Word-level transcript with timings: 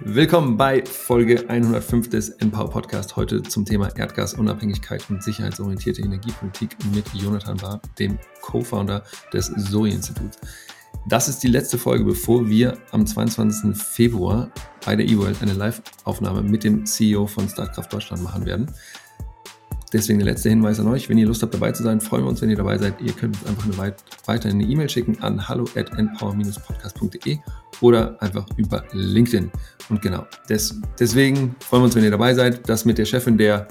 Willkommen 0.00 0.56
bei 0.56 0.84
Folge 0.86 1.50
105 1.50 2.08
des 2.08 2.28
Empower 2.28 2.70
Podcast. 2.70 3.16
Heute 3.16 3.42
zum 3.42 3.64
Thema 3.64 3.88
Erdgasunabhängigkeit 3.96 5.02
und 5.10 5.24
sicherheitsorientierte 5.24 6.02
Energiepolitik 6.02 6.76
mit 6.94 7.04
Jonathan 7.14 7.56
Barr, 7.56 7.82
dem 7.98 8.16
Co-Founder 8.40 9.02
des 9.32 9.52
Zoe-Instituts. 9.56 10.38
Das 11.08 11.28
ist 11.28 11.42
die 11.42 11.48
letzte 11.48 11.78
Folge, 11.78 12.04
bevor 12.04 12.48
wir 12.48 12.78
am 12.92 13.06
22. 13.06 13.76
Februar 13.76 14.52
bei 14.86 14.94
der 14.94 15.04
eWorld 15.04 15.42
eine 15.42 15.54
Live-Aufnahme 15.54 16.42
mit 16.42 16.62
dem 16.62 16.86
CEO 16.86 17.26
von 17.26 17.48
Startkraft 17.48 17.92
Deutschland 17.92 18.22
machen 18.22 18.46
werden. 18.46 18.72
Deswegen 19.92 20.18
der 20.18 20.28
letzte 20.28 20.50
Hinweis 20.50 20.78
an 20.80 20.88
euch. 20.88 21.08
Wenn 21.08 21.18
ihr 21.18 21.26
Lust 21.26 21.42
habt, 21.42 21.54
dabei 21.54 21.72
zu 21.72 21.82
sein, 21.82 22.00
freuen 22.00 22.24
wir 22.24 22.28
uns, 22.28 22.42
wenn 22.42 22.50
ihr 22.50 22.56
dabei 22.56 22.76
seid. 22.78 23.00
Ihr 23.00 23.12
könnt 23.12 23.36
uns 23.40 23.48
einfach 23.48 23.64
eine 23.64 23.78
weit, 23.78 24.04
weiter 24.26 24.48
eine 24.48 24.64
E-Mail 24.64 24.88
schicken 24.88 25.18
an 25.22 25.48
hallo 25.48 25.64
at 25.76 25.90
empower-podcast.de 25.96 27.38
oder 27.80 28.20
einfach 28.20 28.46
über 28.56 28.84
LinkedIn. 28.92 29.50
Und 29.88 30.02
genau, 30.02 30.26
des, 30.48 30.80
deswegen 30.98 31.56
freuen 31.60 31.82
wir 31.82 31.84
uns, 31.86 31.96
wenn 31.96 32.04
ihr 32.04 32.10
dabei 32.10 32.34
seid. 32.34 32.68
Das 32.68 32.84
mit 32.84 32.98
der 32.98 33.06
Chefin, 33.06 33.38
der, 33.38 33.68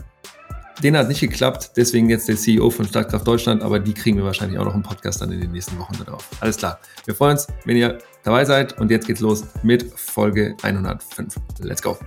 den 0.81 0.98
hat 0.98 1.08
nicht 1.08 1.22
geklappt. 1.22 1.72
Deswegen 1.77 2.09
jetzt 2.09 2.27
der 2.27 2.36
CEO 2.36 2.70
von 2.72 2.88
Startkraft 2.88 3.27
Deutschland, 3.27 3.61
aber 3.61 3.80
die 3.80 3.94
kriegen 3.94 4.17
wir 4.17 4.23
wahrscheinlich 4.23 4.58
auch 4.58 4.66
noch 4.66 4.75
im 4.75 4.84
Podcast 4.84 5.22
dann 5.22 5.31
in 5.31 5.41
den 5.41 5.52
nächsten 5.52 5.77
Wochen 5.77 5.97
darauf. 6.03 6.27
Alles 6.39 6.58
klar. 6.58 6.80
Wir 7.05 7.13
freuen 7.13 7.34
uns, 7.34 7.47
wenn 7.66 7.77
ihr 7.77 7.99
dabei 8.23 8.44
seid. 8.45 8.80
Und 8.80 8.89
jetzt 8.89 9.05
geht's 9.05 9.22
los 9.22 9.44
mit 9.61 9.86
Folge 9.95 10.55
105. 10.63 11.36
Let's 11.61 11.81
go 11.81 11.97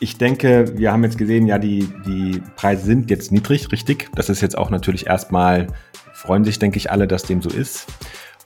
ich 0.00 0.16
denke, 0.16 0.78
wir 0.78 0.92
haben 0.92 1.04
jetzt 1.04 1.18
gesehen, 1.18 1.46
ja, 1.46 1.58
die, 1.58 1.86
die 2.06 2.42
Preise 2.56 2.86
sind 2.86 3.10
jetzt 3.10 3.30
niedrig, 3.30 3.70
richtig. 3.70 4.08
Das 4.14 4.30
ist 4.30 4.40
jetzt 4.40 4.56
auch 4.56 4.70
natürlich 4.70 5.06
erstmal, 5.06 5.66
freuen 6.14 6.44
sich, 6.44 6.58
denke 6.58 6.78
ich, 6.78 6.90
alle, 6.90 7.06
dass 7.06 7.24
dem 7.24 7.42
so 7.42 7.50
ist. 7.50 7.86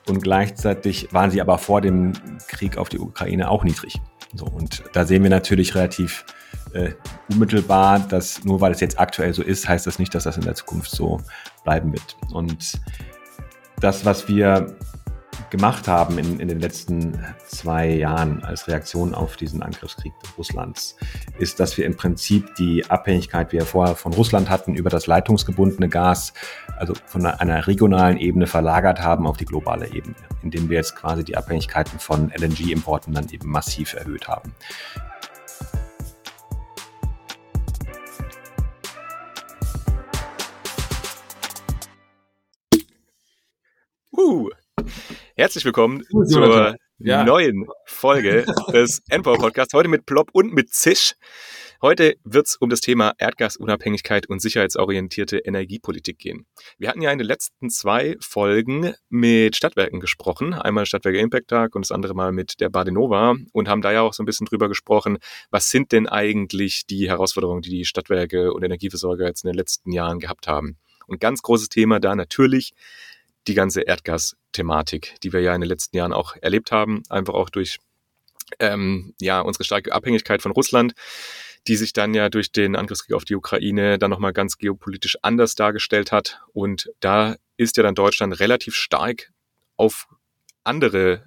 Und 0.09 0.23
gleichzeitig 0.23 1.09
waren 1.13 1.31
sie 1.31 1.41
aber 1.41 1.59
vor 1.59 1.81
dem 1.81 2.13
Krieg 2.49 2.77
auf 2.77 2.89
die 2.89 2.99
Ukraine 2.99 3.49
auch 3.51 3.63
niedrig. 3.63 4.01
So, 4.35 4.47
und 4.47 4.83
da 4.93 5.07
sehen 5.07 5.23
wir 5.23 5.31
natürlich 5.31 5.77
relativ 5.77 6.27
äh, 6.73 6.91
unmittelbar, 7.31 8.01
dass 8.01 8.45
nur 8.45 8.61
weil 8.61 8.73
es 8.73 8.81
jetzt 8.81 8.99
aktuell 8.99 9.33
so 9.33 9.43
ist, 9.43 9.69
heißt 9.69 9.87
das 9.87 10.01
nicht, 10.01 10.13
dass 10.15 10.25
das 10.25 10.37
in 10.37 10.43
der 10.43 10.57
Zukunft 10.57 10.91
so 10.91 11.21
bleiben 11.63 11.93
wird. 11.93 12.17
Und 12.33 12.81
das, 13.81 14.05
was 14.05 14.29
wir 14.29 14.77
gemacht 15.51 15.89
haben 15.89 16.19
in, 16.19 16.41
in 16.41 16.49
den 16.49 16.61
letzten 16.61 17.25
zwei 17.47 17.89
Jahren 17.89 18.43
als 18.45 18.69
Reaktion 18.69 19.15
auf 19.15 19.37
diesen 19.37 19.63
Angriffskrieg 19.63 20.13
Russlands, 20.37 20.97
ist, 21.39 21.61
dass 21.61 21.77
wir 21.77 21.87
im 21.87 21.97
Prinzip 21.97 22.55
die 22.57 22.85
Abhängigkeit, 22.89 23.53
die 23.53 23.59
wir 23.59 23.67
vorher 23.67 23.95
von 23.95 24.13
Russland 24.13 24.51
hatten, 24.51 24.75
über 24.75 24.91
das 24.91 25.07
leitungsgebundene 25.07 25.89
Gas, 25.89 26.33
also 26.77 26.95
von 27.07 27.27
einer 27.27 27.67
regionalen 27.67 28.19
Ebene 28.19 28.47
verlagert 28.47 29.01
haben 29.01 29.27
auf 29.27 29.37
die 29.37 29.45
globale 29.45 29.87
Ebene, 29.93 30.17
indem 30.43 30.69
wir 30.69 30.77
jetzt 30.77 30.97
quasi 30.97 31.25
die 31.25 31.37
Abhängigkeiten 31.37 31.99
von 31.99 32.31
LNG-Importen 32.37 33.15
dann 33.15 33.29
eben 33.31 33.49
massiv 33.49 33.95
erhöht 33.95 34.29
haben. 34.29 34.53
Uh, 44.17 44.49
Herzlich 45.37 45.65
willkommen 45.65 46.05
zur 46.29 46.77
ja. 46.99 47.25
neuen 47.25 47.67
Folge 47.87 48.47
des 48.73 49.03
Endpower 49.09 49.37
Podcasts. 49.37 49.75
Heute 49.75 49.89
mit 49.89 50.07
Plop 50.07 50.31
und 50.33 50.55
mit 50.55 50.73
Zisch. 50.73 51.15
Heute 51.83 52.15
wird 52.23 52.47
es 52.47 52.55
um 52.55 52.71
das 52.71 52.81
Thema 52.81 53.15
Erdgasunabhängigkeit 53.19 54.29
und 54.29 54.41
sicherheitsorientierte 54.41 55.39
Energiepolitik 55.39 56.21
gehen. 56.21 56.47
Wir 56.79 56.89
hatten 56.89 57.03
ja 57.03 57.11
in 57.11 57.19
den 57.19 57.27
letzten 57.27 57.69
zwei 57.69 58.15
Folgen 58.21 58.95
mit 59.09 59.57
Stadtwerken 59.57 59.99
gesprochen. 59.99 60.55
Einmal 60.55 60.87
Stadtwerke 60.87 61.19
Impact 61.19 61.49
Tag 61.49 61.75
und 61.75 61.85
das 61.85 61.91
andere 61.91 62.15
Mal 62.15 62.31
mit 62.31 62.61
der 62.61 62.69
Badenova 62.69 63.35
und 63.53 63.69
haben 63.69 63.83
da 63.83 63.91
ja 63.91 64.03
auch 64.03 64.15
so 64.15 64.23
ein 64.23 64.27
bisschen 64.27 64.47
drüber 64.47 64.69
gesprochen, 64.69 65.19
was 65.51 65.69
sind 65.69 65.91
denn 65.91 66.07
eigentlich 66.07 66.87
die 66.87 67.09
Herausforderungen, 67.09 67.63
die 67.63 67.71
die 67.71 67.85
Stadtwerke 67.85 68.53
und 68.53 68.63
Energieversorger 68.63 69.27
jetzt 69.27 69.43
in 69.43 69.49
den 69.49 69.57
letzten 69.57 69.91
Jahren 69.91 70.21
gehabt 70.21 70.47
haben. 70.47 70.79
Und 71.09 71.21
ganz 71.21 71.43
großes 71.43 71.71
Thema 71.71 71.99
da 71.99 72.15
natürlich 72.15 72.73
die 73.47 73.55
ganze 73.55 73.83
Erdgas-Thematik, 73.83 75.17
die 75.23 75.33
wir 75.33 75.41
ja 75.41 75.55
in 75.55 75.61
den 75.61 75.69
letzten 75.69 75.97
Jahren 75.97 76.13
auch 76.13 76.37
erlebt 76.41 76.73
haben, 76.73 77.03
einfach 77.09 77.35
auch 77.35 77.51
durch 77.51 77.79
ähm, 78.59 79.15
ja 79.21 79.41
unsere 79.41 79.65
starke 79.65 79.93
Abhängigkeit 79.93 80.43
von 80.43 80.53
Russland, 80.53 80.95
die 81.67 81.77
sich 81.77 81.93
dann 81.93 82.15
ja 82.15 82.29
durch 82.29 82.53
den 82.53 82.77
Angriffskrieg 82.77 83.15
auf 83.15 83.25
die 83.25 83.37
Ukraine 83.37 83.99
dann 83.99 84.11
nochmal 84.11 84.33
ganz 84.33 84.59
geopolitisch 84.59 85.19
anders 85.23 85.55
dargestellt 85.55 86.13
hat. 86.13 86.41
Und 86.53 86.91
da 87.01 87.37
ist 87.57 87.77
ja 87.77 87.83
dann 87.83 87.95
Deutschland 87.95 88.39
relativ 88.41 88.75
stark 88.75 89.33
auf 89.77 90.09
andere 90.63 91.27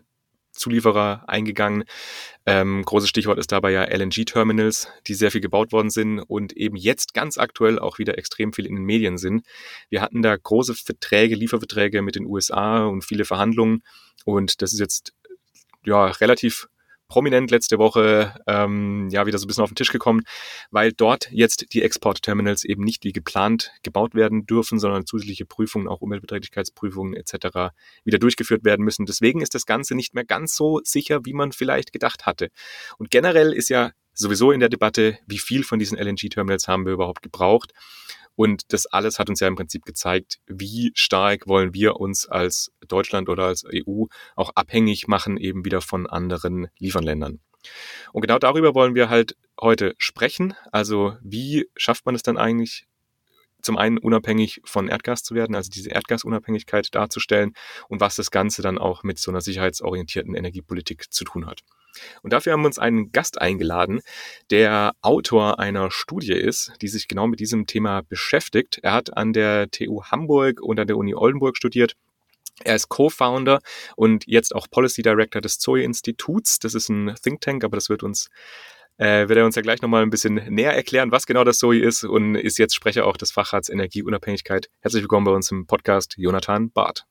Zulieferer 0.57 1.23
eingegangen. 1.27 1.83
Ähm, 2.45 2.83
großes 2.83 3.09
Stichwort 3.09 3.39
ist 3.39 3.51
dabei 3.51 3.71
ja 3.71 3.83
LNG-Terminals, 3.83 4.87
die 5.07 5.13
sehr 5.13 5.31
viel 5.31 5.41
gebaut 5.41 5.71
worden 5.71 5.89
sind 5.89 6.19
und 6.19 6.53
eben 6.53 6.75
jetzt 6.75 7.13
ganz 7.13 7.37
aktuell 7.37 7.79
auch 7.79 7.99
wieder 7.99 8.17
extrem 8.17 8.53
viel 8.53 8.65
in 8.65 8.75
den 8.75 8.83
Medien 8.83 9.17
sind. 9.17 9.45
Wir 9.89 10.01
hatten 10.01 10.21
da 10.21 10.35
große 10.35 10.75
Verträge, 10.75 11.35
Lieferverträge 11.35 12.01
mit 12.01 12.15
den 12.15 12.25
USA 12.25 12.85
und 12.85 13.03
viele 13.03 13.25
Verhandlungen 13.25 13.83
und 14.25 14.61
das 14.61 14.73
ist 14.73 14.79
jetzt 14.79 15.13
ja 15.85 16.07
relativ 16.07 16.67
prominent 17.07 17.51
letzte 17.51 17.77
Woche 17.77 18.33
ähm, 18.47 19.09
ja 19.09 19.25
wieder 19.25 19.37
so 19.37 19.45
ein 19.45 19.47
bisschen 19.47 19.63
auf 19.63 19.69
den 19.69 19.75
Tisch 19.75 19.91
gekommen, 19.91 20.23
weil 20.71 20.91
dort 20.91 21.29
jetzt 21.31 21.73
die 21.73 21.81
Exportterminals 21.81 22.63
eben 22.65 22.83
nicht 22.83 23.03
wie 23.03 23.13
geplant 23.13 23.71
gebaut 23.83 24.15
werden 24.15 24.45
dürfen, 24.45 24.79
sondern 24.79 25.05
zusätzliche 25.05 25.45
Prüfungen, 25.45 25.87
auch 25.87 26.01
Umweltverträglichkeitsprüfungen 26.01 27.13
etc. 27.13 27.73
wieder 28.03 28.19
durchgeführt 28.19 28.63
werden 28.63 28.83
müssen. 28.83 29.05
Deswegen 29.05 29.41
ist 29.41 29.55
das 29.55 29.65
Ganze 29.65 29.95
nicht 29.95 30.13
mehr 30.13 30.25
ganz 30.25 30.55
so 30.55 30.81
sicher, 30.83 31.25
wie 31.25 31.33
man 31.33 31.51
vielleicht 31.51 31.93
gedacht 31.93 32.25
hatte. 32.25 32.49
Und 32.97 33.09
generell 33.11 33.53
ist 33.53 33.69
ja 33.69 33.91
sowieso 34.13 34.51
in 34.51 34.59
der 34.59 34.69
Debatte, 34.69 35.19
wie 35.27 35.37
viel 35.37 35.63
von 35.63 35.79
diesen 35.79 35.97
LNG-Terminals 35.97 36.67
haben 36.67 36.85
wir 36.85 36.93
überhaupt 36.93 37.21
gebraucht. 37.21 37.73
Und 38.37 38.71
das 38.71 38.85
alles 38.85 39.17
hat 39.17 39.29
uns 39.29 39.39
ja 39.39 39.47
im 39.47 39.55
Prinzip 39.55 39.83
gezeigt, 39.83 40.37
wie 40.45 40.91
stark 40.93 41.47
wollen 41.47 41.73
wir 41.73 41.95
uns 41.95 42.27
als 42.27 42.71
Deutschland 42.87 43.29
oder 43.29 43.45
als 43.45 43.65
EU 43.65 44.05
auch 44.35 44.51
abhängig 44.53 45.07
machen, 45.07 45.37
eben 45.37 45.65
wieder 45.65 45.81
von 45.81 46.05
anderen 46.05 46.67
Lieferländern. 46.77 47.39
Und 48.13 48.21
genau 48.21 48.37
darüber 48.37 48.75
wollen 48.75 48.93
wir 48.93 49.09
halt 49.09 49.35
heute 49.59 49.95
sprechen. 49.97 50.53
Also 50.71 51.17
wie 51.23 51.67
schafft 51.75 52.05
man 52.05 52.13
es 52.13 52.21
dann 52.21 52.37
eigentlich, 52.37 52.85
zum 53.63 53.75
einen 53.75 53.97
unabhängig 53.97 54.61
von 54.65 54.87
Erdgas 54.87 55.23
zu 55.23 55.33
werden, 55.33 55.55
also 55.55 55.71
diese 55.71 55.89
Erdgasunabhängigkeit 55.89 56.93
darzustellen 56.93 57.53
und 57.89 58.01
was 58.01 58.17
das 58.17 58.29
Ganze 58.29 58.61
dann 58.61 58.77
auch 58.77 59.01
mit 59.01 59.17
so 59.17 59.31
einer 59.31 59.41
sicherheitsorientierten 59.41 60.35
Energiepolitik 60.35 61.11
zu 61.11 61.23
tun 61.23 61.47
hat. 61.47 61.63
Und 62.21 62.33
dafür 62.33 62.53
haben 62.53 62.61
wir 62.61 62.67
uns 62.67 62.79
einen 62.79 63.11
Gast 63.11 63.41
eingeladen, 63.41 64.01
der 64.49 64.93
Autor 65.01 65.59
einer 65.59 65.91
Studie 65.91 66.33
ist, 66.33 66.73
die 66.81 66.87
sich 66.87 67.07
genau 67.07 67.27
mit 67.27 67.39
diesem 67.39 67.67
Thema 67.67 68.01
beschäftigt. 68.01 68.79
Er 68.83 68.93
hat 68.93 69.15
an 69.15 69.33
der 69.33 69.69
TU 69.69 70.03
Hamburg 70.03 70.61
und 70.61 70.79
an 70.79 70.87
der 70.87 70.97
Uni 70.97 71.15
Oldenburg 71.15 71.57
studiert. 71.57 71.95
Er 72.63 72.75
ist 72.75 72.89
Co-Founder 72.89 73.59
und 73.95 74.25
jetzt 74.25 74.55
auch 74.55 74.67
Policy 74.69 75.03
Director 75.03 75.41
des 75.41 75.59
Zoe-Instituts. 75.59 76.59
Das 76.59 76.73
ist 76.73 76.89
ein 76.89 77.13
Think 77.21 77.41
Tank, 77.41 77.63
aber 77.63 77.77
das 77.77 77.89
wird 77.89 78.01
uns 78.03 78.29
äh, 78.97 79.27
wird 79.27 79.37
er 79.37 79.45
uns 79.45 79.55
ja 79.55 79.61
gleich 79.61 79.81
nochmal 79.81 80.01
ein 80.01 80.09
bisschen 80.09 80.35
näher 80.35 80.73
erklären, 80.73 81.11
was 81.11 81.27
genau 81.27 81.43
das 81.43 81.59
Zoe 81.59 81.79
ist 81.79 82.03
und 82.03 82.35
ist 82.35 82.57
jetzt 82.57 82.73
Sprecher 82.73 83.05
auch 83.05 83.17
des 83.17 83.31
Fachrats 83.31 83.69
Energieunabhängigkeit. 83.69 84.69
Herzlich 84.81 85.03
willkommen 85.03 85.25
bei 85.25 85.31
uns 85.31 85.51
im 85.51 85.67
Podcast, 85.67 86.15
Jonathan 86.17 86.71
Barth. 86.71 87.05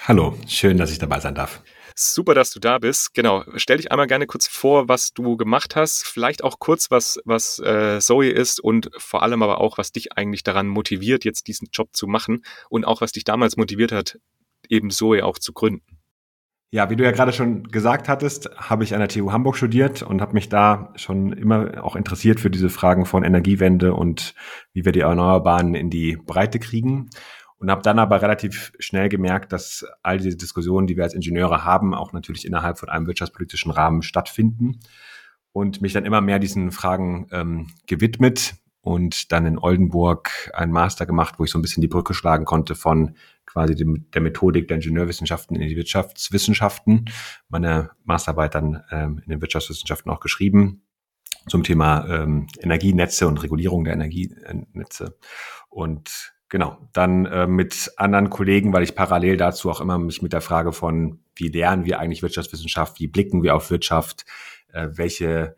Hallo, 0.00 0.36
schön, 0.46 0.76
dass 0.76 0.90
ich 0.90 0.98
dabei 0.98 1.20
sein 1.20 1.34
darf. 1.34 1.62
Super, 1.94 2.34
dass 2.34 2.50
du 2.50 2.60
da 2.60 2.78
bist. 2.78 3.14
Genau, 3.14 3.44
stell 3.56 3.76
dich 3.76 3.90
einmal 3.90 4.06
gerne 4.06 4.26
kurz 4.26 4.46
vor, 4.46 4.88
was 4.88 5.12
du 5.12 5.36
gemacht 5.36 5.76
hast. 5.76 6.04
Vielleicht 6.04 6.44
auch 6.44 6.58
kurz, 6.58 6.90
was, 6.90 7.20
was 7.24 7.58
äh, 7.58 8.00
Zoe 8.00 8.30
ist 8.30 8.60
und 8.60 8.90
vor 8.96 9.22
allem 9.22 9.42
aber 9.42 9.60
auch, 9.60 9.78
was 9.78 9.92
dich 9.92 10.12
eigentlich 10.12 10.42
daran 10.42 10.68
motiviert, 10.68 11.24
jetzt 11.24 11.46
diesen 11.48 11.68
Job 11.72 11.90
zu 11.92 12.06
machen 12.06 12.44
und 12.68 12.84
auch, 12.84 13.00
was 13.00 13.12
dich 13.12 13.24
damals 13.24 13.56
motiviert 13.56 13.92
hat, 13.92 14.18
eben 14.68 14.90
Zoe 14.90 15.24
auch 15.24 15.38
zu 15.38 15.52
gründen. 15.52 15.98
Ja, 16.74 16.88
wie 16.88 16.96
du 16.96 17.04
ja 17.04 17.10
gerade 17.10 17.34
schon 17.34 17.64
gesagt 17.64 18.08
hattest, 18.08 18.48
habe 18.56 18.82
ich 18.82 18.94
an 18.94 19.00
der 19.00 19.08
TU 19.10 19.30
Hamburg 19.30 19.58
studiert 19.58 20.00
und 20.00 20.22
habe 20.22 20.32
mich 20.32 20.48
da 20.48 20.94
schon 20.96 21.34
immer 21.34 21.84
auch 21.84 21.96
interessiert 21.96 22.40
für 22.40 22.48
diese 22.48 22.70
Fragen 22.70 23.04
von 23.04 23.24
Energiewende 23.24 23.92
und 23.92 24.34
wie 24.72 24.86
wir 24.86 24.92
die 24.92 25.00
Erneuerbaren 25.00 25.74
in 25.74 25.90
die 25.90 26.16
Breite 26.16 26.58
kriegen 26.58 27.10
und 27.62 27.70
habe 27.70 27.82
dann 27.82 28.00
aber 28.00 28.20
relativ 28.20 28.72
schnell 28.80 29.08
gemerkt, 29.08 29.52
dass 29.52 29.86
all 30.02 30.18
diese 30.18 30.36
Diskussionen, 30.36 30.88
die 30.88 30.96
wir 30.96 31.04
als 31.04 31.14
Ingenieure 31.14 31.64
haben, 31.64 31.94
auch 31.94 32.12
natürlich 32.12 32.44
innerhalb 32.44 32.76
von 32.76 32.88
einem 32.88 33.06
wirtschaftspolitischen 33.06 33.70
Rahmen 33.70 34.02
stattfinden 34.02 34.80
und 35.52 35.80
mich 35.80 35.92
dann 35.92 36.04
immer 36.04 36.20
mehr 36.20 36.40
diesen 36.40 36.72
Fragen 36.72 37.28
ähm, 37.30 37.68
gewidmet 37.86 38.56
und 38.80 39.30
dann 39.30 39.46
in 39.46 39.58
Oldenburg 39.58 40.50
einen 40.54 40.72
Master 40.72 41.06
gemacht, 41.06 41.36
wo 41.38 41.44
ich 41.44 41.52
so 41.52 41.58
ein 41.58 41.62
bisschen 41.62 41.82
die 41.82 41.88
Brücke 41.88 42.14
schlagen 42.14 42.44
konnte 42.44 42.74
von 42.74 43.14
quasi 43.46 43.76
dem, 43.76 44.10
der 44.10 44.22
Methodik 44.22 44.66
der 44.66 44.78
Ingenieurwissenschaften 44.78 45.54
in 45.54 45.68
die 45.68 45.76
Wirtschaftswissenschaften. 45.76 47.04
Meine 47.48 47.90
Masterarbeit 48.02 48.56
dann 48.56 48.82
ähm, 48.90 49.20
in 49.24 49.30
den 49.30 49.40
Wirtschaftswissenschaften 49.40 50.10
auch 50.10 50.18
geschrieben 50.18 50.82
zum 51.46 51.62
Thema 51.62 52.08
ähm, 52.08 52.48
Energienetze 52.58 53.28
und 53.28 53.40
Regulierung 53.40 53.84
der 53.84 53.94
Energienetze. 53.94 55.16
Und 55.68 56.32
Genau. 56.52 56.76
Dann 56.92 57.24
äh, 57.24 57.46
mit 57.46 57.92
anderen 57.96 58.28
Kollegen, 58.28 58.74
weil 58.74 58.82
ich 58.82 58.94
parallel 58.94 59.38
dazu 59.38 59.70
auch 59.70 59.80
immer 59.80 59.96
mich 59.96 60.20
mit 60.20 60.34
der 60.34 60.42
Frage 60.42 60.74
von, 60.74 61.20
wie 61.34 61.48
lernen 61.48 61.86
wir 61.86 61.98
eigentlich 61.98 62.20
Wirtschaftswissenschaft, 62.20 63.00
wie 63.00 63.06
blicken 63.06 63.42
wir 63.42 63.56
auf 63.56 63.70
Wirtschaft, 63.70 64.26
äh, 64.70 64.88
welche, 64.92 65.56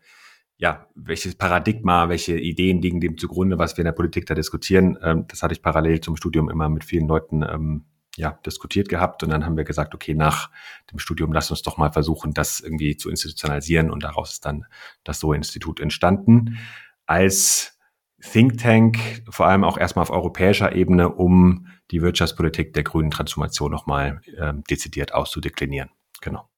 ja, 0.55 0.87
welches 0.95 1.35
Paradigma, 1.35 2.07
welche 2.07 2.39
Ideen 2.39 2.81
liegen 2.81 3.01
dem 3.01 3.17
zugrunde, 3.17 3.59
was 3.59 3.75
wir 3.75 3.81
in 3.81 3.87
der 3.87 3.91
Politik 3.91 4.25
da 4.25 4.35
diskutieren. 4.35 4.97
Ähm, 5.03 5.25
das 5.27 5.43
hatte 5.43 5.53
ich 5.53 5.61
parallel 5.61 5.99
zum 5.99 6.15
Studium 6.15 6.49
immer 6.49 6.69
mit 6.69 6.85
vielen 6.85 7.09
Leuten 7.09 7.43
ähm, 7.43 7.83
ja, 8.15 8.39
diskutiert 8.45 8.87
gehabt. 8.87 9.21
Und 9.21 9.31
dann 9.31 9.45
haben 9.45 9.57
wir 9.57 9.65
gesagt, 9.65 9.93
okay, 9.95 10.13
nach 10.13 10.49
dem 10.93 10.99
Studium 10.99 11.33
lass 11.33 11.51
uns 11.51 11.61
doch 11.61 11.75
mal 11.75 11.91
versuchen, 11.91 12.33
das 12.33 12.61
irgendwie 12.61 12.95
zu 12.95 13.09
institutionalisieren. 13.09 13.91
Und 13.91 14.03
daraus 14.05 14.31
ist 14.31 14.45
dann 14.45 14.63
das 15.03 15.19
So-Institut 15.19 15.81
entstanden. 15.81 16.57
Als 17.05 17.74
Think 18.21 18.57
Tank, 18.57 18.97
vor 19.29 19.47
allem 19.47 19.63
auch 19.63 19.77
erstmal 19.77 20.03
auf 20.03 20.09
europäischer 20.09 20.75
Ebene, 20.75 21.09
um 21.09 21.67
die 21.91 22.01
Wirtschaftspolitik 22.01 22.73
der 22.73 22.83
grünen 22.83 23.11
Transformation 23.11 23.71
nochmal 23.71 24.21
ähm, 24.37 24.63
dezidiert 24.69 25.13
auszudeklinieren. 25.13 25.89
Genau. 26.21 26.49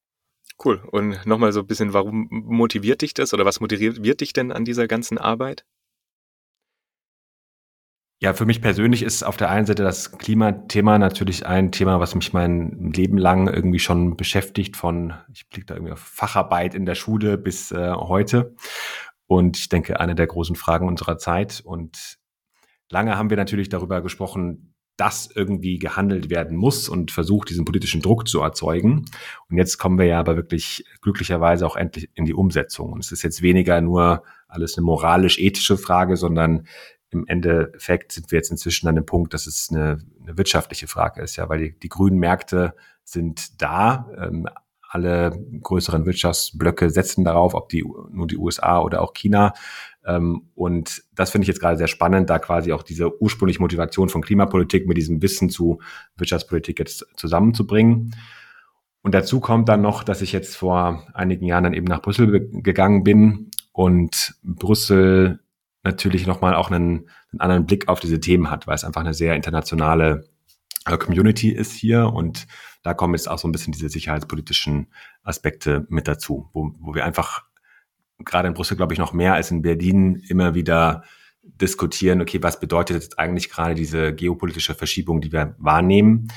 Cool. 0.64 0.82
Und 0.90 1.24
nochmal 1.26 1.52
so 1.52 1.60
ein 1.60 1.66
bisschen, 1.66 1.92
warum 1.92 2.28
motiviert 2.30 3.02
dich 3.02 3.14
das 3.14 3.32
oder 3.32 3.44
was 3.44 3.60
motiviert 3.60 4.20
dich 4.20 4.32
denn 4.32 4.50
an 4.50 4.64
dieser 4.64 4.88
ganzen 4.88 5.18
Arbeit? 5.18 5.64
Ja, 8.20 8.34
für 8.34 8.46
mich 8.46 8.60
persönlich 8.60 9.04
ist 9.04 9.22
auf 9.22 9.36
der 9.36 9.48
einen 9.48 9.66
Seite 9.66 9.84
das 9.84 10.18
Klimathema 10.18 10.98
natürlich 10.98 11.46
ein 11.46 11.70
Thema, 11.70 12.00
was 12.00 12.16
mich 12.16 12.32
mein 12.32 12.90
Leben 12.92 13.16
lang 13.16 13.46
irgendwie 13.46 13.78
schon 13.78 14.16
beschäftigt, 14.16 14.76
von, 14.76 15.14
ich 15.32 15.48
blicke 15.48 15.66
da 15.66 15.74
irgendwie 15.74 15.92
auf 15.92 16.00
Facharbeit 16.00 16.74
in 16.74 16.84
der 16.84 16.96
Schule 16.96 17.38
bis 17.38 17.70
äh, 17.70 17.92
heute. 17.92 18.56
Und 19.28 19.58
ich 19.58 19.68
denke, 19.68 20.00
eine 20.00 20.14
der 20.14 20.26
großen 20.26 20.56
Fragen 20.56 20.88
unserer 20.88 21.18
Zeit. 21.18 21.60
Und 21.64 22.18
lange 22.90 23.16
haben 23.16 23.30
wir 23.30 23.36
natürlich 23.36 23.68
darüber 23.68 24.00
gesprochen, 24.00 24.74
dass 24.96 25.30
irgendwie 25.32 25.78
gehandelt 25.78 26.28
werden 26.28 26.56
muss 26.56 26.88
und 26.88 27.12
versucht, 27.12 27.50
diesen 27.50 27.64
politischen 27.64 28.02
Druck 28.02 28.26
zu 28.26 28.40
erzeugen. 28.40 29.04
Und 29.48 29.56
jetzt 29.56 29.78
kommen 29.78 29.96
wir 29.96 30.06
ja 30.06 30.18
aber 30.18 30.34
wirklich 30.34 30.84
glücklicherweise 31.02 31.66
auch 31.66 31.76
endlich 31.76 32.10
in 32.14 32.24
die 32.24 32.34
Umsetzung. 32.34 32.92
Und 32.92 33.04
es 33.04 33.12
ist 33.12 33.22
jetzt 33.22 33.40
weniger 33.40 33.80
nur 33.80 34.24
alles 34.48 34.76
eine 34.76 34.84
moralisch-ethische 34.84 35.78
Frage, 35.78 36.16
sondern 36.16 36.66
im 37.10 37.26
Endeffekt 37.28 38.12
sind 38.12 38.32
wir 38.32 38.38
jetzt 38.38 38.50
inzwischen 38.50 38.88
an 38.88 38.96
dem 38.96 39.06
Punkt, 39.06 39.34
dass 39.34 39.46
es 39.46 39.68
eine, 39.70 39.98
eine 40.20 40.36
wirtschaftliche 40.36 40.88
Frage 40.88 41.22
ist, 41.22 41.36
ja, 41.36 41.48
weil 41.48 41.60
die, 41.60 41.78
die 41.78 41.88
grünen 41.88 42.18
Märkte 42.18 42.74
sind 43.04 43.62
da. 43.62 44.10
Ähm, 44.18 44.48
alle 44.88 45.38
größeren 45.62 46.06
Wirtschaftsblöcke 46.06 46.90
setzen 46.90 47.24
darauf, 47.24 47.54
ob 47.54 47.68
die 47.68 47.84
nur 48.10 48.26
die 48.26 48.38
USA 48.38 48.80
oder 48.80 49.02
auch 49.02 49.12
China. 49.12 49.52
Ähm, 50.06 50.48
und 50.54 51.02
das 51.14 51.30
finde 51.30 51.44
ich 51.44 51.48
jetzt 51.48 51.60
gerade 51.60 51.76
sehr 51.76 51.88
spannend, 51.88 52.30
da 52.30 52.38
quasi 52.38 52.72
auch 52.72 52.82
diese 52.82 53.20
ursprüngliche 53.22 53.60
Motivation 53.60 54.08
von 54.08 54.22
Klimapolitik 54.22 54.86
mit 54.88 54.96
diesem 54.96 55.20
Wissen 55.20 55.50
zu 55.50 55.80
Wirtschaftspolitik 56.16 56.78
jetzt 56.78 57.06
zusammenzubringen. 57.16 58.14
Und 59.02 59.14
dazu 59.14 59.40
kommt 59.40 59.68
dann 59.68 59.82
noch, 59.82 60.02
dass 60.02 60.22
ich 60.22 60.32
jetzt 60.32 60.56
vor 60.56 61.06
einigen 61.14 61.44
Jahren 61.44 61.64
dann 61.64 61.74
eben 61.74 61.86
nach 61.86 62.02
Brüssel 62.02 62.48
gegangen 62.62 63.04
bin 63.04 63.50
und 63.72 64.34
Brüssel 64.42 65.40
natürlich 65.84 66.26
nochmal 66.26 66.54
auch 66.54 66.70
einen, 66.70 67.08
einen 67.30 67.40
anderen 67.40 67.66
Blick 67.66 67.88
auf 67.88 68.00
diese 68.00 68.20
Themen 68.20 68.50
hat, 68.50 68.66
weil 68.66 68.74
es 68.74 68.84
einfach 68.84 69.02
eine 69.02 69.14
sehr 69.14 69.34
internationale 69.36 70.24
Community 70.84 71.50
ist 71.50 71.72
hier 71.72 72.12
und 72.12 72.46
da 72.82 72.94
kommen 72.94 73.14
jetzt 73.14 73.28
auch 73.28 73.38
so 73.38 73.48
ein 73.48 73.52
bisschen 73.52 73.72
diese 73.72 73.88
sicherheitspolitischen 73.88 74.88
Aspekte 75.22 75.86
mit 75.88 76.08
dazu, 76.08 76.48
wo, 76.52 76.72
wo 76.78 76.94
wir 76.94 77.04
einfach 77.04 77.44
gerade 78.24 78.48
in 78.48 78.54
Brüssel, 78.54 78.76
glaube 78.76 78.92
ich, 78.92 78.98
noch 78.98 79.12
mehr 79.12 79.34
als 79.34 79.50
in 79.50 79.62
Berlin 79.62 80.16
immer 80.28 80.54
wieder 80.54 81.04
diskutieren, 81.42 82.20
okay, 82.20 82.42
was 82.42 82.60
bedeutet 82.60 83.02
jetzt 83.02 83.18
eigentlich 83.18 83.50
gerade 83.50 83.74
diese 83.74 84.14
geopolitische 84.14 84.74
Verschiebung, 84.74 85.20
die 85.20 85.32
wir 85.32 85.54
wahrnehmen? 85.58 86.28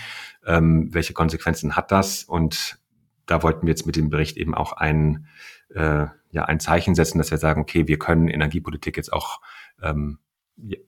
Ähm, 0.45 0.93
welche 0.93 1.13
Konsequenzen 1.13 1.75
hat 1.75 1.91
das? 1.91 2.23
Und 2.23 2.79
da 3.25 3.43
wollten 3.43 3.65
wir 3.65 3.71
jetzt 3.71 3.85
mit 3.85 3.95
dem 3.95 4.09
Bericht 4.09 4.37
eben 4.37 4.55
auch 4.55 4.73
ein, 4.73 5.27
äh, 5.73 6.05
ja, 6.31 6.45
ein 6.45 6.59
Zeichen 6.59 6.95
setzen, 6.95 7.17
dass 7.17 7.31
wir 7.31 7.37
sagen, 7.37 7.61
okay, 7.61 7.87
wir 7.87 7.99
können 7.99 8.27
Energiepolitik 8.27 8.97
jetzt 8.97 9.11
auch 9.11 9.41
ähm, 9.81 10.19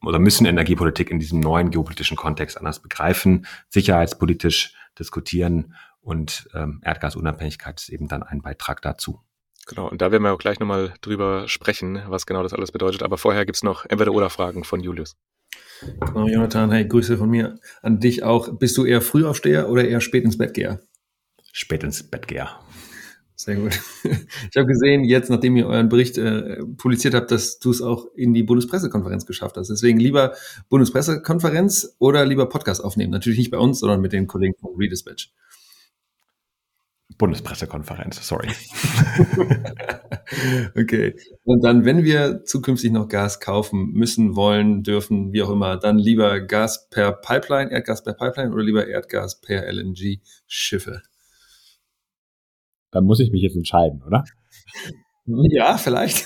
oder 0.03 0.19
müssen 0.19 0.45
Energiepolitik 0.45 1.09
in 1.11 1.19
diesem 1.19 1.39
neuen 1.39 1.71
geopolitischen 1.71 2.17
Kontext 2.17 2.57
anders 2.57 2.79
begreifen, 2.79 3.45
sicherheitspolitisch 3.69 4.75
diskutieren 4.97 5.73
und 6.01 6.49
ähm, 6.53 6.81
Erdgasunabhängigkeit 6.83 7.79
ist 7.79 7.89
eben 7.89 8.07
dann 8.07 8.23
ein 8.23 8.41
Beitrag 8.41 8.81
dazu. 8.81 9.21
Genau, 9.67 9.87
und 9.87 10.01
da 10.01 10.11
werden 10.11 10.23
wir 10.23 10.33
auch 10.33 10.39
gleich 10.39 10.59
nochmal 10.59 10.93
drüber 11.01 11.47
sprechen, 11.47 12.01
was 12.07 12.25
genau 12.25 12.43
das 12.43 12.53
alles 12.53 12.71
bedeutet. 12.71 13.01
Aber 13.01 13.17
vorher 13.17 13.45
gibt's 13.45 13.63
noch 13.63 13.85
Entweder-Oder-Fragen 13.85 14.65
von 14.65 14.81
Julius. 14.81 15.15
Genau, 15.99 16.27
Jonathan, 16.27 16.71
hey, 16.71 16.85
Grüße 16.85 17.17
von 17.17 17.29
mir 17.29 17.59
an 17.81 17.99
dich 17.99 18.23
auch. 18.23 18.57
Bist 18.57 18.77
du 18.77 18.85
eher 18.85 19.01
Frühaufsteher 19.01 19.69
oder 19.69 19.87
eher 19.87 20.01
spät 20.01 20.25
ins 20.25 20.37
Bett 20.37 20.53
geher? 20.53 20.81
Spät 21.53 21.83
ins 21.83 22.03
Bett 22.09 22.27
geher. 22.27 22.59
Sehr 23.35 23.55
gut. 23.55 23.79
Ich 24.51 24.57
habe 24.57 24.67
gesehen, 24.67 25.03
jetzt, 25.03 25.29
nachdem 25.29 25.55
ihr 25.55 25.65
euren 25.65 25.89
Bericht 25.89 26.17
äh, 26.17 26.57
publiziert 26.77 27.15
habt, 27.15 27.31
dass 27.31 27.59
du 27.59 27.71
es 27.71 27.81
auch 27.81 28.05
in 28.15 28.33
die 28.33 28.43
Bundespressekonferenz 28.43 29.25
geschafft 29.25 29.57
hast. 29.57 29.69
Deswegen 29.69 29.99
lieber 29.99 30.33
Bundespressekonferenz 30.69 31.95
oder 31.97 32.25
lieber 32.25 32.47
Podcast 32.47 32.83
aufnehmen. 32.83 33.11
Natürlich 33.11 33.39
nicht 33.39 33.51
bei 33.51 33.57
uns, 33.57 33.79
sondern 33.79 34.01
mit 34.01 34.13
den 34.13 34.27
Kollegen 34.27 34.53
von 34.59 34.75
Redispatch. 34.77 35.31
Bundespressekonferenz, 37.17 38.27
sorry. 38.27 38.47
okay. 40.75 41.15
Und 41.43 41.63
dann, 41.63 41.85
wenn 41.85 42.03
wir 42.03 42.43
zukünftig 42.43 42.91
noch 42.91 43.07
Gas 43.07 43.39
kaufen 43.39 43.91
müssen, 43.93 44.35
wollen, 44.35 44.83
dürfen, 44.83 45.31
wie 45.31 45.43
auch 45.43 45.49
immer, 45.49 45.77
dann 45.77 45.97
lieber 45.97 46.39
Gas 46.41 46.89
per 46.89 47.11
Pipeline, 47.11 47.71
Erdgas 47.71 48.03
per 48.03 48.13
Pipeline 48.13 48.51
oder 48.51 48.63
lieber 48.63 48.87
Erdgas 48.87 49.41
per 49.41 49.71
LNG-Schiffe? 49.71 51.03
Dann 52.93 53.03
muss 53.03 53.19
ich 53.19 53.31
mich 53.31 53.41
jetzt 53.41 53.55
entscheiden, 53.55 54.01
oder? 54.05 54.23
Ja, 55.25 55.77
vielleicht. 55.77 56.25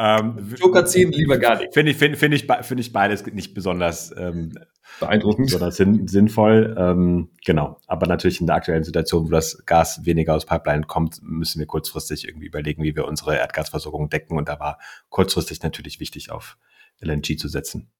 Ähm, 0.00 0.54
Joker 0.56 0.86
ziehen 0.86 1.10
lieber 1.10 1.38
gar 1.38 1.58
nicht. 1.58 1.74
Finde 1.74 1.90
ich, 1.90 1.98
finde 1.98 2.16
find 2.16 2.32
ich, 2.32 2.44
find 2.44 2.80
ich 2.80 2.92
beides 2.92 3.26
nicht 3.26 3.52
besonders 3.52 4.14
ähm, 4.16 4.56
beeindruckend, 5.00 5.46
besonders 5.46 5.76
sinn, 5.76 6.06
sinnvoll. 6.06 6.76
Ähm, 6.78 7.30
genau. 7.44 7.80
Aber 7.88 8.06
natürlich 8.06 8.40
in 8.40 8.46
der 8.46 8.54
aktuellen 8.54 8.84
Situation, 8.84 9.26
wo 9.26 9.30
das 9.30 9.64
Gas 9.66 10.04
weniger 10.04 10.36
aus 10.36 10.46
Pipeline 10.46 10.84
kommt, 10.84 11.20
müssen 11.22 11.58
wir 11.58 11.66
kurzfristig 11.66 12.28
irgendwie 12.28 12.46
überlegen, 12.46 12.84
wie 12.84 12.94
wir 12.94 13.08
unsere 13.08 13.36
Erdgasversorgung 13.36 14.08
decken. 14.08 14.38
Und 14.38 14.48
da 14.48 14.60
war 14.60 14.78
kurzfristig 15.08 15.64
natürlich 15.64 15.98
wichtig, 15.98 16.30
auf 16.30 16.58
LNG 17.00 17.36
zu 17.36 17.48
setzen. 17.48 17.90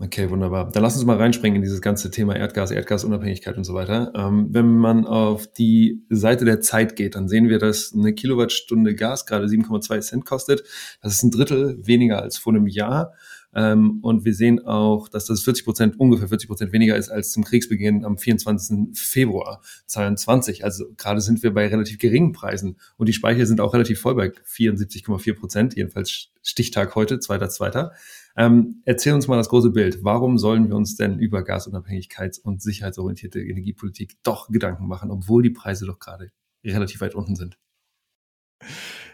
Okay, 0.00 0.28
wunderbar. 0.28 0.72
Dann 0.72 0.82
lass 0.82 0.96
uns 0.96 1.04
mal 1.04 1.16
reinspringen 1.16 1.56
in 1.56 1.62
dieses 1.62 1.80
ganze 1.80 2.10
Thema 2.10 2.34
Erdgas, 2.34 2.72
Erdgasunabhängigkeit 2.72 3.56
und 3.56 3.62
so 3.62 3.74
weiter. 3.74 4.12
Ähm, 4.16 4.48
wenn 4.50 4.76
man 4.76 5.06
auf 5.06 5.46
die 5.46 6.04
Seite 6.10 6.44
der 6.44 6.60
Zeit 6.60 6.96
geht, 6.96 7.14
dann 7.14 7.28
sehen 7.28 7.48
wir, 7.48 7.60
dass 7.60 7.92
eine 7.94 8.12
Kilowattstunde 8.12 8.96
Gas 8.96 9.24
gerade 9.24 9.46
7,2 9.46 10.00
Cent 10.00 10.24
kostet. 10.24 10.64
Das 11.00 11.14
ist 11.14 11.22
ein 11.22 11.30
Drittel 11.30 11.78
weniger 11.86 12.20
als 12.20 12.38
vor 12.38 12.52
einem 12.52 12.66
Jahr. 12.66 13.12
Ähm, 13.54 14.00
und 14.02 14.24
wir 14.24 14.34
sehen 14.34 14.64
auch, 14.66 15.08
dass 15.08 15.26
das 15.26 15.42
40 15.42 15.64
Prozent, 15.64 16.00
ungefähr 16.00 16.28
40 16.28 16.48
Prozent 16.48 16.72
weniger 16.72 16.96
ist 16.96 17.10
als 17.10 17.32
zum 17.32 17.44
Kriegsbeginn 17.44 18.04
am 18.04 18.18
24. 18.18 18.98
Februar 18.98 19.62
22. 19.86 20.64
Also 20.64 20.86
gerade 20.96 21.20
sind 21.20 21.42
wir 21.42 21.54
bei 21.54 21.66
relativ 21.66 21.98
geringen 21.98 22.32
Preisen. 22.32 22.78
Und 22.96 23.08
die 23.08 23.12
Speicher 23.12 23.46
sind 23.46 23.60
auch 23.60 23.74
relativ 23.74 24.00
voll 24.00 24.14
bei 24.14 24.28
74,4 24.28 25.34
Prozent, 25.34 25.76
jedenfalls 25.76 26.30
Stichtag 26.42 26.94
heute, 26.94 27.16
2.2. 27.16 27.90
Ähm, 28.36 28.82
erzähl 28.84 29.14
uns 29.14 29.28
mal 29.28 29.36
das 29.36 29.48
große 29.48 29.70
Bild. 29.70 29.98
Warum 30.02 30.38
sollen 30.38 30.68
wir 30.68 30.76
uns 30.76 30.96
denn 30.96 31.18
über 31.18 31.40
Gasunabhängigkeits- 31.40 32.40
und 32.40 32.60
sicherheitsorientierte 32.60 33.40
Energiepolitik 33.40 34.16
doch 34.22 34.48
Gedanken 34.48 34.86
machen, 34.86 35.10
obwohl 35.10 35.42
die 35.42 35.50
Preise 35.50 35.86
doch 35.86 35.98
gerade 35.98 36.30
relativ 36.64 37.00
weit 37.00 37.14
unten 37.14 37.36
sind? 37.36 37.58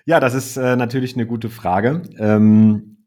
Ja, 0.06 0.20
das 0.20 0.34
ist 0.34 0.56
äh, 0.56 0.76
natürlich 0.76 1.14
eine 1.14 1.26
gute 1.26 1.50
Frage. 1.50 2.02
Ähm, 2.18 2.99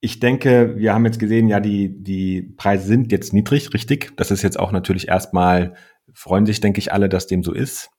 ich 0.00 0.20
denke, 0.20 0.76
wir 0.76 0.92
haben 0.92 1.06
jetzt 1.06 1.18
gesehen, 1.18 1.48
ja, 1.48 1.60
die, 1.60 2.02
die 2.02 2.42
Preise 2.42 2.86
sind 2.86 3.12
jetzt 3.12 3.32
niedrig, 3.32 3.72
richtig. 3.72 4.12
Das 4.16 4.30
ist 4.30 4.42
jetzt 4.42 4.58
auch 4.58 4.72
natürlich 4.72 5.08
erstmal, 5.08 5.74
freuen 6.12 6.46
sich, 6.46 6.60
denke 6.60 6.78
ich, 6.78 6.92
alle, 6.92 7.08
dass 7.08 7.26
dem 7.26 7.42
so 7.42 7.52
ist. 7.52 7.90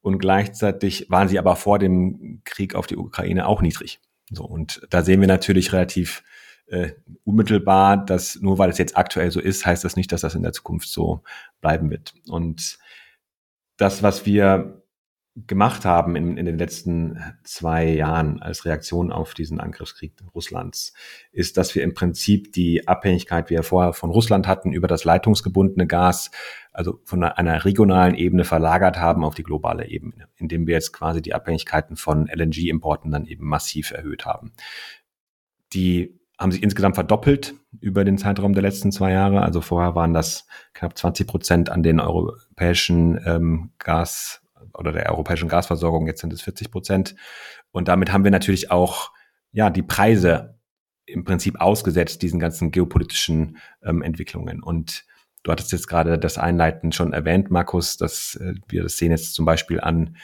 Und 0.00 0.18
gleichzeitig 0.18 1.06
waren 1.08 1.28
sie 1.28 1.38
aber 1.38 1.56
vor 1.56 1.78
dem 1.78 2.40
Krieg 2.44 2.74
auf 2.74 2.86
die 2.86 2.96
Ukraine 2.96 3.46
auch 3.46 3.62
niedrig. 3.62 4.00
So, 4.30 4.44
und 4.44 4.86
da 4.90 5.02
sehen 5.02 5.20
wir 5.20 5.28
natürlich 5.28 5.72
relativ 5.72 6.22
äh, 6.66 6.92
unmittelbar, 7.24 8.04
dass 8.04 8.36
nur 8.40 8.58
weil 8.58 8.70
es 8.70 8.78
jetzt 8.78 8.96
aktuell 8.96 9.30
so 9.30 9.40
ist, 9.40 9.64
heißt 9.64 9.84
das 9.84 9.96
nicht, 9.96 10.10
dass 10.12 10.22
das 10.22 10.34
in 10.34 10.42
der 10.42 10.52
Zukunft 10.52 10.88
so 10.88 11.22
bleiben 11.60 11.90
wird. 11.90 12.14
Und 12.28 12.78
das, 13.76 14.02
was 14.02 14.26
wir 14.26 14.82
gemacht 15.46 15.84
haben 15.84 16.16
in, 16.16 16.38
in 16.38 16.46
den 16.46 16.56
letzten 16.56 17.20
zwei 17.44 17.84
Jahren 17.84 18.40
als 18.40 18.64
Reaktion 18.64 19.12
auf 19.12 19.34
diesen 19.34 19.60
Angriffskrieg 19.60 20.14
Russlands, 20.34 20.94
ist, 21.30 21.58
dass 21.58 21.74
wir 21.74 21.82
im 21.82 21.92
Prinzip 21.92 22.52
die 22.54 22.88
Abhängigkeit, 22.88 23.50
die 23.50 23.54
wir 23.54 23.62
vorher 23.62 23.92
von 23.92 24.10
Russland 24.10 24.46
hatten, 24.46 24.72
über 24.72 24.88
das 24.88 25.04
leitungsgebundene 25.04 25.86
Gas, 25.86 26.30
also 26.72 27.00
von 27.04 27.22
einer 27.22 27.66
regionalen 27.66 28.14
Ebene 28.14 28.44
verlagert 28.44 28.98
haben 28.98 29.24
auf 29.24 29.34
die 29.34 29.42
globale 29.42 29.86
Ebene, 29.88 30.26
indem 30.36 30.66
wir 30.66 30.74
jetzt 30.74 30.94
quasi 30.94 31.20
die 31.20 31.34
Abhängigkeiten 31.34 31.96
von 31.96 32.28
LNG-Importen 32.28 33.10
dann 33.10 33.26
eben 33.26 33.46
massiv 33.46 33.90
erhöht 33.90 34.24
haben. 34.24 34.52
Die 35.74 36.18
haben 36.38 36.52
sich 36.52 36.62
insgesamt 36.62 36.94
verdoppelt 36.94 37.54
über 37.80 38.04
den 38.04 38.18
Zeitraum 38.18 38.54
der 38.54 38.62
letzten 38.62 38.90
zwei 38.90 39.12
Jahre. 39.12 39.42
Also 39.42 39.60
vorher 39.60 39.94
waren 39.94 40.14
das 40.14 40.46
knapp 40.72 40.96
20 40.96 41.26
Prozent 41.26 41.70
an 41.70 41.82
den 41.82 42.00
europäischen 42.00 43.20
ähm, 43.26 43.70
Gas 43.78 44.42
oder 44.78 44.92
der 44.92 45.10
europäischen 45.10 45.48
Gasversorgung. 45.48 46.06
Jetzt 46.06 46.20
sind 46.20 46.32
es 46.32 46.42
40 46.42 46.70
Prozent. 46.70 47.14
Und 47.72 47.88
damit 47.88 48.12
haben 48.12 48.24
wir 48.24 48.30
natürlich 48.30 48.70
auch 48.70 49.10
ja 49.52 49.70
die 49.70 49.82
Preise 49.82 50.58
im 51.06 51.24
Prinzip 51.24 51.60
ausgesetzt 51.60 52.22
diesen 52.22 52.40
ganzen 52.40 52.70
geopolitischen 52.70 53.58
ähm, 53.82 54.02
Entwicklungen. 54.02 54.62
Und 54.62 55.04
du 55.44 55.52
hattest 55.52 55.72
jetzt 55.72 55.86
gerade 55.86 56.18
das 56.18 56.36
Einleiten 56.36 56.92
schon 56.92 57.12
erwähnt, 57.12 57.50
Markus, 57.50 57.96
dass 57.96 58.34
äh, 58.36 58.54
wir 58.68 58.82
das 58.82 58.96
sehen 58.96 59.12
jetzt 59.12 59.34
zum 59.34 59.44
Beispiel 59.44 59.80
an 59.80 60.16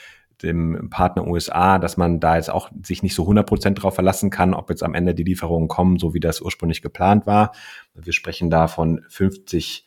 dem 0.42 0.90
Partner 0.90 1.26
USA, 1.26 1.78
dass 1.78 1.97
man 1.97 2.18
da 2.18 2.37
jetzt 2.37 2.50
auch 2.50 2.71
sich 2.82 3.04
nicht 3.04 3.14
so 3.14 3.23
100 3.23 3.47
Prozent 3.47 3.82
drauf 3.82 3.94
verlassen 3.94 4.30
kann, 4.30 4.54
ob 4.54 4.71
jetzt 4.71 4.82
am 4.82 4.94
Ende 4.94 5.14
die 5.14 5.23
Lieferungen 5.23 5.68
kommen, 5.68 5.99
so 5.99 6.14
wie 6.14 6.21
das 6.21 6.40
ursprünglich 6.40 6.82
geplant 6.82 7.26
war. 7.26 7.52
Wir 7.94 8.12
sprechen 8.12 8.50
da 8.50 8.66
von 8.66 9.04
50 9.09 9.87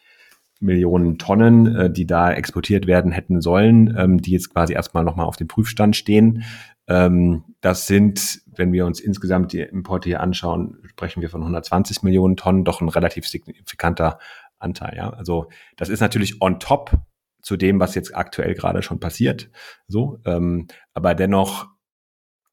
Millionen 0.60 1.18
Tonnen, 1.18 1.76
äh, 1.76 1.92
die 1.92 2.06
da 2.06 2.32
exportiert 2.32 2.88
werden 2.88 3.12
hätten 3.12 3.42
sollen, 3.42 3.96
ähm, 3.98 4.22
die 4.22 4.32
jetzt 4.32 4.54
quasi 4.54 4.74
erstmal 4.74 5.04
nochmal 5.04 5.26
auf 5.26 5.36
dem 5.36 5.48
Prüfstand 5.48 5.96
stehen. 5.96 6.44
Ähm, 6.88 7.44
das 7.62 7.88
sind, 7.88 8.42
wenn 8.56 8.72
wir 8.72 8.86
uns 8.86 9.00
insgesamt 9.00 9.54
die 9.54 9.62
Importe 9.62 10.10
hier 10.10 10.22
anschauen, 10.22 10.78
sprechen 10.88 11.22
wir 11.22 11.30
von 11.30 11.42
120 11.42 12.04
Millionen 12.04 12.38
Tonnen, 12.38 12.64
doch 12.64 12.82
ein 12.82 12.90
relativ 12.90 13.28
signifikanter 13.28 14.20
Anteil. 14.60 14.96
Ja? 14.96 15.10
Also 15.10 15.50
das 15.76 15.90
ist 15.90 16.00
natürlich 16.00 16.42
on 16.42 16.60
top 16.60 16.98
zu 17.42 17.58
dem, 17.58 17.80
was 17.80 17.96
jetzt 17.96 18.16
aktuell 18.16 18.56
gerade 18.56 18.82
schon 18.82 19.00
passiert. 19.00 19.50
So, 19.88 20.20
ähm, 20.26 20.68
aber 20.94 21.14
dennoch 21.16 21.68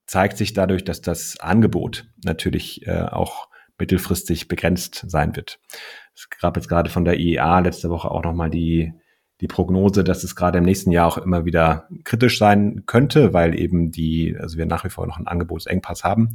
zeigt 0.06 0.36
sich 0.36 0.52
dadurch, 0.52 0.84
dass 0.84 1.00
das 1.00 1.40
Angebot 1.40 2.06
natürlich 2.24 2.86
äh, 2.86 3.02
auch 3.02 3.48
mittelfristig 3.78 4.48
begrenzt 4.48 5.04
sein 5.08 5.34
wird. 5.34 5.58
Es 6.14 6.28
gab 6.28 6.56
jetzt 6.56 6.68
gerade 6.68 6.90
von 6.90 7.04
der 7.04 7.18
IEA 7.18 7.60
letzte 7.60 7.90
Woche 7.90 8.10
auch 8.10 8.22
nochmal 8.22 8.50
die, 8.50 8.92
die 9.40 9.48
Prognose, 9.48 10.04
dass 10.04 10.24
es 10.24 10.36
gerade 10.36 10.58
im 10.58 10.64
nächsten 10.64 10.92
Jahr 10.92 11.08
auch 11.08 11.18
immer 11.18 11.44
wieder 11.44 11.88
kritisch 12.04 12.38
sein 12.38 12.84
könnte, 12.86 13.32
weil 13.32 13.58
eben 13.58 13.90
die, 13.90 14.36
also 14.38 14.58
wir 14.58 14.66
nach 14.66 14.84
wie 14.84 14.90
vor 14.90 15.06
noch 15.06 15.16
einen 15.16 15.26
Angebotsengpass 15.26 16.04
haben 16.04 16.32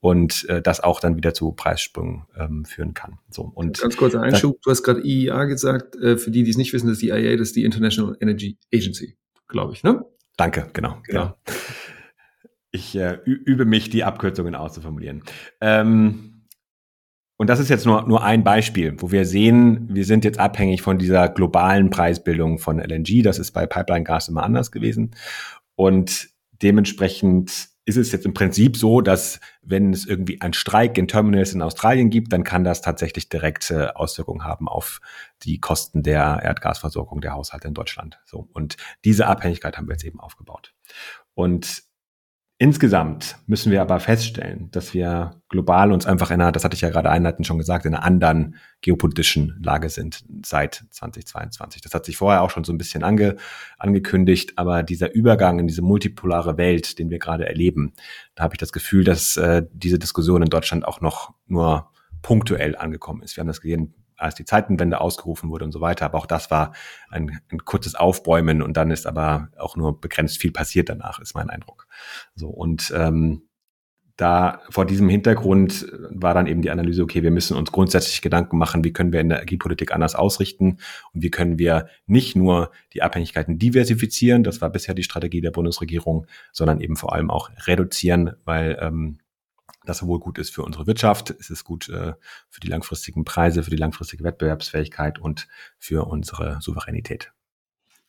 und 0.00 0.48
äh, 0.48 0.60
das 0.60 0.80
auch 0.80 1.00
dann 1.00 1.16
wieder 1.16 1.32
zu 1.34 1.52
Preissprüngen 1.52 2.26
ähm, 2.36 2.64
führen 2.64 2.94
kann. 2.94 3.18
So 3.30 3.50
und 3.54 3.80
ganz 3.80 3.96
kurzer 3.96 4.20
Einschub: 4.20 4.60
Du 4.62 4.70
hast 4.70 4.82
gerade 4.82 5.00
IEA 5.00 5.44
gesagt. 5.44 5.96
Äh, 5.96 6.18
für 6.18 6.30
die, 6.30 6.44
die 6.44 6.50
es 6.50 6.58
nicht 6.58 6.72
wissen, 6.72 6.86
das 6.86 6.94
ist 6.94 7.02
die 7.02 7.08
IA, 7.08 7.36
das 7.36 7.48
ist 7.48 7.56
die 7.56 7.64
International 7.64 8.16
Energy 8.20 8.58
Agency, 8.72 9.16
glaube 9.48 9.72
ich, 9.72 9.82
ne? 9.82 10.04
Danke, 10.36 10.68
genau, 10.72 10.98
genau. 11.04 11.22
Ja. 11.22 11.36
Ich 12.70 12.96
äh, 12.96 13.18
übe 13.24 13.64
mich, 13.64 13.88
die 13.88 14.04
Abkürzungen 14.04 14.54
auszuformulieren. 14.54 15.22
Ähm, 15.60 16.33
und 17.36 17.48
das 17.50 17.58
ist 17.58 17.68
jetzt 17.68 17.84
nur, 17.84 18.06
nur 18.06 18.22
ein 18.22 18.44
Beispiel, 18.44 18.94
wo 18.98 19.10
wir 19.10 19.24
sehen, 19.24 19.88
wir 19.90 20.04
sind 20.04 20.24
jetzt 20.24 20.38
abhängig 20.38 20.82
von 20.82 20.98
dieser 20.98 21.28
globalen 21.28 21.90
Preisbildung 21.90 22.58
von 22.58 22.78
LNG. 22.78 23.22
Das 23.22 23.38
ist 23.38 23.50
bei 23.50 23.66
Pipeline-Gas 23.66 24.28
immer 24.28 24.44
anders 24.44 24.70
gewesen. 24.70 25.16
Und 25.74 26.28
dementsprechend 26.62 27.70
ist 27.86 27.96
es 27.96 28.12
jetzt 28.12 28.24
im 28.24 28.34
Prinzip 28.34 28.76
so, 28.76 29.00
dass 29.00 29.40
wenn 29.62 29.92
es 29.92 30.06
irgendwie 30.06 30.40
einen 30.40 30.54
Streik 30.54 30.96
in 30.96 31.08
Terminals 31.08 31.52
in 31.52 31.60
Australien 31.60 32.08
gibt, 32.08 32.32
dann 32.32 32.44
kann 32.44 32.64
das 32.64 32.80
tatsächlich 32.80 33.28
direkte 33.28 33.96
Auswirkungen 33.96 34.44
haben 34.44 34.68
auf 34.68 35.00
die 35.42 35.58
Kosten 35.58 36.02
der 36.02 36.40
Erdgasversorgung 36.42 37.20
der 37.20 37.34
Haushalte 37.34 37.68
in 37.68 37.74
Deutschland. 37.74 38.20
So. 38.24 38.48
Und 38.52 38.76
diese 39.04 39.26
Abhängigkeit 39.26 39.76
haben 39.76 39.88
wir 39.88 39.94
jetzt 39.94 40.04
eben 40.04 40.20
aufgebaut. 40.20 40.72
Und 41.34 41.82
Insgesamt 42.56 43.36
müssen 43.48 43.72
wir 43.72 43.82
aber 43.82 43.98
feststellen, 43.98 44.70
dass 44.70 44.94
wir 44.94 45.40
global 45.48 45.90
uns 45.90 46.06
einfach 46.06 46.30
in 46.30 46.40
einer, 46.40 46.52
das 46.52 46.62
hatte 46.62 46.76
ich 46.76 46.82
ja 46.82 46.88
gerade 46.88 47.10
einleitend 47.10 47.48
schon 47.48 47.58
gesagt, 47.58 47.84
in 47.84 47.94
einer 47.94 48.04
anderen 48.04 48.54
geopolitischen 48.80 49.58
Lage 49.60 49.88
sind 49.88 50.24
seit 50.46 50.84
2022. 50.90 51.82
Das 51.82 51.94
hat 51.94 52.04
sich 52.04 52.16
vorher 52.16 52.42
auch 52.42 52.50
schon 52.50 52.62
so 52.62 52.72
ein 52.72 52.78
bisschen 52.78 53.02
ange, 53.02 53.36
angekündigt, 53.76 54.52
aber 54.54 54.84
dieser 54.84 55.12
Übergang 55.12 55.58
in 55.58 55.66
diese 55.66 55.82
multipolare 55.82 56.56
Welt, 56.56 57.00
den 57.00 57.10
wir 57.10 57.18
gerade 57.18 57.48
erleben, 57.48 57.92
da 58.36 58.44
habe 58.44 58.54
ich 58.54 58.58
das 58.58 58.72
Gefühl, 58.72 59.02
dass 59.02 59.36
äh, 59.36 59.64
diese 59.72 59.98
Diskussion 59.98 60.42
in 60.42 60.48
Deutschland 60.48 60.86
auch 60.86 61.00
noch 61.00 61.34
nur 61.48 61.90
punktuell 62.22 62.76
angekommen 62.76 63.22
ist. 63.22 63.36
Wir 63.36 63.40
haben 63.40 63.48
das 63.48 63.60
gesehen 63.60 63.94
als 64.16 64.34
die 64.34 64.44
Zeitenwende 64.44 65.00
ausgerufen 65.00 65.50
wurde 65.50 65.64
und 65.64 65.72
so 65.72 65.80
weiter. 65.80 66.06
Aber 66.06 66.18
auch 66.18 66.26
das 66.26 66.50
war 66.50 66.72
ein, 67.08 67.40
ein 67.50 67.64
kurzes 67.64 67.94
Aufbäumen 67.94 68.62
und 68.62 68.76
dann 68.76 68.90
ist 68.90 69.06
aber 69.06 69.48
auch 69.58 69.76
nur 69.76 70.00
begrenzt 70.00 70.38
viel 70.38 70.52
passiert 70.52 70.88
danach, 70.88 71.20
ist 71.20 71.34
mein 71.34 71.50
Eindruck. 71.50 71.86
So 72.34 72.48
und 72.48 72.92
ähm, 72.96 73.42
da 74.16 74.60
vor 74.70 74.86
diesem 74.86 75.08
Hintergrund 75.08 75.86
war 76.08 76.34
dann 76.34 76.46
eben 76.46 76.62
die 76.62 76.70
Analyse, 76.70 77.02
okay, 77.02 77.24
wir 77.24 77.32
müssen 77.32 77.56
uns 77.56 77.72
grundsätzlich 77.72 78.22
Gedanken 78.22 78.58
machen, 78.58 78.84
wie 78.84 78.92
können 78.92 79.12
wir 79.12 79.20
Energiepolitik 79.20 79.92
anders 79.92 80.14
ausrichten 80.14 80.78
und 81.12 81.22
wie 81.22 81.30
können 81.30 81.58
wir 81.58 81.88
nicht 82.06 82.36
nur 82.36 82.70
die 82.92 83.02
Abhängigkeiten 83.02 83.58
diversifizieren, 83.58 84.44
das 84.44 84.60
war 84.60 84.70
bisher 84.70 84.94
die 84.94 85.02
Strategie 85.02 85.40
der 85.40 85.50
Bundesregierung, 85.50 86.26
sondern 86.52 86.80
eben 86.80 86.96
vor 86.96 87.12
allem 87.12 87.28
auch 87.30 87.50
reduzieren, 87.66 88.34
weil 88.44 88.78
ähm, 88.80 89.18
das 89.84 89.98
sowohl 89.98 90.20
gut 90.20 90.38
ist 90.38 90.50
für 90.50 90.62
unsere 90.62 90.86
Wirtschaft, 90.86 91.34
es 91.38 91.50
ist 91.50 91.64
gut 91.64 91.88
äh, 91.88 92.14
für 92.48 92.60
die 92.60 92.68
langfristigen 92.68 93.24
Preise, 93.24 93.62
für 93.62 93.70
die 93.70 93.76
langfristige 93.76 94.24
Wettbewerbsfähigkeit 94.24 95.18
und 95.18 95.48
für 95.78 96.06
unsere 96.06 96.58
Souveränität. 96.60 97.32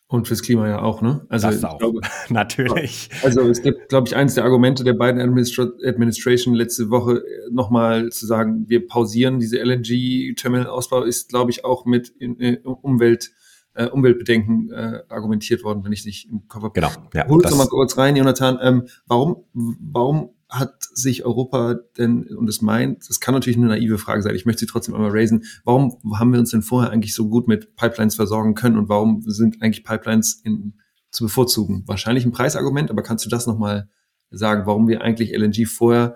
Und 0.07 0.27
fürs 0.27 0.43
Klima 0.43 0.67
ja 0.67 0.81
auch, 0.83 1.01
ne? 1.01 1.25
Also 1.29 1.49
das 1.49 1.63
auch, 1.63 1.79
glaube, 1.79 2.01
natürlich. 2.29 3.09
Also 3.23 3.41
es 3.41 3.63
gibt, 3.63 3.89
glaube 3.89 4.07
ich, 4.07 4.15
eines 4.15 4.35
der 4.35 4.43
Argumente 4.43 4.83
der 4.83 4.93
beiden 4.93 5.19
Administra 5.19 5.67
Administration 5.83 6.53
letzte 6.53 6.91
Woche 6.91 7.23
äh, 7.25 7.49
nochmal 7.51 8.09
zu 8.11 8.27
sagen, 8.27 8.65
wir 8.67 8.87
pausieren 8.87 9.39
diese 9.39 9.57
LNG-Terminal-Ausbau, 9.57 11.01
ist, 11.01 11.29
glaube 11.29 11.49
ich, 11.49 11.65
auch 11.65 11.85
mit 11.85 12.09
in, 12.09 12.35
in 12.35 12.57
Umwelt, 12.57 13.31
äh, 13.73 13.87
Umweltbedenken 13.87 14.71
äh, 14.71 15.01
argumentiert 15.09 15.63
worden, 15.63 15.83
wenn 15.83 15.91
ich 15.91 16.05
nicht 16.05 16.29
im 16.29 16.47
Kopf 16.47 16.63
habe. 16.63 16.73
Genau. 16.73 16.91
Ja, 17.15 17.27
Hol 17.27 17.41
uns 17.41 17.49
nochmal 17.49 17.67
kurz 17.67 17.97
rein, 17.97 18.15
Jonathan. 18.15 18.59
Ähm, 18.61 18.87
warum, 19.07 19.45
warum 19.53 20.34
hat 20.49 20.75
sich 20.93 21.25
Europa 21.25 21.75
denn, 21.97 22.27
und 22.27 22.47
das 22.47 22.61
meint, 22.61 23.09
das 23.09 23.19
kann 23.19 23.33
natürlich 23.33 23.57
eine 23.57 23.67
naive 23.67 23.97
Frage 23.97 24.21
sein, 24.21 24.35
ich 24.35 24.45
möchte 24.45 24.61
sie 24.61 24.65
trotzdem 24.67 24.93
einmal 24.93 25.11
raisen, 25.11 25.43
warum 25.63 25.97
haben 26.17 26.31
wir 26.31 26.39
uns 26.39 26.51
denn 26.51 26.61
vorher 26.61 26.91
eigentlich 26.91 27.15
so 27.15 27.29
gut 27.29 27.47
mit 27.47 27.75
Pipelines 27.75 28.15
versorgen 28.15 28.53
können 28.53 28.77
und 28.77 28.89
warum 28.89 29.21
sind 29.25 29.61
eigentlich 29.61 29.83
Pipelines 29.83 30.41
in, 30.43 30.79
zu 31.11 31.23
bevorzugen? 31.23 31.83
Wahrscheinlich 31.87 32.25
ein 32.25 32.31
Preisargument, 32.31 32.91
aber 32.91 33.01
kannst 33.01 33.25
du 33.25 33.29
das 33.29 33.47
nochmal 33.47 33.89
sagen, 34.29 34.65
warum 34.65 34.87
wir 34.87 35.01
eigentlich 35.01 35.35
LNG 35.35 35.65
vorher 35.67 36.15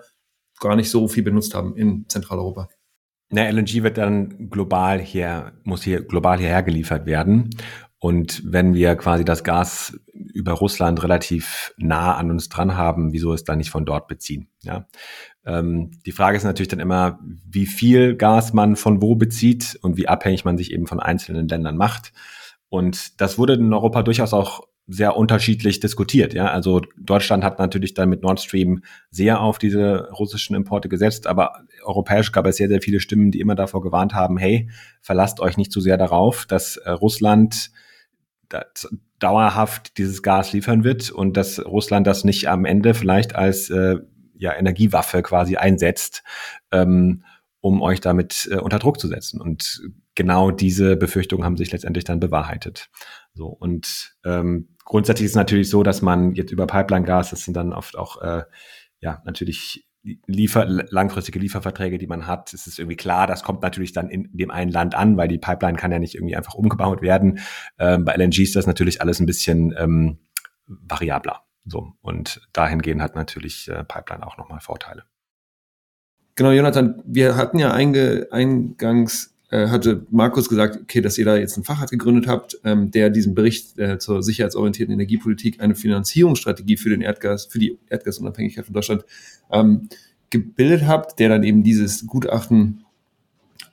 gar 0.60 0.76
nicht 0.76 0.90
so 0.90 1.08
viel 1.08 1.22
benutzt 1.22 1.54
haben 1.54 1.76
in 1.76 2.06
Zentraleuropa? 2.08 2.68
Na, 3.30 3.48
LNG 3.48 3.82
wird 3.82 3.96
dann 3.96 4.50
global 4.50 5.00
hier, 5.00 5.52
muss 5.62 5.82
hier 5.82 6.02
global 6.02 6.38
hierher 6.38 6.62
geliefert 6.62 7.06
werden. 7.06 7.50
Und 8.00 8.42
wenn 8.46 8.72
wir 8.72 8.96
quasi 8.96 9.26
das 9.26 9.44
Gas 9.44 10.00
über 10.14 10.52
Russland 10.52 11.02
relativ 11.02 11.74
nah 11.76 12.16
an 12.16 12.30
uns 12.30 12.48
dran 12.48 12.74
haben, 12.74 13.12
wieso 13.12 13.34
es 13.34 13.44
dann 13.44 13.58
nicht 13.58 13.68
von 13.68 13.84
dort 13.84 14.08
beziehen? 14.08 14.48
Ja. 14.62 14.86
Ähm, 15.44 15.90
die 16.06 16.12
Frage 16.12 16.38
ist 16.38 16.44
natürlich 16.44 16.68
dann 16.68 16.80
immer, 16.80 17.20
wie 17.22 17.66
viel 17.66 18.16
Gas 18.16 18.54
man 18.54 18.76
von 18.76 19.02
wo 19.02 19.16
bezieht 19.16 19.78
und 19.82 19.98
wie 19.98 20.08
abhängig 20.08 20.46
man 20.46 20.56
sich 20.56 20.72
eben 20.72 20.86
von 20.86 20.98
einzelnen 20.98 21.46
Ländern 21.46 21.76
macht. 21.76 22.14
Und 22.70 23.20
das 23.20 23.36
wurde 23.36 23.52
in 23.52 23.72
Europa 23.72 24.02
durchaus 24.02 24.32
auch 24.32 24.62
sehr 24.86 25.14
unterschiedlich 25.16 25.78
diskutiert. 25.80 26.32
Ja, 26.32 26.46
also 26.46 26.80
Deutschland 26.98 27.44
hat 27.44 27.58
natürlich 27.58 27.92
dann 27.92 28.08
mit 28.08 28.22
Nord 28.22 28.40
Stream 28.40 28.82
sehr 29.10 29.42
auf 29.42 29.58
diese 29.58 30.08
russischen 30.10 30.56
Importe 30.56 30.88
gesetzt, 30.88 31.26
aber 31.26 31.64
europäisch 31.84 32.32
gab 32.32 32.46
es 32.46 32.56
sehr, 32.56 32.68
sehr 32.68 32.80
viele 32.80 32.98
Stimmen, 32.98 33.30
die 33.30 33.40
immer 33.40 33.54
davor 33.54 33.82
gewarnt 33.82 34.14
haben, 34.14 34.38
hey, 34.38 34.70
verlasst 35.02 35.40
euch 35.40 35.58
nicht 35.58 35.70
zu 35.70 35.82
sehr 35.82 35.98
darauf, 35.98 36.46
dass 36.46 36.76
äh, 36.78 36.90
Russland 36.90 37.70
dauerhaft 39.18 39.98
dieses 39.98 40.22
Gas 40.22 40.52
liefern 40.52 40.84
wird 40.84 41.10
und 41.10 41.36
dass 41.36 41.64
Russland 41.64 42.06
das 42.06 42.24
nicht 42.24 42.48
am 42.48 42.64
Ende 42.64 42.94
vielleicht 42.94 43.34
als 43.36 43.70
äh, 43.70 43.96
ja, 44.34 44.54
Energiewaffe 44.54 45.22
quasi 45.22 45.56
einsetzt, 45.56 46.22
ähm, 46.72 47.24
um 47.60 47.82
euch 47.82 48.00
damit 48.00 48.48
äh, 48.50 48.56
unter 48.56 48.78
Druck 48.78 48.98
zu 48.98 49.06
setzen. 49.08 49.40
Und 49.40 49.82
genau 50.14 50.50
diese 50.50 50.96
Befürchtungen 50.96 51.44
haben 51.44 51.58
sich 51.58 51.70
letztendlich 51.70 52.04
dann 52.04 52.20
bewahrheitet. 52.20 52.88
So 53.34 53.46
und 53.46 54.16
ähm, 54.24 54.76
grundsätzlich 54.84 55.26
ist 55.26 55.32
es 55.32 55.36
natürlich 55.36 55.68
so, 55.68 55.82
dass 55.82 56.02
man 56.02 56.34
jetzt 56.34 56.50
über 56.50 56.66
Pipeline-Gas, 56.66 57.30
das 57.30 57.44
sind 57.44 57.54
dann 57.54 57.72
oft 57.72 57.96
auch 57.96 58.20
äh, 58.22 58.44
ja 59.00 59.22
natürlich 59.24 59.86
Liefer, 60.02 60.64
langfristige 60.66 61.38
Lieferverträge, 61.38 61.98
die 61.98 62.06
man 62.06 62.26
hat, 62.26 62.54
ist 62.54 62.66
es 62.66 62.78
irgendwie 62.78 62.96
klar, 62.96 63.26
das 63.26 63.42
kommt 63.42 63.62
natürlich 63.62 63.92
dann 63.92 64.08
in 64.08 64.30
dem 64.32 64.50
einen 64.50 64.70
Land 64.70 64.94
an, 64.94 65.16
weil 65.18 65.28
die 65.28 65.38
Pipeline 65.38 65.76
kann 65.76 65.92
ja 65.92 65.98
nicht 65.98 66.14
irgendwie 66.14 66.36
einfach 66.36 66.54
umgebaut 66.54 67.02
werden. 67.02 67.40
Ähm, 67.78 68.04
bei 68.04 68.14
LNG 68.14 68.38
ist 68.38 68.56
das 68.56 68.66
natürlich 68.66 69.02
alles 69.02 69.20
ein 69.20 69.26
bisschen 69.26 69.74
ähm, 69.76 70.18
variabler. 70.66 71.42
So. 71.66 71.92
Und 72.00 72.48
dahingehend 72.52 73.02
hat 73.02 73.14
natürlich 73.14 73.68
äh, 73.68 73.84
Pipeline 73.84 74.26
auch 74.26 74.38
nochmal 74.38 74.60
Vorteile. 74.60 75.04
Genau, 76.34 76.52
Jonathan, 76.52 77.02
wir 77.04 77.36
hatten 77.36 77.58
ja 77.58 77.72
einge, 77.72 78.28
eingangs 78.30 79.29
äh, 79.50 79.68
hatte 79.68 80.06
Markus 80.10 80.48
gesagt, 80.48 80.78
okay, 80.82 81.00
dass 81.00 81.18
ihr 81.18 81.24
da 81.24 81.36
jetzt 81.36 81.56
einen 81.56 81.64
Facharzt 81.64 81.90
gegründet 81.90 82.26
habt, 82.28 82.58
ähm, 82.64 82.90
der 82.90 83.10
diesen 83.10 83.34
Bericht 83.34 83.78
äh, 83.78 83.98
zur 83.98 84.22
sicherheitsorientierten 84.22 84.92
Energiepolitik 84.92 85.60
eine 85.60 85.74
Finanzierungsstrategie 85.74 86.76
für 86.76 86.90
den 86.90 87.00
Erdgas, 87.00 87.46
für 87.46 87.58
die 87.58 87.78
Erdgasunabhängigkeit 87.88 88.64
von 88.64 88.74
Deutschland 88.74 89.04
ähm, 89.50 89.88
gebildet 90.30 90.86
habt, 90.86 91.18
der 91.18 91.28
dann 91.28 91.42
eben 91.42 91.64
dieses 91.64 92.06
Gutachten 92.06 92.84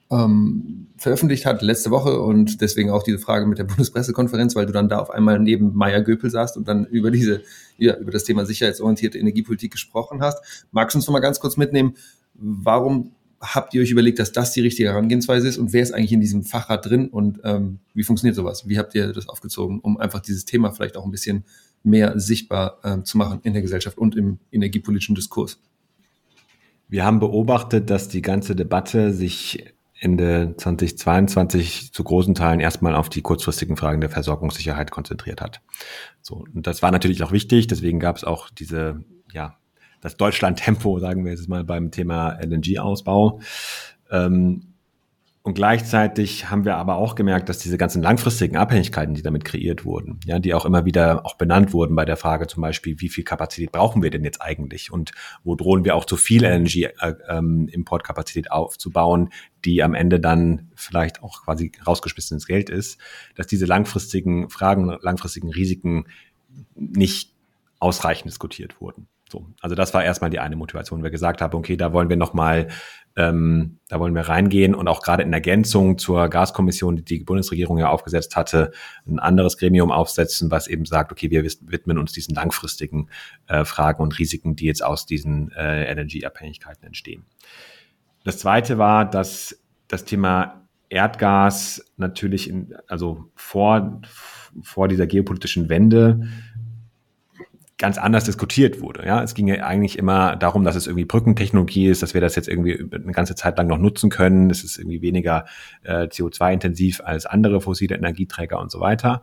ähm, 0.10 0.88
veröffentlicht 0.98 1.46
hat 1.46 1.62
letzte 1.62 1.91
Woche 1.91 2.19
und 2.22 2.62
deswegen 2.62 2.89
auch 2.89 3.03
diese 3.03 3.19
Frage 3.19 3.46
mit 3.46 3.60
der 3.60 3.63
Bundespressekonferenz, 3.65 4.55
weil 4.55 4.65
du 4.65 4.74
dann 4.74 4.89
da 4.89 5.00
auf 5.00 5.12
einmal 5.12 5.38
neben 5.39 5.75
Meier 5.75 6.01
Göpel 6.01 6.29
saßt 6.29 6.57
und 6.57 6.67
dann 6.67 6.86
über 6.86 7.12
diese, 7.12 7.43
ja, 7.77 7.96
über 7.98 8.12
das 8.12 8.24
Thema 8.24 8.46
sicherheitsorientierte 8.46 9.19
Energiepolitik 9.19 9.72
gesprochen 9.72 10.22
hast. 10.22 10.65
Magst 10.72 10.96
du 10.96 11.00
uns 11.00 11.07
noch 11.07 11.13
mal 11.13 11.19
ganz 11.19 11.39
kurz 11.39 11.57
mitnehmen, 11.57 11.96
warum 12.34 13.12
habt 13.39 13.74
ihr 13.74 13.82
euch 13.82 13.91
überlegt, 13.91 14.20
dass 14.20 14.32
das 14.32 14.51
die 14.51 14.62
richtige 14.62 14.89
Herangehensweise 14.89 15.48
ist 15.48 15.58
und 15.58 15.74
wer 15.74 15.84
ist 15.84 15.94
eigentlich 15.94 16.13
in 16.13 16.22
diesem 16.22 16.44
Fachrad 16.44 16.86
drin 16.86 17.08
und 17.10 17.39
ähm, 17.44 17.79
wie 17.94 18.03
funktioniert 18.03 18.36
sowas? 18.36 18.67
Wie 18.67 18.77
habt 18.77 18.96
ihr 18.96 19.13
das 19.13 19.29
aufgezogen, 19.29 19.79
um 19.79 19.98
einfach 19.98 20.22
dieses 20.22 20.46
Thema 20.46 20.72
vielleicht 20.72 20.98
auch 20.98 21.06
ein 21.06 21.12
bisschen 21.12 21.44
mehr 21.84 22.20
sichtbar 22.20 22.79
äh, 22.84 23.03
zu 23.03 23.17
machen 23.17 23.39
in 23.44 23.53
der 23.53 23.62
Gesellschaft 23.62 23.98
und 23.98 24.15
im 24.15 24.39
energiepolitischen 24.51 25.15
Diskurs? 25.15 25.60
Wir 26.89 27.06
haben 27.06 27.20
beobachtet, 27.20 27.89
dass 27.89 28.08
die 28.08 28.22
ganze 28.22 28.56
Debatte 28.56 29.13
sich 29.13 29.74
Ende 30.00 30.53
2022 30.58 31.91
zu 31.91 32.03
großen 32.03 32.36
Teilen 32.36 32.60
erstmal 32.60 32.96
auf 32.96 33.10
die 33.10 33.22
kurzfristigen 33.22 33.77
Fragen 33.77 34.00
der 34.00 34.10
Versorgungssicherheit 34.10 34.91
konzentriert 34.91 35.41
hat. 35.41 35.62
So, 36.22 36.46
und 36.53 36.67
das 36.67 36.82
war 36.82 36.91
natürlich 36.91 37.24
auch 37.24 37.32
wichtig, 37.32 37.67
deswegen 37.67 38.00
gab 38.00 38.15
es 38.15 38.24
auch 38.24 38.50
diese, 38.50 39.03
ja, 39.32 39.58
das 40.08 40.18
Deutschland-Tempo, 40.18 41.00
sagen 41.00 41.26
wir 41.26 41.32
jetzt 41.32 41.50
mal 41.50 41.64
beim 41.64 41.92
Thema 41.92 42.40
LNG-Ausbau. 42.42 43.42
Ähm, 44.10 44.74
und 45.44 45.54
gleichzeitig 45.54 46.50
haben 46.50 46.66
wir 46.66 46.76
aber 46.76 46.98
auch 46.98 47.16
gemerkt, 47.16 47.48
dass 47.48 47.60
diese 47.60 47.78
ganzen 47.78 48.02
langfristigen 48.02 48.58
Abhängigkeiten, 48.58 49.14
die 49.14 49.22
damit 49.22 49.46
kreiert 49.46 49.86
wurden, 49.86 50.20
ja, 50.26 50.40
die 50.40 50.54
auch 50.54 50.66
immer 50.66 50.84
wieder 50.84 51.26
auch 51.26 51.36
benannt 51.36 51.72
wurden 51.72 51.96
bei 51.96 52.04
der 52.04 52.18
Frage 52.18 52.48
zum 52.48 52.62
Beispiel, 52.62 53.00
wie 53.00 53.08
viel 53.08 53.24
Kapazität 53.24 53.72
brauchen 53.72 54.04
wir 54.04 54.10
denn 54.10 54.26
jetzt 54.26 54.42
eigentlich 54.42 54.92
und 54.92 55.12
wo 55.46 55.56
drohen 55.56 55.86
wir 55.86 55.96
auch 55.96 56.04
zu 56.04 56.18
viel 56.18 56.44
Energy-Importkapazität 56.44 58.46
äh, 58.46 58.50
ähm, 58.50 58.52
aufzubauen, 58.52 59.30
die 59.64 59.84
am 59.84 59.94
Ende 59.94 60.20
dann 60.20 60.70
vielleicht 60.76 61.24
auch 61.24 61.44
quasi 61.44 61.72
rausgeschmissenes 61.86 62.46
Geld 62.46 62.70
ist, 62.70 63.00
dass 63.36 63.48
diese 63.48 63.66
langfristigen 63.66 64.50
Fragen, 64.50 64.98
langfristigen 65.02 65.50
Risiken 65.50 66.08
nicht 66.76 67.34
ausreichend 67.80 68.30
diskutiert 68.30 68.82
wurden. 68.82 69.08
So, 69.29 69.46
also 69.60 69.75
das 69.75 69.93
war 69.93 70.03
erstmal 70.03 70.29
die 70.29 70.39
eine 70.39 70.55
Motivation, 70.55 71.03
wir 71.03 71.10
gesagt 71.10 71.41
haben, 71.41 71.57
okay, 71.57 71.75
da 71.75 71.91
wollen 71.91 72.07
wir 72.07 72.15
nochmal, 72.15 72.67
ähm, 73.17 73.79
da 73.89 74.00
wollen 74.00 74.15
wir 74.15 74.22
reingehen 74.22 74.74
und 74.74 74.88
auch 74.88 75.01
gerade 75.01 75.24
in 75.24 75.34
Ergänzung 75.34 75.98
zur 75.98 76.29
Gaskommission, 76.29 76.96
die 76.96 77.03
die 77.03 77.24
Bundesregierung 77.25 77.77
ja 77.77 77.89
aufgesetzt 77.89 78.38
hatte, 78.38 78.72
ein 79.05 79.19
anderes 79.19 79.57
Gremium 79.57 79.91
aufsetzen, 79.91 80.50
was 80.50 80.67
eben 80.67 80.86
sagt, 80.86 81.12
okay, 81.12 81.29
wir 81.29 81.43
widmen 81.43 81.98
uns 81.98 82.13
diesen 82.13 82.36
langfristigen 82.36 83.10
äh, 83.48 83.65
Fragen 83.65 84.01
und 84.01 84.17
Risiken, 84.17 84.55
die 84.55 84.65
jetzt 84.65 84.84
aus 84.84 85.05
diesen 85.05 85.51
äh, 85.51 85.91
Energieabhängigkeiten 85.91 86.86
entstehen. 86.86 87.25
Das 88.24 88.38
zweite 88.38 88.77
war, 88.77 89.10
dass 89.10 89.62
das 89.89 90.05
Thema 90.05 90.67
Erdgas 90.89 91.84
natürlich 91.98 92.50
in, 92.50 92.75
also 92.88 93.29
vor, 93.36 94.01
vor 94.62 94.88
dieser 94.88 95.05
geopolitischen 95.05 95.67
Wende 95.67 96.27
ganz 97.77 97.98
anders 97.98 98.24
diskutiert 98.24 98.81
wurde. 98.81 99.05
Ja, 99.05 99.22
es 99.22 99.36
ging 99.36 99.48
ja 99.48 99.63
eigentlich 99.63 99.98
immer 100.00 100.36
darum, 100.36 100.63
dass 100.63 100.75
es 100.75 100.88
irgendwie 100.88 101.05
Brückentechnologie 101.05 101.88
ist, 101.88 102.01
dass 102.01 102.13
wir 102.13 102.22
das 102.22 102.36
jetzt 102.36 102.48
irgendwie 102.48 102.79
eine 102.91 103.12
ganze 103.12 103.36
Zeit 103.36 103.57
lang 103.57 103.67
noch 103.67 103.77
nutzen 103.77 104.10
können. 104.10 104.50
Es 104.50 104.63
ist 104.63 104.79
irgendwie 104.79 105.01
weniger 105.01 105.46
äh, 105.84 106.07
CO2-intensiv 106.07 107.01
als 107.03 107.27
andere 107.27 107.62
fossile 107.62 107.96
Energieträger 107.96 108.60
und 108.60 108.72
so 108.72 108.79
weiter. 108.79 109.22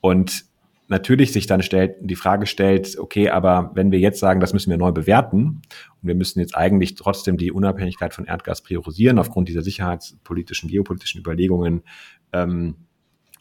Und 0.00 0.46
natürlich 0.88 1.32
sich 1.32 1.46
dann 1.46 1.62
stellt, 1.62 1.96
die 2.00 2.16
Frage 2.16 2.46
stellt, 2.46 2.98
okay, 2.98 3.28
aber 3.28 3.70
wenn 3.74 3.92
wir 3.92 3.98
jetzt 3.98 4.18
sagen, 4.18 4.40
das 4.40 4.54
müssen 4.54 4.70
wir 4.70 4.78
neu 4.78 4.92
bewerten 4.92 5.60
und 6.00 6.08
wir 6.08 6.14
müssen 6.14 6.40
jetzt 6.40 6.56
eigentlich 6.56 6.94
trotzdem 6.94 7.36
die 7.36 7.52
Unabhängigkeit 7.52 8.14
von 8.14 8.24
Erdgas 8.24 8.62
priorisieren 8.62 9.18
aufgrund 9.18 9.48
dieser 9.48 9.62
sicherheitspolitischen, 9.62 10.70
geopolitischen 10.70 11.20
Überlegungen, 11.20 11.82
ähm, 12.32 12.76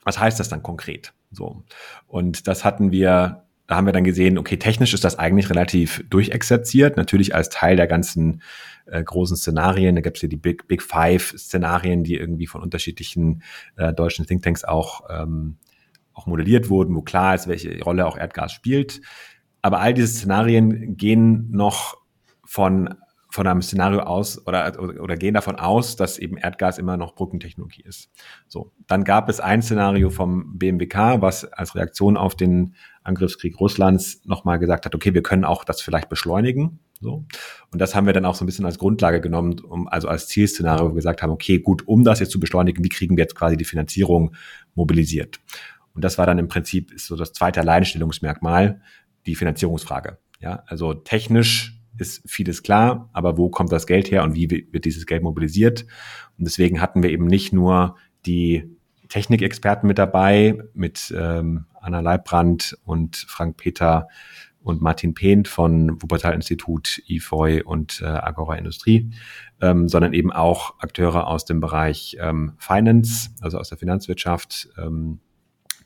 was 0.03 0.19
heißt 0.19 0.39
das 0.39 0.49
dann 0.49 0.63
konkret? 0.63 1.13
So. 1.31 1.63
Und 2.07 2.47
das 2.47 2.65
hatten 2.65 2.91
wir 2.91 3.45
da 3.69 3.75
haben 3.75 3.85
wir 3.85 3.93
dann 3.93 4.03
gesehen, 4.03 4.39
okay, 4.39 4.57
technisch 4.57 4.95
ist 4.95 5.03
das 5.03 5.19
eigentlich 5.19 5.51
relativ 5.51 6.03
durchexerziert, 6.09 6.97
natürlich 6.97 7.35
als 7.35 7.49
Teil 7.49 7.75
der 7.75 7.85
ganzen 7.85 8.41
äh, 8.87 9.03
großen 9.03 9.37
Szenarien. 9.37 9.93
Da 9.93 10.01
gibt 10.01 10.17
es 10.17 10.21
hier 10.21 10.29
die 10.29 10.37
Big, 10.37 10.67
Big 10.67 10.81
Five-Szenarien, 10.81 12.03
die 12.03 12.15
irgendwie 12.15 12.47
von 12.47 12.63
unterschiedlichen 12.63 13.43
äh, 13.75 13.93
deutschen 13.93 14.25
Thinktanks 14.25 14.63
auch, 14.63 15.03
ähm, 15.11 15.57
auch 16.13 16.25
modelliert 16.25 16.71
wurden, 16.71 16.95
wo 16.95 17.03
klar 17.03 17.35
ist, 17.35 17.47
welche 17.47 17.79
Rolle 17.83 18.07
auch 18.07 18.17
Erdgas 18.17 18.53
spielt. 18.53 19.01
Aber 19.61 19.81
all 19.81 19.93
diese 19.93 20.07
Szenarien 20.07 20.97
gehen 20.97 21.51
noch 21.51 21.95
von 22.43 22.95
von 23.31 23.45
einem 23.45 23.61
Szenario 23.61 23.99
aus 23.99 24.45
oder, 24.47 24.79
oder, 24.81 25.15
gehen 25.15 25.35
davon 25.35 25.55
aus, 25.55 25.95
dass 25.95 26.17
eben 26.17 26.37
Erdgas 26.37 26.79
immer 26.79 26.97
noch 26.97 27.13
Brückentechnologie 27.13 27.83
ist. 27.83 28.09
So, 28.47 28.71
dann 28.87 29.03
gab 29.03 29.29
es 29.29 29.39
ein 29.39 29.61
Szenario 29.61 30.09
vom 30.09 30.57
BMWK, 30.57 31.21
was 31.21 31.45
als 31.45 31.75
Reaktion 31.75 32.17
auf 32.17 32.35
den 32.35 32.73
Angriffskrieg 33.03 33.59
Russlands 33.59 34.25
nochmal 34.25 34.57
gesagt 34.57 34.85
hat, 34.85 34.95
okay, 34.95 35.13
wir 35.13 35.21
können 35.21 35.45
auch 35.45 35.63
das 35.63 35.81
vielleicht 35.81 36.09
beschleunigen. 36.09 36.79
So. 36.99 37.25
Und 37.71 37.79
das 37.79 37.95
haben 37.95 38.07
wir 38.07 38.13
dann 38.13 38.25
auch 38.25 38.35
so 38.35 38.43
ein 38.43 38.47
bisschen 38.47 38.65
als 38.65 38.79
Grundlage 38.79 39.21
genommen, 39.21 39.59
um, 39.59 39.87
also 39.87 40.07
als 40.07 40.27
Zielszenario, 40.27 40.91
gesagt 40.93 41.21
haben, 41.21 41.31
okay, 41.31 41.59
gut, 41.59 41.87
um 41.87 42.03
das 42.03 42.19
jetzt 42.19 42.31
zu 42.31 42.39
beschleunigen, 42.39 42.83
wie 42.83 42.89
kriegen 42.89 43.15
wir 43.15 43.23
jetzt 43.23 43.35
quasi 43.35 43.57
die 43.57 43.65
Finanzierung 43.65 44.35
mobilisiert? 44.73 45.39
Und 45.93 46.03
das 46.03 46.17
war 46.17 46.25
dann 46.25 46.39
im 46.39 46.47
Prinzip 46.47 46.91
ist 46.91 47.05
so 47.05 47.15
das 47.15 47.33
zweite 47.33 47.61
Alleinstellungsmerkmal, 47.61 48.81
die 49.25 49.35
Finanzierungsfrage. 49.35 50.17
Ja, 50.39 50.63
also 50.67 50.93
technisch 50.93 51.78
ist 51.99 52.21
vieles 52.29 52.63
klar, 52.63 53.09
aber 53.13 53.37
wo 53.37 53.49
kommt 53.49 53.71
das 53.71 53.87
Geld 53.87 54.11
her 54.11 54.23
und 54.23 54.35
wie 54.35 54.67
wird 54.71 54.85
dieses 54.85 55.05
Geld 55.05 55.23
mobilisiert? 55.23 55.85
Und 56.37 56.45
deswegen 56.45 56.81
hatten 56.81 57.03
wir 57.03 57.09
eben 57.11 57.27
nicht 57.27 57.53
nur 57.53 57.97
die 58.25 58.69
Technikexperten 59.09 59.87
mit 59.87 59.97
dabei, 59.97 60.59
mit 60.73 61.13
ähm, 61.17 61.65
Anna 61.81 61.99
Leibbrand 61.99 62.77
und 62.85 63.17
Frank 63.17 63.57
Peter 63.57 64.07
und 64.61 64.81
Martin 64.81 65.13
Pehnt 65.13 65.47
von 65.47 66.01
Wuppertal 66.01 66.33
Institut, 66.33 67.01
IFOI 67.07 67.63
und 67.63 68.01
äh, 68.01 68.05
Agora 68.05 68.55
Industrie, 68.55 69.09
ähm, 69.61 69.87
sondern 69.87 70.13
eben 70.13 70.31
auch 70.31 70.79
Akteure 70.79 71.27
aus 71.27 71.45
dem 71.45 71.59
Bereich 71.59 72.17
ähm, 72.19 72.53
Finance, 72.57 73.31
also 73.41 73.57
aus 73.57 73.69
der 73.69 73.77
Finanzwirtschaft, 73.77 74.69
ähm, 74.77 75.19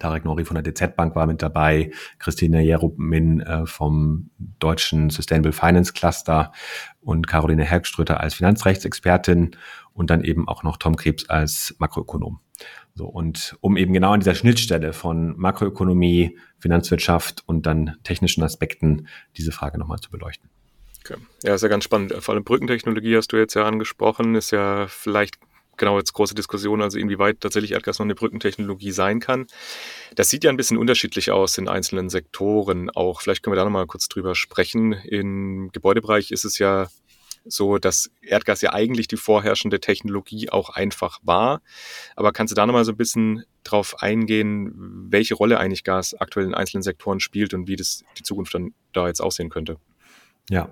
Tarek 0.04 0.26
Nori 0.26 0.44
von 0.44 0.62
der 0.62 0.64
DZ 0.64 0.98
Bank 0.98 1.16
war 1.16 1.26
mit 1.28 1.42
dabei, 1.42 1.92
Christine 2.20 2.62
Jerumin 2.62 3.40
äh, 3.40 3.66
vom 3.66 4.30
deutschen 4.60 5.10
Sustainable 5.10 5.54
Finance 5.54 5.94
Cluster 5.94 6.52
und 7.00 7.26
Caroline 7.26 7.64
Hergströter 7.64 8.20
als 8.20 8.34
Finanzrechtsexpertin 8.34 9.56
und 9.94 10.10
dann 10.10 10.24
eben 10.24 10.48
auch 10.50 10.64
noch 10.64 10.76
Tom 10.76 10.98
Krebs 10.98 11.30
als 11.30 11.74
Makroökonom. 11.80 12.42
So, 12.96 13.06
und 13.06 13.56
um 13.62 13.78
eben 13.78 13.94
genau 13.94 14.12
an 14.12 14.20
dieser 14.20 14.36
Schnittstelle 14.36 14.92
von 14.92 15.38
Makroökonomie, 15.38 16.38
Finanzwirtschaft 16.60 17.44
und 17.46 17.66
dann 17.66 17.96
technischen 18.04 18.44
Aspekten 18.44 19.08
diese 19.38 19.54
Frage 19.54 19.80
nochmal 19.80 20.00
zu 20.00 20.12
beleuchten. 20.12 20.50
Okay. 21.06 21.16
Ja, 21.44 21.56
ist 21.56 21.62
ja 21.62 21.70
ganz 21.70 21.86
spannend. 21.86 22.14
Vor 22.20 22.36
allem 22.36 22.44
Brückentechnologie 22.44 23.16
hast 23.16 23.32
du 23.32 23.38
jetzt 23.38 23.54
ja 23.54 23.64
angesprochen, 23.64 24.36
ist 24.36 24.52
ja 24.52 24.88
vielleicht 24.88 25.38
genau 25.78 25.98
jetzt 25.98 26.14
große 26.14 26.36
Diskussion, 26.36 26.82
also 26.82 26.98
inwieweit 27.00 27.42
tatsächlich 27.42 27.72
Erdgas 27.72 28.00
noch 28.00 28.06
eine 28.06 28.16
Brückentechnologie 28.16 28.92
sein 28.92 29.20
kann. 29.20 29.48
Das 30.16 30.30
sieht 30.30 30.44
ja 30.44 30.50
ein 30.50 30.58
bisschen 30.58 30.78
unterschiedlich 30.78 31.32
aus 31.32 31.58
in 31.58 31.68
einzelnen 31.68 32.10
Sektoren 32.10 32.90
auch. 32.90 33.22
Vielleicht 33.22 33.44
können 33.44 33.54
wir 33.54 33.58
da 33.60 33.66
nochmal 33.66 33.88
kurz 33.88 34.08
drüber 34.08 34.36
sprechen. 34.36 34.94
Im 34.94 35.70
Gebäudebereich 35.72 36.32
ist 36.32 36.46
es 36.46 36.60
ja 36.60 36.88
so, 37.46 37.78
dass 37.78 38.10
Erdgas 38.22 38.62
ja 38.62 38.74
eigentlich 38.74 39.08
die 39.08 39.18
vorherrschende 39.18 39.80
Technologie 39.80 40.50
auch 40.50 40.70
einfach 40.70 41.20
war. 41.24 41.62
Aber 42.16 42.32
kannst 42.32 42.52
du 42.52 42.56
da 42.56 42.66
nochmal 42.66 42.86
so 42.86 42.92
ein 42.92 42.98
bisschen 42.98 43.44
drauf 43.64 44.02
eingehen, 44.02 44.74
welche 45.10 45.36
Rolle 45.36 45.60
eigentlich 45.60 45.84
Gas 45.84 46.14
aktuell 46.14 46.46
in 46.46 46.54
einzelnen 46.54 46.84
Sektoren 46.84 47.20
spielt 47.20 47.54
und 47.54 47.68
wie 47.68 47.76
das 47.76 48.04
die 48.18 48.24
Zukunft 48.24 48.54
dann 48.54 48.74
da 48.94 49.08
jetzt 49.08 49.22
aussehen 49.22 49.50
könnte? 49.50 49.78
Ja, 50.50 50.70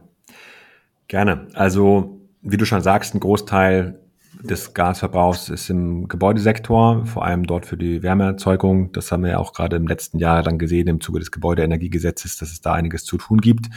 gerne. 1.07 1.47
Also, 1.53 2.21
wie 2.41 2.57
du 2.57 2.65
schon 2.65 2.81
sagst, 2.81 3.13
ein 3.13 3.19
Großteil 3.19 4.00
des 4.43 4.73
Gasverbrauchs 4.73 5.49
ist 5.49 5.69
im 5.69 6.07
Gebäudesektor, 6.07 7.05
vor 7.05 7.25
allem 7.25 7.45
dort 7.45 7.65
für 7.65 7.77
die 7.77 8.03
Wärmeerzeugung. 8.03 8.91
Das 8.91 9.11
haben 9.11 9.23
wir 9.23 9.31
ja 9.31 9.37
auch 9.37 9.53
gerade 9.53 9.75
im 9.75 9.87
letzten 9.87 10.19
Jahr 10.19 10.43
dann 10.43 10.57
gesehen 10.57 10.87
im 10.87 11.01
Zuge 11.01 11.19
des 11.19 11.31
Gebäudeenergiegesetzes, 11.31 12.37
dass 12.37 12.51
es 12.51 12.61
da 12.61 12.73
einiges 12.73 13.03
zu 13.03 13.17
tun 13.17 13.39
gibt. 13.39 13.67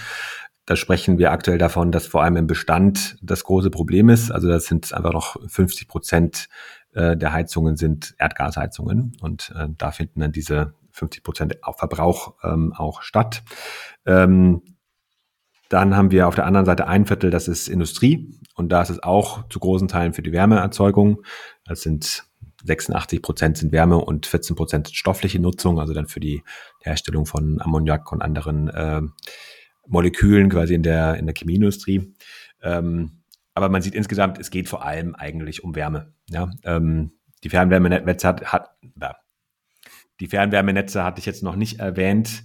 Da 0.67 0.77
sprechen 0.77 1.19
wir 1.19 1.31
aktuell 1.31 1.59
davon, 1.59 1.93
dass 1.93 2.07
vor 2.07 2.23
allem 2.23 2.37
im 2.37 2.47
Bestand 2.47 3.17
das 3.23 3.45
große 3.45 3.71
Problem 3.71 4.09
ist. 4.09 4.31
Also 4.31 4.49
das 4.49 4.65
sind 4.65 4.95
einfach 4.95 5.13
noch 5.13 5.37
50 5.47 5.89
Prozent 5.89 6.49
äh, 6.95 7.17
der 7.17 7.33
Heizungen 7.33 7.77
sind 7.77 8.15
Erdgasheizungen 8.19 9.17
und 9.21 9.53
äh, 9.57 9.69
da 9.77 9.91
finden 9.91 10.21
dann 10.21 10.33
diese 10.33 10.75
50 10.93 11.23
Prozent 11.23 11.59
Verbrauch 11.77 12.35
ähm, 12.43 12.73
auch 12.73 13.03
statt. 13.03 13.43
Ähm, 14.07 14.63
dann 15.75 15.97
haben 15.97 16.13
wir 16.13 16.29
auf 16.29 16.37
der 16.37 16.47
anderen 16.47 16.67
Seite 16.67 16.87
ein 16.87 17.05
Viertel, 17.05 17.31
das 17.31 17.49
ist 17.49 17.67
Industrie. 17.69 18.33
Und 18.55 18.71
da 18.71 18.81
ist 18.83 18.91
es 18.91 19.03
auch 19.03 19.49
zu 19.49 19.59
großen 19.59 19.89
Teilen 19.89 20.13
für 20.13 20.23
die 20.23 20.31
Wärmeerzeugung. 20.31 21.23
Das 21.65 21.83
sind 21.83 22.25
86 22.65 23.21
Prozent 23.21 23.59
sind 23.59 23.73
Wärme 23.73 23.99
und 23.99 24.27
14 24.27 24.55
Prozent 24.55 24.91
stoffliche 24.91 25.41
Nutzung, 25.41 25.81
also 25.81 25.93
dann 25.93 26.07
für 26.07 26.21
die 26.21 26.45
Herstellung 26.81 27.27
von 27.27 27.61
Ammoniak 27.61 28.13
und 28.13 28.23
anderen 28.23 28.69
äh, 28.69 29.03
Molekülen 29.89 30.49
quasi 30.49 30.75
in 30.75 30.85
der, 30.85 31.17
in 31.17 31.27
der 31.27 31.35
Chemieindustrie. 31.35 32.15
Ähm, 32.63 33.23
aber 33.53 33.69
man 33.69 33.83
sieht 33.83 33.97
insgesamt, 33.97 34.39
es 34.39 34.51
geht 34.51 34.69
vor 34.69 34.85
allem 34.85 35.17
eigentlich 35.17 35.65
um 35.65 35.75
Wärme. 35.75 36.15
Ja? 36.31 36.51
Ähm, 36.63 37.13
die 37.43 37.51
Fernwärmenetze 37.51 38.29
hat, 38.29 38.53
hat 38.53 38.71
die 40.21 40.29
Fernwärmenetze 40.29 41.03
hatte 41.03 41.19
ich 41.19 41.27
jetzt 41.27 41.43
noch 41.43 41.57
nicht 41.57 41.81
erwähnt. 41.81 42.45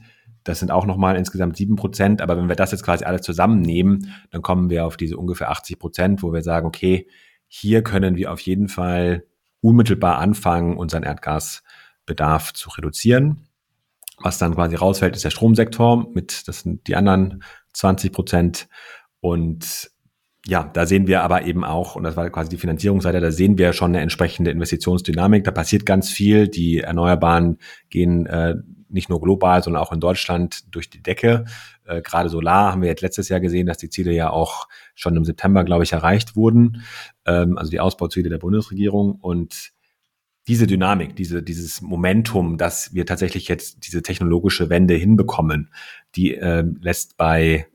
Das 0.50 0.58
sind 0.58 0.72
auch 0.72 0.88
nochmal 0.88 1.16
insgesamt 1.16 1.58
sieben 1.58 1.76
Prozent. 1.76 2.24
Aber 2.24 2.36
wenn 2.36 2.50
wir 2.50 2.56
das 2.56 2.72
jetzt 2.72 2.84
quasi 2.84 3.06
alles 3.06 3.22
zusammennehmen, 3.22 4.12
dann 4.32 4.42
kommen 4.42 4.72
wir 4.72 4.88
auf 4.88 4.98
diese 4.98 5.16
ungefähr 5.16 5.52
80 5.52 5.78
Prozent, 5.78 6.24
wo 6.24 6.34
wir 6.34 6.42
sagen, 6.42 6.66
okay, 6.66 7.08
hier 7.48 7.84
können 7.84 8.16
wir 8.16 8.34
auf 8.34 8.40
jeden 8.40 8.68
Fall 8.68 9.26
unmittelbar 9.62 10.18
anfangen, 10.18 10.76
unseren 10.76 11.04
Erdgasbedarf 11.04 12.54
zu 12.54 12.72
reduzieren. 12.72 13.48
Was 14.18 14.40
dann 14.40 14.56
quasi 14.56 14.76
rausfällt, 14.76 15.16
ist 15.16 15.24
der 15.24 15.30
Stromsektor 15.30 16.10
mit, 16.14 16.48
das 16.48 16.62
sind 16.62 16.88
die 16.88 16.96
anderen 16.96 17.44
20 17.74 18.12
Prozent. 18.12 18.68
Und 19.20 19.92
ja, 20.50 20.64
da 20.64 20.86
sehen 20.86 21.08
wir 21.08 21.22
aber 21.22 21.46
eben 21.46 21.64
auch, 21.64 21.96
und 21.96 22.04
das 22.04 22.18
war 22.18 22.30
quasi 22.30 22.50
die 22.50 22.58
Finanzierungsseite, 22.58 23.22
da 23.22 23.32
sehen 23.32 23.58
wir 23.58 23.72
schon 23.74 23.92
eine 23.92 24.02
entsprechende 24.02 24.50
Investitionsdynamik. 24.52 25.44
Da 25.44 25.52
passiert 25.52 25.86
ganz 25.86 26.10
viel. 26.10 26.48
Die 26.48 26.80
Erneuerbaren 26.80 27.60
gehen 27.90 28.26
äh, 28.26 28.56
nicht 28.90 29.10
nur 29.10 29.22
global, 29.22 29.62
sondern 29.64 29.84
auch 29.84 29.92
in 29.92 30.00
Deutschland 30.00 30.74
durch 30.74 30.90
die 30.90 31.04
Decke. 31.04 31.46
Äh, 31.86 32.02
Gerade 32.02 32.30
Solar 32.30 32.72
haben 32.72 32.82
wir 32.82 32.90
jetzt 32.90 33.04
letztes 33.04 33.30
Jahr 33.30 33.40
gesehen, 33.40 33.68
dass 33.68 33.78
die 33.78 33.90
Ziele 33.90 34.12
ja 34.12 34.32
auch 34.32 34.68
schon 34.96 35.16
im 35.16 35.24
September, 35.24 35.64
glaube 35.64 35.84
ich, 35.84 35.94
erreicht 35.94 36.36
wurden. 36.36 36.82
Ähm, 37.26 37.58
also 37.58 37.70
die 37.70 37.80
Ausbauziele 37.80 38.30
der 38.30 38.40
Bundesregierung. 38.40 39.20
Und 39.22 39.72
diese 40.48 40.66
Dynamik, 40.66 41.16
diese, 41.16 41.44
dieses 41.44 41.82
Momentum, 41.82 42.58
dass 42.58 42.94
wir 42.96 43.06
tatsächlich 43.06 43.48
jetzt 43.48 43.86
diese 43.86 44.02
technologische 44.02 44.72
Wende 44.72 44.96
hinbekommen, 44.96 45.70
die 46.16 46.34
äh, 46.34 46.64
lässt 46.82 47.18
bei 47.18 47.68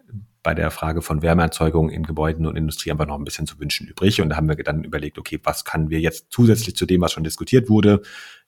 bei 0.44 0.54
der 0.54 0.70
Frage 0.70 1.02
von 1.02 1.22
Wärmeerzeugung 1.22 1.90
in 1.90 2.04
Gebäuden 2.04 2.46
und 2.46 2.54
Industrie 2.54 2.92
einfach 2.92 3.06
noch 3.06 3.18
ein 3.18 3.24
bisschen 3.24 3.46
zu 3.46 3.58
wünschen 3.58 3.88
übrig. 3.88 4.20
Und 4.20 4.28
da 4.28 4.36
haben 4.36 4.46
wir 4.46 4.54
dann 4.56 4.84
überlegt, 4.84 5.18
okay, 5.18 5.40
was 5.42 5.64
können 5.64 5.90
wir 5.90 5.98
jetzt 5.98 6.26
zusätzlich 6.30 6.76
zu 6.76 6.86
dem, 6.86 7.00
was 7.00 7.12
schon 7.12 7.24
diskutiert 7.24 7.68
wurde, 7.68 8.02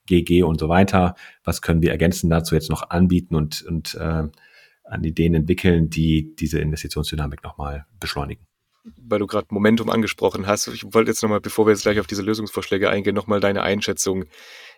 GG 0.07 0.45
und 0.45 0.61
so 0.61 0.69
weiter, 0.69 1.17
was 1.43 1.63
können 1.63 1.83
wir 1.83 1.91
ergänzend 1.91 2.31
dazu 2.31 2.55
jetzt 2.55 2.71
noch 2.71 2.91
anbieten 2.91 3.35
und, 3.35 3.63
und 3.63 3.95
äh, 3.95 4.29
an 4.85 5.03
Ideen 5.03 5.35
entwickeln, 5.35 5.91
die 5.91 6.37
diese 6.37 6.61
Investitionsdynamik 6.61 7.43
nochmal 7.43 7.87
beschleunigen 7.99 8.47
weil 8.99 9.19
du 9.19 9.27
gerade 9.27 9.49
Momentum 9.51 9.91
angesprochen 9.91 10.47
hast. 10.47 10.69
Ich 10.69 10.85
wollte 10.95 11.11
jetzt 11.11 11.23
nochmal, 11.23 11.41
bevor 11.41 11.67
wir 11.67 11.73
jetzt 11.73 11.83
gleich 11.83 11.99
auf 11.99 12.07
diese 12.07 12.23
Lösungsvorschläge 12.23 12.89
eingehen, 12.89 13.15
nochmal 13.15 13.41
deine 13.41 13.63
Einschätzung. 13.63 14.27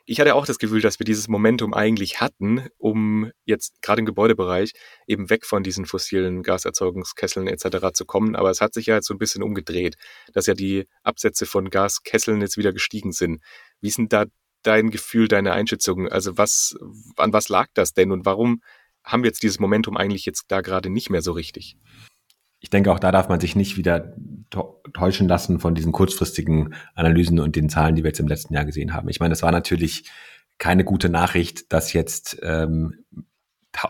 Ich 0.04 0.20
hatte 0.20 0.34
auch 0.34 0.46
das 0.46 0.58
Gefühl, 0.58 0.80
dass 0.80 0.98
wir 0.98 1.04
dieses 1.04 1.28
Momentum 1.28 1.74
eigentlich 1.74 2.20
hatten, 2.20 2.68
um 2.78 3.30
jetzt 3.44 3.80
gerade 3.82 4.00
im 4.00 4.06
Gebäudebereich 4.06 4.72
eben 5.06 5.30
weg 5.30 5.44
von 5.44 5.62
diesen 5.62 5.84
fossilen 5.84 6.42
Gaserzeugungskesseln 6.42 7.46
etc. 7.46 7.92
zu 7.92 8.04
kommen. 8.04 8.34
Aber 8.37 8.50
es 8.50 8.61
hat 8.61 8.74
sich 8.74 8.87
ja 8.87 8.96
jetzt 8.96 9.06
so 9.06 9.14
ein 9.14 9.18
bisschen 9.18 9.42
umgedreht, 9.42 9.96
dass 10.32 10.46
ja 10.46 10.54
die 10.54 10.87
Absätze 11.02 11.46
von 11.46 11.70
Gaskesseln 11.70 12.40
jetzt 12.40 12.56
wieder 12.56 12.72
gestiegen 12.72 13.12
sind. 13.12 13.42
Wie 13.80 13.88
ist 13.88 13.98
denn 13.98 14.08
da 14.08 14.24
dein 14.62 14.90
Gefühl, 14.90 15.28
deine 15.28 15.52
Einschätzung? 15.52 16.08
Also 16.08 16.37
was, 16.38 16.76
an 17.16 17.32
was 17.32 17.48
lag 17.48 17.68
das 17.74 17.92
denn 17.92 18.12
und 18.12 18.24
warum 18.24 18.62
haben 19.04 19.22
wir 19.22 19.28
jetzt 19.28 19.42
dieses 19.42 19.58
Momentum 19.58 19.96
eigentlich 19.96 20.26
jetzt 20.26 20.46
da 20.48 20.61
gerade 20.61 20.90
nicht 20.90 21.11
mehr 21.11 21.22
so 21.22 21.32
richtig? 21.32 21.76
Ich 22.60 22.70
denke, 22.70 22.92
auch 22.92 22.98
da 22.98 23.12
darf 23.12 23.28
man 23.28 23.40
sich 23.40 23.54
nicht 23.54 23.76
wieder 23.76 24.14
täuschen 24.92 25.28
lassen 25.28 25.60
von 25.60 25.74
diesen 25.74 25.92
kurzfristigen 25.92 26.74
Analysen 26.94 27.38
und 27.38 27.54
den 27.54 27.68
Zahlen, 27.68 27.94
die 27.94 28.02
wir 28.02 28.08
jetzt 28.08 28.20
im 28.20 28.28
letzten 28.28 28.54
Jahr 28.54 28.64
gesehen 28.64 28.94
haben. 28.94 29.08
Ich 29.08 29.20
meine, 29.20 29.32
es 29.32 29.42
war 29.42 29.52
natürlich 29.52 30.10
keine 30.58 30.84
gute 30.84 31.08
Nachricht, 31.08 31.72
dass 31.72 31.92
jetzt 31.92 32.38
ähm, 32.42 33.04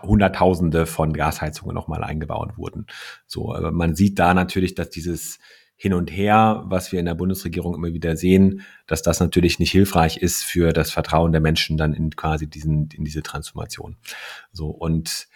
Hunderttausende 0.03 0.85
von 0.85 1.13
Gasheizungen 1.13 1.73
nochmal 1.73 2.03
eingebaut 2.03 2.57
wurden. 2.57 2.85
So, 3.25 3.55
aber 3.55 3.71
man 3.71 3.95
sieht 3.95 4.19
da 4.19 4.33
natürlich, 4.33 4.75
dass 4.75 4.89
dieses 4.91 5.39
Hin 5.75 5.93
und 5.93 6.11
Her, 6.11 6.63
was 6.65 6.91
wir 6.91 6.99
in 6.99 7.05
der 7.05 7.15
Bundesregierung 7.15 7.73
immer 7.73 7.93
wieder 7.93 8.15
sehen, 8.15 8.61
dass 8.85 9.01
das 9.01 9.19
natürlich 9.19 9.57
nicht 9.57 9.71
hilfreich 9.71 10.17
ist 10.17 10.43
für 10.43 10.73
das 10.73 10.91
Vertrauen 10.91 11.31
der 11.31 11.41
Menschen 11.41 11.77
dann 11.77 11.93
in 11.93 12.11
quasi 12.11 12.47
diesen, 12.47 12.89
in 12.93 13.03
diese 13.03 13.23
Transformation. 13.23 13.95
So, 14.51 14.67
und 14.69 15.27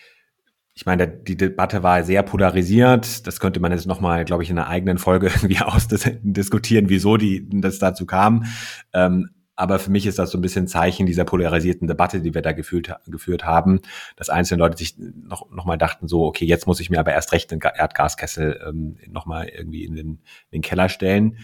ich 0.76 0.86
meine, 0.86 1.08
die 1.08 1.38
Debatte 1.38 1.84
war 1.84 2.04
sehr 2.04 2.24
polarisiert. 2.24 3.28
Das 3.28 3.40
könnte 3.40 3.60
man 3.60 3.72
jetzt 3.72 3.86
nochmal, 3.86 4.26
glaube 4.26 4.44
ich, 4.44 4.50
in 4.50 4.58
einer 4.58 4.68
eigenen 4.68 4.98
Folge 4.98 5.28
irgendwie 5.36 5.60
ausdiskutieren, 5.60 6.90
wieso 6.90 7.18
die, 7.18 7.48
das 7.50 7.80
dazu 7.80 8.06
kam. 8.06 8.46
Ähm, 8.92 9.30
aber 9.56 9.78
für 9.78 9.92
mich 9.92 10.08
ist 10.08 10.18
das 10.18 10.32
so 10.32 10.38
ein 10.40 10.42
bisschen 10.42 10.68
Zeichen 10.68 11.06
dieser 11.06 11.26
polarisierten 11.26 11.88
Debatte, 11.88 12.22
die 12.22 12.34
wir 12.34 12.42
da 12.42 12.54
geführt, 12.54 12.96
geführt 13.06 13.46
haben, 13.46 13.82
dass 14.16 14.30
einzelne 14.30 14.60
Leute 14.60 14.78
sich 14.78 14.96
noch, 14.98 15.48
noch 15.52 15.66
mal 15.66 15.78
dachten, 15.78 16.08
so, 16.08 16.26
okay, 16.26 16.46
jetzt 16.46 16.66
muss 16.66 16.80
ich 16.80 16.90
mir 16.90 17.00
aber 17.00 17.14
erst 17.14 17.34
recht 17.34 17.52
den 17.52 17.60
Erdgaskessel 17.62 18.60
ähm, 18.68 18.98
noch 19.08 19.28
mal 19.28 19.48
irgendwie 19.48 19.86
in 19.86 19.96
den, 19.96 20.08
in 20.08 20.54
den 20.54 20.62
Keller 20.64 20.90
stellen. 20.90 21.38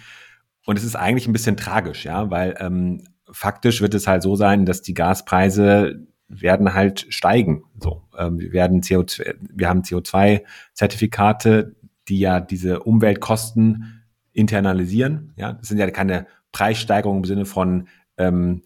Und 0.65 0.77
es 0.77 0.83
ist 0.83 0.95
eigentlich 0.95 1.27
ein 1.27 1.33
bisschen 1.33 1.55
tragisch, 1.55 2.05
ja, 2.05 2.31
weil 2.31 2.55
ähm, 2.59 3.03
faktisch 3.31 3.79
wird 3.81 3.93
es 3.93 4.07
halt 4.07 4.23
so 4.23 4.35
sein, 4.35 4.65
dass 4.65 4.81
die 4.81 4.95
Gaspreise 4.95 6.07
werden 6.29 6.73
halt 6.73 7.07
steigen. 7.09 7.63
So, 7.79 8.03
ähm, 8.17 8.39
wir 8.39 8.53
werden 8.53 8.81
CO2, 8.81 9.35
wir 9.53 9.67
haben 9.67 9.81
CO2-Zertifikate, 9.81 11.75
die 12.07 12.19
ja 12.19 12.39
diese 12.39 12.81
Umweltkosten 12.81 14.03
internalisieren. 14.31 15.33
Ja, 15.35 15.53
das 15.53 15.67
sind 15.67 15.79
ja 15.79 15.89
keine 15.91 16.27
Preissteigerungen 16.51 17.23
im 17.23 17.27
Sinne 17.27 17.45
von 17.45 17.87
ähm, 18.17 18.61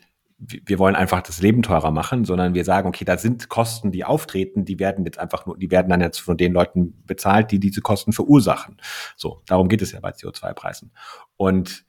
wir 0.65 0.79
wollen 0.79 0.95
einfach 0.95 1.21
das 1.21 1.41
Leben 1.41 1.61
teurer 1.61 1.91
machen, 1.91 2.25
sondern 2.25 2.53
wir 2.53 2.65
sagen, 2.65 2.87
okay, 2.87 3.05
da 3.05 3.17
sind 3.17 3.49
Kosten, 3.49 3.91
die 3.91 4.03
auftreten, 4.03 4.65
die 4.65 4.79
werden 4.79 5.05
jetzt 5.05 5.19
einfach 5.19 5.45
nur, 5.45 5.57
die 5.57 5.71
werden 5.71 5.89
dann 5.89 6.01
jetzt 6.01 6.19
von 6.19 6.37
den 6.37 6.53
Leuten 6.53 7.01
bezahlt, 7.05 7.51
die 7.51 7.59
diese 7.59 7.81
Kosten 7.81 8.13
verursachen. 8.13 8.77
So, 9.15 9.41
darum 9.45 9.69
geht 9.69 9.81
es 9.81 9.91
ja 9.91 9.99
bei 9.99 10.09
CO2-Preisen. 10.09 10.91
Und 11.37 11.85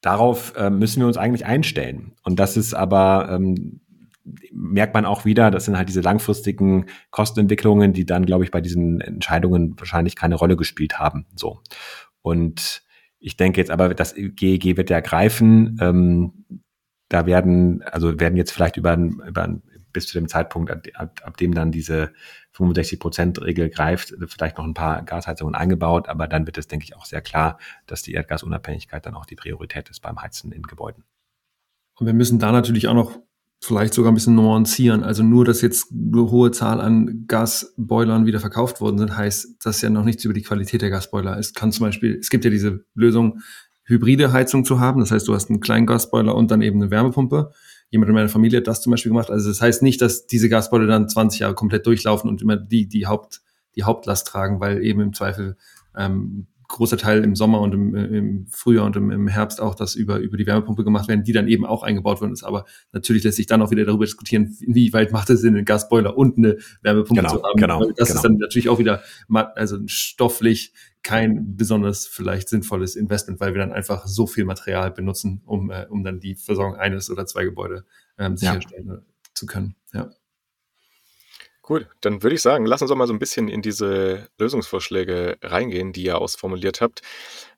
darauf 0.00 0.54
äh, 0.56 0.70
müssen 0.70 1.00
wir 1.00 1.06
uns 1.06 1.16
eigentlich 1.16 1.46
einstellen. 1.46 2.12
Und 2.22 2.38
das 2.38 2.56
ist 2.56 2.74
aber 2.74 3.30
ähm, 3.32 3.80
merkt 4.52 4.94
man 4.94 5.04
auch 5.04 5.24
wieder, 5.24 5.50
das 5.50 5.64
sind 5.64 5.76
halt 5.76 5.88
diese 5.88 6.00
langfristigen 6.00 6.86
Kostenentwicklungen, 7.10 7.92
die 7.92 8.06
dann, 8.06 8.26
glaube 8.26 8.44
ich, 8.44 8.50
bei 8.50 8.60
diesen 8.60 9.00
Entscheidungen 9.00 9.74
wahrscheinlich 9.78 10.16
keine 10.16 10.34
Rolle 10.34 10.56
gespielt 10.56 10.98
haben. 10.98 11.26
So. 11.34 11.60
Und 12.22 12.82
ich 13.18 13.36
denke 13.36 13.60
jetzt 13.60 13.70
aber, 13.70 13.94
das 13.94 14.14
GEG 14.14 14.76
wird 14.76 14.90
ja 14.90 15.00
greifen. 15.00 15.78
Ähm, 15.80 16.44
da 17.08 17.26
werden, 17.26 17.82
also 17.82 18.20
werden 18.20 18.36
jetzt 18.36 18.52
vielleicht 18.52 18.76
über, 18.76 18.94
über 18.94 19.58
bis 19.92 20.06
zu 20.06 20.18
dem 20.18 20.28
Zeitpunkt, 20.28 20.70
ab, 20.70 21.20
ab 21.22 21.36
dem 21.36 21.54
dann 21.54 21.72
diese 21.72 22.12
65-Prozent-Regel 22.54 23.70
greift, 23.70 24.14
vielleicht 24.26 24.58
noch 24.58 24.64
ein 24.64 24.74
paar 24.74 25.02
Gasheizungen 25.02 25.54
eingebaut, 25.54 26.08
aber 26.08 26.28
dann 26.28 26.46
wird 26.46 26.58
es, 26.58 26.68
denke 26.68 26.84
ich, 26.84 26.96
auch 26.96 27.04
sehr 27.04 27.20
klar, 27.20 27.58
dass 27.86 28.02
die 28.02 28.12
Erdgasunabhängigkeit 28.12 29.04
dann 29.06 29.14
auch 29.14 29.26
die 29.26 29.36
Priorität 29.36 29.88
ist 29.88 30.00
beim 30.00 30.20
Heizen 30.20 30.52
in 30.52 30.62
Gebäuden. 30.62 31.04
Und 31.94 32.06
wir 32.06 32.14
müssen 32.14 32.38
da 32.38 32.52
natürlich 32.52 32.86
auch 32.88 32.94
noch 32.94 33.18
vielleicht 33.60 33.94
sogar 33.94 34.12
ein 34.12 34.14
bisschen 34.14 34.34
nuancieren. 34.34 35.02
Also 35.02 35.22
nur, 35.22 35.44
dass 35.44 35.62
jetzt 35.62 35.88
eine 35.90 36.30
hohe 36.30 36.50
Zahl 36.52 36.80
an 36.80 37.24
Gasboilern 37.26 38.26
wieder 38.26 38.40
verkauft 38.40 38.80
worden 38.80 38.98
sind, 38.98 39.16
heißt 39.16 39.56
das 39.64 39.80
ja 39.80 39.90
noch 39.90 40.04
nichts 40.04 40.24
über 40.24 40.34
die 40.34 40.42
Qualität 40.42 40.82
der 40.82 40.90
Gasboiler. 40.90 41.38
Es 41.38 41.54
kann 41.54 41.72
zum 41.72 41.86
Beispiel, 41.86 42.18
es 42.20 42.30
gibt 42.30 42.44
ja 42.44 42.50
diese 42.50 42.84
Lösung, 42.94 43.40
hybride 43.84 44.32
Heizung 44.32 44.64
zu 44.64 44.80
haben. 44.80 45.00
Das 45.00 45.10
heißt, 45.10 45.26
du 45.26 45.34
hast 45.34 45.50
einen 45.50 45.60
kleinen 45.60 45.86
Gasboiler 45.86 46.34
und 46.34 46.50
dann 46.50 46.62
eben 46.62 46.80
eine 46.80 46.90
Wärmepumpe. 46.90 47.50
Jemand 47.90 48.08
in 48.08 48.14
meiner 48.14 48.28
Familie 48.28 48.58
hat 48.58 48.66
das 48.66 48.82
zum 48.82 48.90
Beispiel 48.90 49.10
gemacht. 49.10 49.30
Also 49.30 49.48
das 49.48 49.60
heißt 49.60 49.82
nicht, 49.82 50.00
dass 50.02 50.26
diese 50.26 50.48
Gasboiler 50.48 50.86
dann 50.86 51.08
20 51.08 51.40
Jahre 51.40 51.54
komplett 51.54 51.86
durchlaufen 51.86 52.30
und 52.30 52.42
immer 52.42 52.56
die, 52.56 52.86
die 52.86 53.06
Haupt, 53.06 53.40
die 53.74 53.84
Hauptlast 53.84 54.26
tragen, 54.26 54.60
weil 54.60 54.84
eben 54.84 55.00
im 55.00 55.14
Zweifel 55.14 55.56
ähm, 55.96 56.46
großer 56.68 56.98
Teil 56.98 57.24
im 57.24 57.34
Sommer 57.34 57.60
und 57.60 57.74
im, 57.74 57.94
im 57.94 58.46
Frühjahr 58.46 58.84
und 58.84 58.94
im, 58.94 59.10
im, 59.10 59.26
Herbst 59.26 59.60
auch 59.60 59.74
das 59.74 59.94
über, 59.94 60.18
über 60.18 60.36
die 60.36 60.46
Wärmepumpe 60.46 60.84
gemacht 60.84 61.08
werden, 61.08 61.24
die 61.24 61.32
dann 61.32 61.48
eben 61.48 61.64
auch 61.64 61.82
eingebaut 61.82 62.20
worden 62.20 62.32
ist. 62.32 62.44
Aber 62.44 62.66
natürlich 62.92 63.24
lässt 63.24 63.38
sich 63.38 63.46
dann 63.46 63.62
auch 63.62 63.70
wieder 63.70 63.86
darüber 63.86 64.04
diskutieren, 64.04 64.54
wie 64.60 64.92
weit 64.92 65.10
macht 65.10 65.30
es 65.30 65.40
Sinn, 65.40 65.56
einen 65.56 65.64
Gasboiler 65.64 66.16
und 66.16 66.36
eine 66.36 66.58
Wärmepumpe 66.82 67.22
genau, 67.22 67.36
zu 67.36 67.42
haben. 67.42 67.58
Genau, 67.58 67.90
das 67.96 68.08
genau. 68.08 68.16
ist 68.16 68.22
dann 68.22 68.36
natürlich 68.36 68.68
auch 68.68 68.78
wieder 68.78 69.02
also 69.54 69.78
stofflich 69.86 70.74
kein 71.02 71.56
besonders 71.56 72.06
vielleicht 72.06 72.50
sinnvolles 72.50 72.96
Investment, 72.96 73.40
weil 73.40 73.54
wir 73.54 73.60
dann 73.60 73.72
einfach 73.72 74.06
so 74.06 74.26
viel 74.26 74.44
Material 74.44 74.90
benutzen, 74.90 75.42
um, 75.46 75.70
äh, 75.70 75.86
um 75.88 76.04
dann 76.04 76.20
die 76.20 76.34
Versorgung 76.34 76.76
eines 76.76 77.10
oder 77.10 77.24
zwei 77.24 77.44
Gebäude 77.44 77.86
ähm, 78.18 78.36
sicherstellen 78.36 78.88
ja. 78.88 78.98
zu 79.32 79.46
können. 79.46 79.74
Ja. 79.94 80.10
Cool, 81.68 81.86
dann 82.00 82.22
würde 82.22 82.34
ich 82.34 82.42
sagen, 82.42 82.64
lass 82.64 82.80
uns 82.80 82.90
doch 82.90 82.96
mal 82.96 83.06
so 83.06 83.12
ein 83.12 83.18
bisschen 83.18 83.48
in 83.48 83.60
diese 83.60 84.28
Lösungsvorschläge 84.38 85.36
reingehen, 85.42 85.92
die 85.92 86.04
ihr 86.04 86.18
ausformuliert 86.18 86.80
habt. 86.80 87.02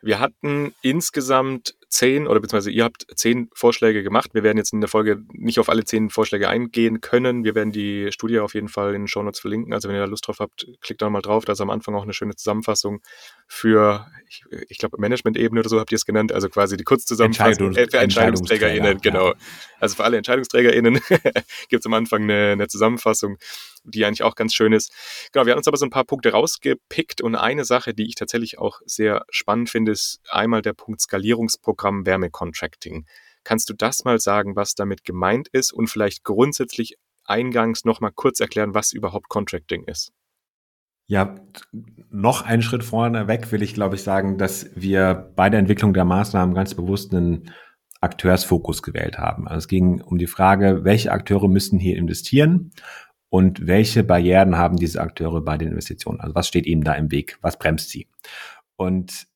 Wir 0.02 0.18
hatten 0.18 0.74
insgesamt 0.82 1.76
zehn 1.90 2.26
oder 2.26 2.40
beziehungsweise 2.40 2.70
ihr 2.70 2.84
habt 2.84 3.06
zehn 3.14 3.50
Vorschläge 3.52 4.02
gemacht. 4.02 4.30
Wir 4.32 4.42
werden 4.42 4.58
jetzt 4.58 4.72
in 4.72 4.80
der 4.80 4.88
Folge 4.88 5.22
nicht 5.32 5.58
auf 5.58 5.68
alle 5.68 5.84
zehn 5.84 6.08
Vorschläge 6.08 6.48
eingehen 6.48 7.00
können. 7.00 7.44
Wir 7.44 7.54
werden 7.54 7.72
die 7.72 8.10
Studie 8.12 8.38
auf 8.38 8.54
jeden 8.54 8.68
Fall 8.68 8.94
in 8.94 9.02
den 9.02 9.08
Shownotes 9.08 9.40
verlinken. 9.40 9.74
Also 9.74 9.88
wenn 9.88 9.96
ihr 9.96 10.00
da 10.00 10.06
Lust 10.06 10.26
drauf 10.26 10.38
habt, 10.38 10.66
klickt 10.80 11.02
da 11.02 11.10
mal 11.10 11.20
drauf. 11.20 11.44
Da 11.44 11.52
ist 11.52 11.60
am 11.60 11.68
Anfang 11.68 11.94
auch 11.96 12.04
eine 12.04 12.12
schöne 12.12 12.36
Zusammenfassung 12.36 13.02
für, 13.48 14.06
ich, 14.28 14.44
ich 14.68 14.78
glaube, 14.78 14.98
Management-Ebene 15.00 15.60
oder 15.60 15.68
so 15.68 15.80
habt 15.80 15.90
ihr 15.90 15.96
es 15.96 16.06
genannt. 16.06 16.32
Also 16.32 16.48
quasi 16.48 16.76
die 16.76 16.84
Kurzzusammenfassung 16.84 17.66
Entscheidungs 17.66 17.76
äh, 17.76 17.90
für 17.90 17.98
EntscheidungsträgerInnen, 17.98 19.00
genau. 19.00 19.34
Also 19.80 19.96
für 19.96 20.04
alle 20.04 20.16
EntscheidungsträgerInnen 20.16 20.94
gibt 21.68 21.80
es 21.80 21.86
am 21.86 21.94
Anfang 21.94 22.22
eine, 22.22 22.52
eine 22.52 22.68
Zusammenfassung. 22.68 23.36
Die 23.84 24.04
eigentlich 24.04 24.22
auch 24.22 24.34
ganz 24.34 24.54
schön 24.54 24.72
ist. 24.72 24.92
Genau, 25.32 25.46
wir 25.46 25.52
haben 25.52 25.58
uns 25.58 25.68
aber 25.68 25.76
so 25.76 25.86
ein 25.86 25.90
paar 25.90 26.04
Punkte 26.04 26.32
rausgepickt 26.32 27.20
und 27.20 27.34
eine 27.34 27.64
Sache, 27.64 27.94
die 27.94 28.06
ich 28.06 28.14
tatsächlich 28.14 28.58
auch 28.58 28.80
sehr 28.84 29.24
spannend 29.30 29.70
finde, 29.70 29.92
ist 29.92 30.20
einmal 30.28 30.62
der 30.62 30.72
Punkt 30.72 31.00
Skalierungsprogramm 31.00 32.06
Wärmecontracting. 32.06 33.06
Kannst 33.44 33.70
du 33.70 33.74
das 33.74 34.04
mal 34.04 34.18
sagen, 34.20 34.56
was 34.56 34.74
damit 34.74 35.04
gemeint 35.04 35.48
ist 35.48 35.72
und 35.72 35.88
vielleicht 35.88 36.24
grundsätzlich 36.24 36.96
eingangs 37.24 37.84
noch 37.84 38.00
mal 38.00 38.10
kurz 38.10 38.40
erklären, 38.40 38.74
was 38.74 38.92
überhaupt 38.92 39.28
Contracting 39.28 39.84
ist? 39.84 40.12
Ja, 41.06 41.34
noch 42.10 42.42
einen 42.42 42.62
Schritt 42.62 42.84
vorne 42.84 43.26
weg 43.26 43.50
will 43.50 43.62
ich, 43.62 43.74
glaube 43.74 43.96
ich, 43.96 44.02
sagen, 44.02 44.38
dass 44.38 44.70
wir 44.76 45.32
bei 45.34 45.50
der 45.50 45.58
Entwicklung 45.58 45.92
der 45.92 46.04
Maßnahmen 46.04 46.54
ganz 46.54 46.74
bewusst 46.74 47.12
einen 47.12 47.50
Akteursfokus 48.00 48.82
gewählt 48.82 49.18
haben. 49.18 49.48
Also 49.48 49.58
es 49.58 49.68
ging 49.68 50.00
um 50.00 50.18
die 50.18 50.28
Frage, 50.28 50.84
welche 50.84 51.10
Akteure 51.12 51.48
müssen 51.48 51.78
hier 51.78 51.96
investieren 51.96 52.70
und 53.30 53.66
welche 53.66 54.02
Barrieren 54.04 54.58
haben 54.58 54.76
diese 54.76 55.00
Akteure 55.00 55.40
bei 55.40 55.56
den 55.56 55.68
Investitionen? 55.68 56.20
Also 56.20 56.34
was 56.34 56.48
steht 56.48 56.66
ihnen 56.66 56.82
da 56.82 56.94
im 56.94 57.10
Weg? 57.10 57.38
Was 57.40 57.58
bremst 57.58 57.88
sie? 57.88 58.08
Und 58.76 59.28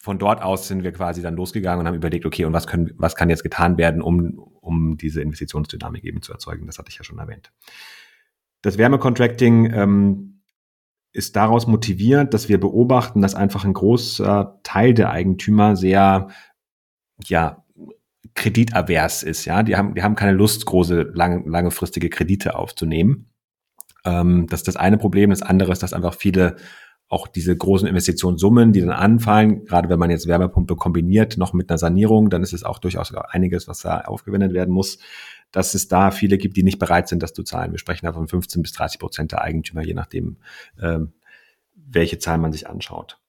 von 0.00 0.20
dort 0.20 0.40
aus 0.40 0.68
sind 0.68 0.84
wir 0.84 0.92
quasi 0.92 1.20
dann 1.20 1.34
losgegangen 1.34 1.80
und 1.80 1.88
haben 1.88 1.96
überlegt, 1.96 2.24
okay, 2.24 2.44
und 2.44 2.52
was 2.52 2.68
können, 2.68 2.92
was 2.96 3.16
kann 3.16 3.28
jetzt 3.28 3.42
getan 3.42 3.76
werden, 3.76 4.00
um, 4.00 4.38
um 4.60 4.96
diese 4.96 5.20
Investitionsdynamik 5.20 6.04
eben 6.04 6.22
zu 6.22 6.32
erzeugen? 6.32 6.66
Das 6.66 6.78
hatte 6.78 6.90
ich 6.90 6.98
ja 6.98 7.02
schon 7.02 7.18
erwähnt. 7.18 7.52
Das 8.62 8.78
Wärmecontracting 8.78 9.72
ähm, 9.74 10.42
ist 11.12 11.34
daraus 11.34 11.66
motiviert, 11.66 12.32
dass 12.32 12.48
wir 12.48 12.60
beobachten, 12.60 13.22
dass 13.22 13.34
einfach 13.34 13.64
ein 13.64 13.72
großer 13.72 14.60
Teil 14.62 14.94
der 14.94 15.10
Eigentümer 15.10 15.74
sehr, 15.74 16.28
ja, 17.24 17.64
kreditavers 18.34 19.22
ist, 19.22 19.44
ja. 19.44 19.62
Die 19.62 19.76
haben, 19.76 19.94
die 19.94 20.02
haben 20.02 20.16
keine 20.16 20.32
Lust, 20.32 20.66
große, 20.66 21.10
lang, 21.14 21.46
langefristige 21.48 22.10
Kredite 22.10 22.56
aufzunehmen. 22.56 23.30
Ähm, 24.04 24.46
das 24.48 24.60
ist 24.60 24.68
das 24.68 24.76
eine 24.76 24.98
Problem. 24.98 25.30
Das 25.30 25.42
andere 25.42 25.72
ist, 25.72 25.82
dass 25.82 25.92
einfach 25.92 26.14
viele 26.14 26.56
auch 27.08 27.28
diese 27.28 27.56
großen 27.56 27.86
Investitionssummen, 27.86 28.72
die 28.72 28.80
dann 28.80 28.90
anfallen, 28.90 29.64
gerade 29.64 29.88
wenn 29.88 29.98
man 29.98 30.10
jetzt 30.10 30.26
Wärmepumpe 30.26 30.74
kombiniert, 30.74 31.36
noch 31.36 31.52
mit 31.52 31.70
einer 31.70 31.78
Sanierung, 31.78 32.30
dann 32.30 32.42
ist 32.42 32.52
es 32.52 32.64
auch 32.64 32.78
durchaus 32.78 33.14
einiges, 33.14 33.68
was 33.68 33.80
da 33.80 34.00
aufgewendet 34.00 34.52
werden 34.52 34.74
muss, 34.74 34.98
dass 35.52 35.74
es 35.74 35.86
da 35.86 36.10
viele 36.10 36.36
gibt, 36.36 36.56
die 36.56 36.64
nicht 36.64 36.80
bereit 36.80 37.06
sind, 37.06 37.22
das 37.22 37.32
zu 37.32 37.44
zahlen. 37.44 37.70
Wir 37.70 37.78
sprechen 37.78 38.06
da 38.06 38.12
von 38.12 38.26
15 38.26 38.60
bis 38.62 38.72
30 38.72 38.98
Prozent 38.98 39.32
der 39.32 39.42
Eigentümer, 39.42 39.82
je 39.82 39.94
nachdem, 39.94 40.38
ähm, 40.82 41.12
welche 41.74 42.18
Zahl 42.18 42.38
man 42.38 42.52
sich 42.52 42.68
anschaut. 42.68 43.20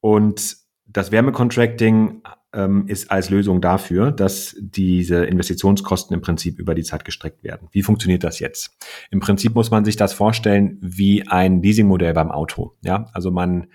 Und 0.00 0.58
das 0.86 1.10
Wärmecontracting 1.10 2.22
ähm, 2.54 2.86
ist 2.86 3.10
als 3.10 3.30
Lösung 3.30 3.60
dafür, 3.60 4.12
dass 4.12 4.56
diese 4.58 5.24
Investitionskosten 5.24 6.14
im 6.14 6.20
Prinzip 6.20 6.58
über 6.58 6.74
die 6.74 6.82
Zeit 6.82 7.04
gestreckt 7.04 7.42
werden. 7.42 7.68
Wie 7.72 7.82
funktioniert 7.82 8.24
das 8.24 8.38
jetzt? 8.38 8.76
Im 9.10 9.20
Prinzip 9.20 9.54
muss 9.54 9.70
man 9.70 9.84
sich 9.84 9.96
das 9.96 10.12
vorstellen 10.12 10.78
wie 10.80 11.26
ein 11.26 11.62
Leasingmodell 11.62 12.14
beim 12.14 12.30
Auto. 12.30 12.72
Ja, 12.82 13.10
also 13.12 13.30
man 13.30 13.66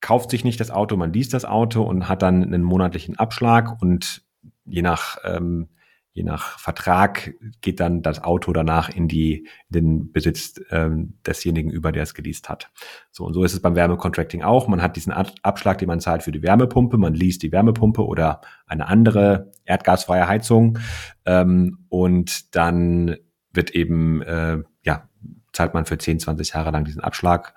kauft 0.00 0.30
sich 0.30 0.44
nicht 0.44 0.60
das 0.60 0.70
Auto, 0.70 0.96
man 0.96 1.12
liest 1.12 1.32
das 1.32 1.44
Auto 1.44 1.82
und 1.82 2.08
hat 2.08 2.22
dann 2.22 2.42
einen 2.42 2.62
monatlichen 2.62 3.18
Abschlag 3.18 3.80
und 3.80 4.22
je 4.64 4.82
nach 4.82 5.16
ähm, 5.24 5.68
je 6.12 6.22
nach 6.22 6.58
Vertrag 6.58 7.34
geht 7.60 7.80
dann 7.80 8.02
das 8.02 8.22
Auto 8.22 8.52
danach 8.52 8.88
in 8.88 9.08
die 9.08 9.48
in 9.68 9.72
den 9.72 10.12
Besitz 10.12 10.60
ähm, 10.70 11.14
desjenigen 11.26 11.70
über, 11.70 11.90
der 11.90 12.02
es 12.02 12.14
geleast 12.14 12.48
hat. 12.48 12.70
So 13.10 13.24
und 13.24 13.34
so 13.34 13.44
ist 13.44 13.54
es 13.54 13.60
beim 13.60 13.74
Wärmecontracting 13.74 14.42
auch. 14.42 14.68
Man 14.68 14.82
hat 14.82 14.96
diesen 14.96 15.12
Abschlag, 15.12 15.78
den 15.78 15.88
man 15.88 16.00
zahlt 16.00 16.22
für 16.22 16.32
die 16.32 16.42
Wärmepumpe, 16.42 16.98
man 16.98 17.14
liest 17.14 17.42
die 17.42 17.52
Wärmepumpe 17.52 18.04
oder 18.04 18.42
eine 18.66 18.88
andere 18.88 19.52
erdgasfreie 19.64 20.28
Heizung 20.28 20.78
ähm, 21.24 21.86
und 21.88 22.54
dann 22.54 23.16
wird 23.52 23.70
eben 23.70 24.22
äh, 24.22 24.58
ja 24.84 25.08
zahlt 25.52 25.74
man 25.74 25.84
für 25.84 25.98
10, 25.98 26.20
20 26.20 26.54
Jahre 26.54 26.70
lang 26.70 26.84
diesen 26.84 27.02
Abschlag 27.02 27.54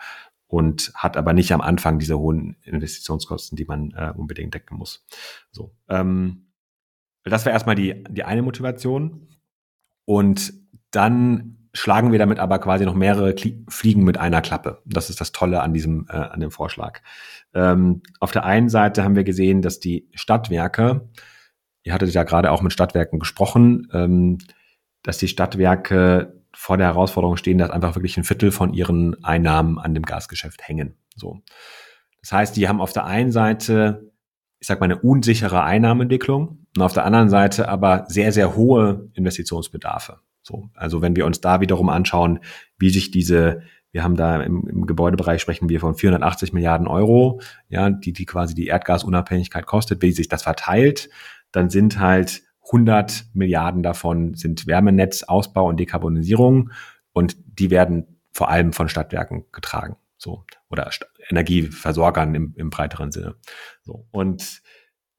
und 0.48 0.92
hat 0.96 1.18
aber 1.18 1.34
nicht 1.34 1.52
am 1.52 1.62
Anfang 1.62 2.00
diese 2.00 2.20
hohen 2.20 2.58
Investitionskosten, 2.62 3.56
die 3.56 3.66
man 3.66 3.92
äh, 3.92 4.14
unbedingt 4.16 4.54
decken 4.54 4.78
muss. 4.78 5.06
So. 5.52 5.76
Ähm, 5.90 6.45
das 7.32 7.46
war 7.46 7.54
erstmal 7.54 7.76
die, 7.76 8.04
die 8.10 8.24
eine 8.24 8.42
Motivation. 8.42 9.28
Und 10.06 10.54
dann 10.92 11.70
schlagen 11.74 12.12
wir 12.12 12.20
damit 12.20 12.40
aber 12.40 12.60
quasi 12.60 12.86
noch 12.86 12.94
mehrere 12.94 13.34
Kli 13.34 13.66
Fliegen 13.68 14.04
mit 14.04 14.18
einer 14.18 14.42
Klappe. 14.42 14.82
Das 14.86 15.10
ist 15.10 15.20
das 15.20 15.32
Tolle 15.32 15.62
an 15.62 15.74
diesem, 15.74 16.08
äh, 16.10 16.16
an 16.16 16.40
dem 16.40 16.52
Vorschlag. 16.52 17.02
Ähm, 17.54 18.02
auf 18.20 18.32
der 18.32 18.46
einen 18.46 18.70
Seite 18.70 19.04
haben 19.04 19.16
wir 19.16 19.24
gesehen, 19.24 19.62
dass 19.62 19.80
die 19.80 20.08
Stadtwerke, 20.14 21.10
ihr 21.84 21.94
hattet 21.94 22.14
ja 22.14 22.24
gerade 22.24 22.52
auch 22.52 22.62
mit 22.62 22.72
Stadtwerken 22.72 23.20
gesprochen, 23.20 23.90
ähm, 23.92 24.38
dass 25.04 25.18
die 25.18 25.28
Stadtwerke 25.28 26.42
vor 26.54 26.78
der 26.78 26.88
Herausforderung 26.88 27.36
stehen, 27.38 27.58
dass 27.58 27.70
einfach 27.70 27.96
wirklich 27.96 28.18
ein 28.18 28.24
Viertel 28.24 28.52
von 28.52 28.74
ihren 28.74 29.22
Einnahmen 29.24 29.78
an 29.78 29.94
dem 29.94 30.04
Gasgeschäft 30.04 30.68
hängen. 30.68 30.96
So. 31.16 31.42
Das 32.22 32.32
heißt, 32.32 32.56
die 32.56 32.70
haben 32.70 32.82
auf 32.82 32.94
der 32.94 33.06
einen 33.06 33.32
Seite 33.32 34.12
ich 34.66 34.68
sag 34.68 34.80
mal, 34.80 34.86
eine 34.86 34.98
unsichere 34.98 35.62
Einnahmeentwicklung 35.62 36.66
und 36.76 36.82
auf 36.82 36.94
der 36.94 37.06
anderen 37.06 37.30
Seite 37.30 37.70
aber 37.70 38.06
sehr, 38.08 38.32
sehr 38.32 38.56
hohe 38.56 39.12
Investitionsbedarfe. 39.14 40.22
So, 40.42 40.72
also 40.74 41.04
wenn 41.04 41.16
wir 41.16 41.28
uns 41.28 41.40
da 41.40 41.62
wiederum 41.62 41.88
anschauen, 41.88 42.40
wie 42.80 42.90
sich 42.90 43.12
diese, 43.12 43.62
wir 43.92 44.04
haben 44.04 44.16
da 44.16 44.42
im, 44.42 44.68
im 44.68 44.88
Gebäudebereich 44.88 45.40
sprechen 45.40 45.70
wir 45.70 45.80
von 45.80 45.94
480 45.94 46.52
Milliarden 46.52 46.88
Euro, 46.88 47.42
ja, 47.70 47.92
die, 47.92 48.12
die 48.12 48.26
quasi 48.26 48.56
die 48.56 48.66
Erdgasunabhängigkeit 48.66 49.68
kostet, 49.68 50.02
wie 50.02 50.12
sich 50.12 50.30
das 50.30 50.42
verteilt, 50.42 51.12
dann 51.52 51.70
sind 51.70 52.00
halt 52.00 52.42
100 52.66 53.26
Milliarden 53.36 53.84
davon 53.84 54.34
sind 54.34 54.66
Wärmenetzausbau 54.66 55.68
und 55.68 55.80
Dekarbonisierung 55.80 56.72
und 57.14 57.38
die 57.46 57.70
werden 57.70 58.20
vor 58.32 58.50
allem 58.50 58.74
von 58.74 58.90
Stadtwerken 58.90 59.46
getragen. 59.52 59.96
So, 60.18 60.46
oder 60.70 60.90
Energieversorgern 61.30 62.36
im, 62.36 62.54
im 62.56 62.70
breiteren 62.70 63.12
Sinne. 63.12 63.36
So, 63.84 64.08
und 64.12 64.62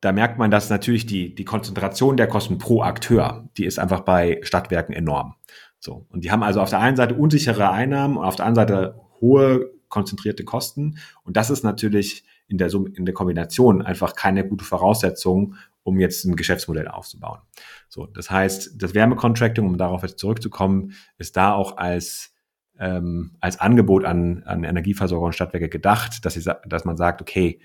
da 0.01 0.13
merkt 0.13 0.39
man, 0.39 0.51
dass 0.51 0.71
natürlich 0.71 1.07
die, 1.07 1.35
die 1.35 1.45
Konzentration 1.45 2.17
der 2.17 2.29
Kosten 2.29 2.59
pro 2.59 2.83
Akteur, 2.83 3.49
die 3.57 3.65
ist 3.65 3.79
einfach 3.79 4.01
bei 4.01 4.41
Stadtwerken 4.43 4.95
enorm. 4.95 5.35
So. 5.79 6.07
Und 6.11 6.25
die 6.25 6.31
haben 6.31 6.43
also 6.43 6.61
auf 6.61 6.71
der 6.71 6.81
einen 6.81 6.97
Seite 6.97 7.15
unsichere 7.15 7.71
Einnahmen 7.71 8.17
und 8.17 8.25
auf 8.25 8.37
der 8.37 8.47
anderen 8.47 8.69
Seite 8.69 9.01
hohe 9.21 9.71
konzentrierte 9.89 10.45
Kosten. 10.45 10.99
Und 11.25 11.37
das 11.37 11.51
ist 11.51 11.65
natürlich 11.65 12.25
in 12.49 12.59
der, 12.59 12.73
in 12.95 13.05
der 13.05 13.15
Kombination 13.15 13.83
einfach 13.83 14.15
keine 14.15 14.47
gute 14.47 14.65
Voraussetzung, 14.65 15.55
um 15.83 15.99
jetzt 15.99 16.25
ein 16.25 16.37
Geschäftsmodell 16.37 16.89
aufzubauen. 16.89 17.41
So. 17.89 18.07
Das 18.07 18.31
heißt, 18.31 18.83
das 18.83 18.95
Wärmecontracting, 18.95 19.65
um 19.65 19.79
darauf 19.79 20.03
jetzt 20.03 20.19
zurückzukommen, 20.19 20.93
ist 21.19 21.37
da 21.37 21.53
auch 21.53 21.77
als 21.77 22.35
ähm, 22.79 23.37
als 23.41 23.61
Angebot 23.61 24.05
an, 24.05 24.43
an 24.45 24.65
Energieversorger 24.65 25.27
und 25.27 25.35
Stadtwerke 25.35 25.69
gedacht, 25.69 26.25
dass, 26.25 26.35
sie, 26.35 26.51
dass 26.67 26.85
man 26.85 26.97
sagt, 26.97 27.21
okay, 27.23 27.61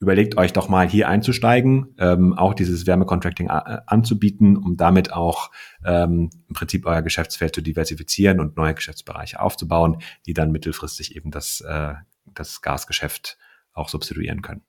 überlegt 0.00 0.36
euch 0.36 0.52
doch 0.52 0.68
mal 0.68 0.88
hier 0.88 1.08
einzusteigen, 1.08 1.94
ähm, 1.98 2.32
auch 2.34 2.54
dieses 2.54 2.86
Wärmecontracting 2.86 3.48
äh, 3.48 3.78
anzubieten, 3.86 4.56
um 4.56 4.76
damit 4.76 5.12
auch 5.12 5.50
ähm, 5.84 6.30
im 6.48 6.54
Prinzip 6.54 6.86
euer 6.86 7.02
Geschäftsfeld 7.02 7.54
zu 7.54 7.62
diversifizieren 7.62 8.40
und 8.40 8.56
neue 8.56 8.74
Geschäftsbereiche 8.74 9.40
aufzubauen, 9.40 9.98
die 10.26 10.34
dann 10.34 10.52
mittelfristig 10.52 11.16
eben 11.16 11.30
das, 11.30 11.60
äh, 11.62 11.94
das 12.26 12.62
Gasgeschäft 12.62 13.38
auch 13.72 13.88
substituieren 13.88 14.42
können. 14.42 14.62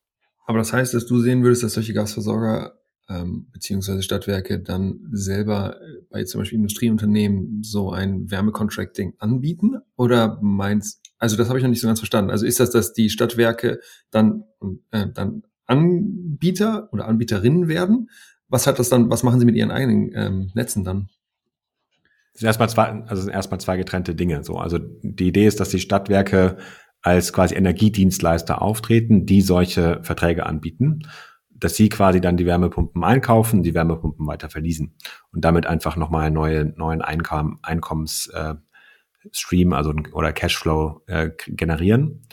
Aber 0.45 0.57
das 0.57 0.73
heißt, 0.73 0.95
dass 0.95 1.05
du 1.05 1.19
sehen 1.19 1.43
würdest, 1.43 1.61
dass 1.61 1.73
solche 1.73 1.93
Gasversorger 1.93 2.73
ähm, 3.09 3.47
beziehungsweise 3.51 4.03
Stadtwerke 4.03 4.59
dann 4.59 4.99
selber 5.11 5.81
äh, 5.81 6.01
bei 6.09 6.23
zum 6.23 6.41
Beispiel 6.41 6.57
Industrieunternehmen 6.57 7.63
so 7.63 7.91
ein 7.91 8.29
Wärmecontracting 8.29 9.15
anbieten? 9.17 9.77
Oder 9.95 10.37
meinst, 10.41 11.01
also 11.17 11.35
das 11.35 11.49
habe 11.49 11.57
ich 11.57 11.63
noch 11.63 11.71
nicht 11.71 11.81
so 11.81 11.87
ganz 11.87 11.99
verstanden. 11.99 12.29
Also 12.29 12.45
ist 12.45 12.59
das, 12.59 12.69
dass 12.69 12.93
die 12.93 13.09
Stadtwerke 13.09 13.79
dann, 14.11 14.43
äh, 14.91 15.07
dann 15.13 15.43
Anbieter 15.65 16.89
oder 16.91 17.07
Anbieterinnen 17.07 17.67
werden? 17.67 18.09
Was 18.47 18.67
hat 18.67 18.79
das 18.79 18.89
dann, 18.89 19.09
was 19.09 19.23
machen 19.23 19.39
sie 19.39 19.45
mit 19.45 19.55
ihren 19.55 19.71
eigenen 19.71 20.11
ähm, 20.13 20.51
Netzen 20.53 20.83
dann? 20.83 21.09
Das 22.33 22.41
sind 22.41 22.47
erstmal 22.47 22.69
zwei, 22.69 22.83
also 23.05 23.23
sind 23.23 23.33
erstmal 23.33 23.59
zwei 23.59 23.77
getrennte 23.77 24.13
Dinge. 24.13 24.43
So, 24.43 24.55
also 24.55 24.77
die 25.01 25.27
Idee 25.27 25.47
ist, 25.47 25.59
dass 25.59 25.69
die 25.69 25.79
Stadtwerke 25.79 26.57
als 27.01 27.33
quasi 27.33 27.55
Energiedienstleister 27.55 28.61
auftreten, 28.61 29.25
die 29.25 29.41
solche 29.41 29.99
Verträge 30.03 30.45
anbieten 30.45 31.01
dass 31.59 31.75
sie 31.75 31.89
quasi 31.89 32.21
dann 32.21 32.37
die 32.37 32.45
Wärmepumpen 32.45 33.03
einkaufen, 33.03 33.63
die 33.63 33.73
Wärmepumpen 33.73 34.25
weiter 34.27 34.49
verließen 34.49 34.95
und 35.31 35.45
damit 35.45 35.65
einfach 35.65 35.95
nochmal 35.95 36.25
einen 36.25 36.35
neue, 36.35 36.65
neuen 36.65 37.01
Einkommen, 37.01 37.59
Einkommensstream 37.61 39.71
äh, 39.71 39.75
also 39.75 39.93
oder 40.13 40.33
Cashflow 40.33 41.01
äh, 41.07 41.29
generieren 41.47 42.27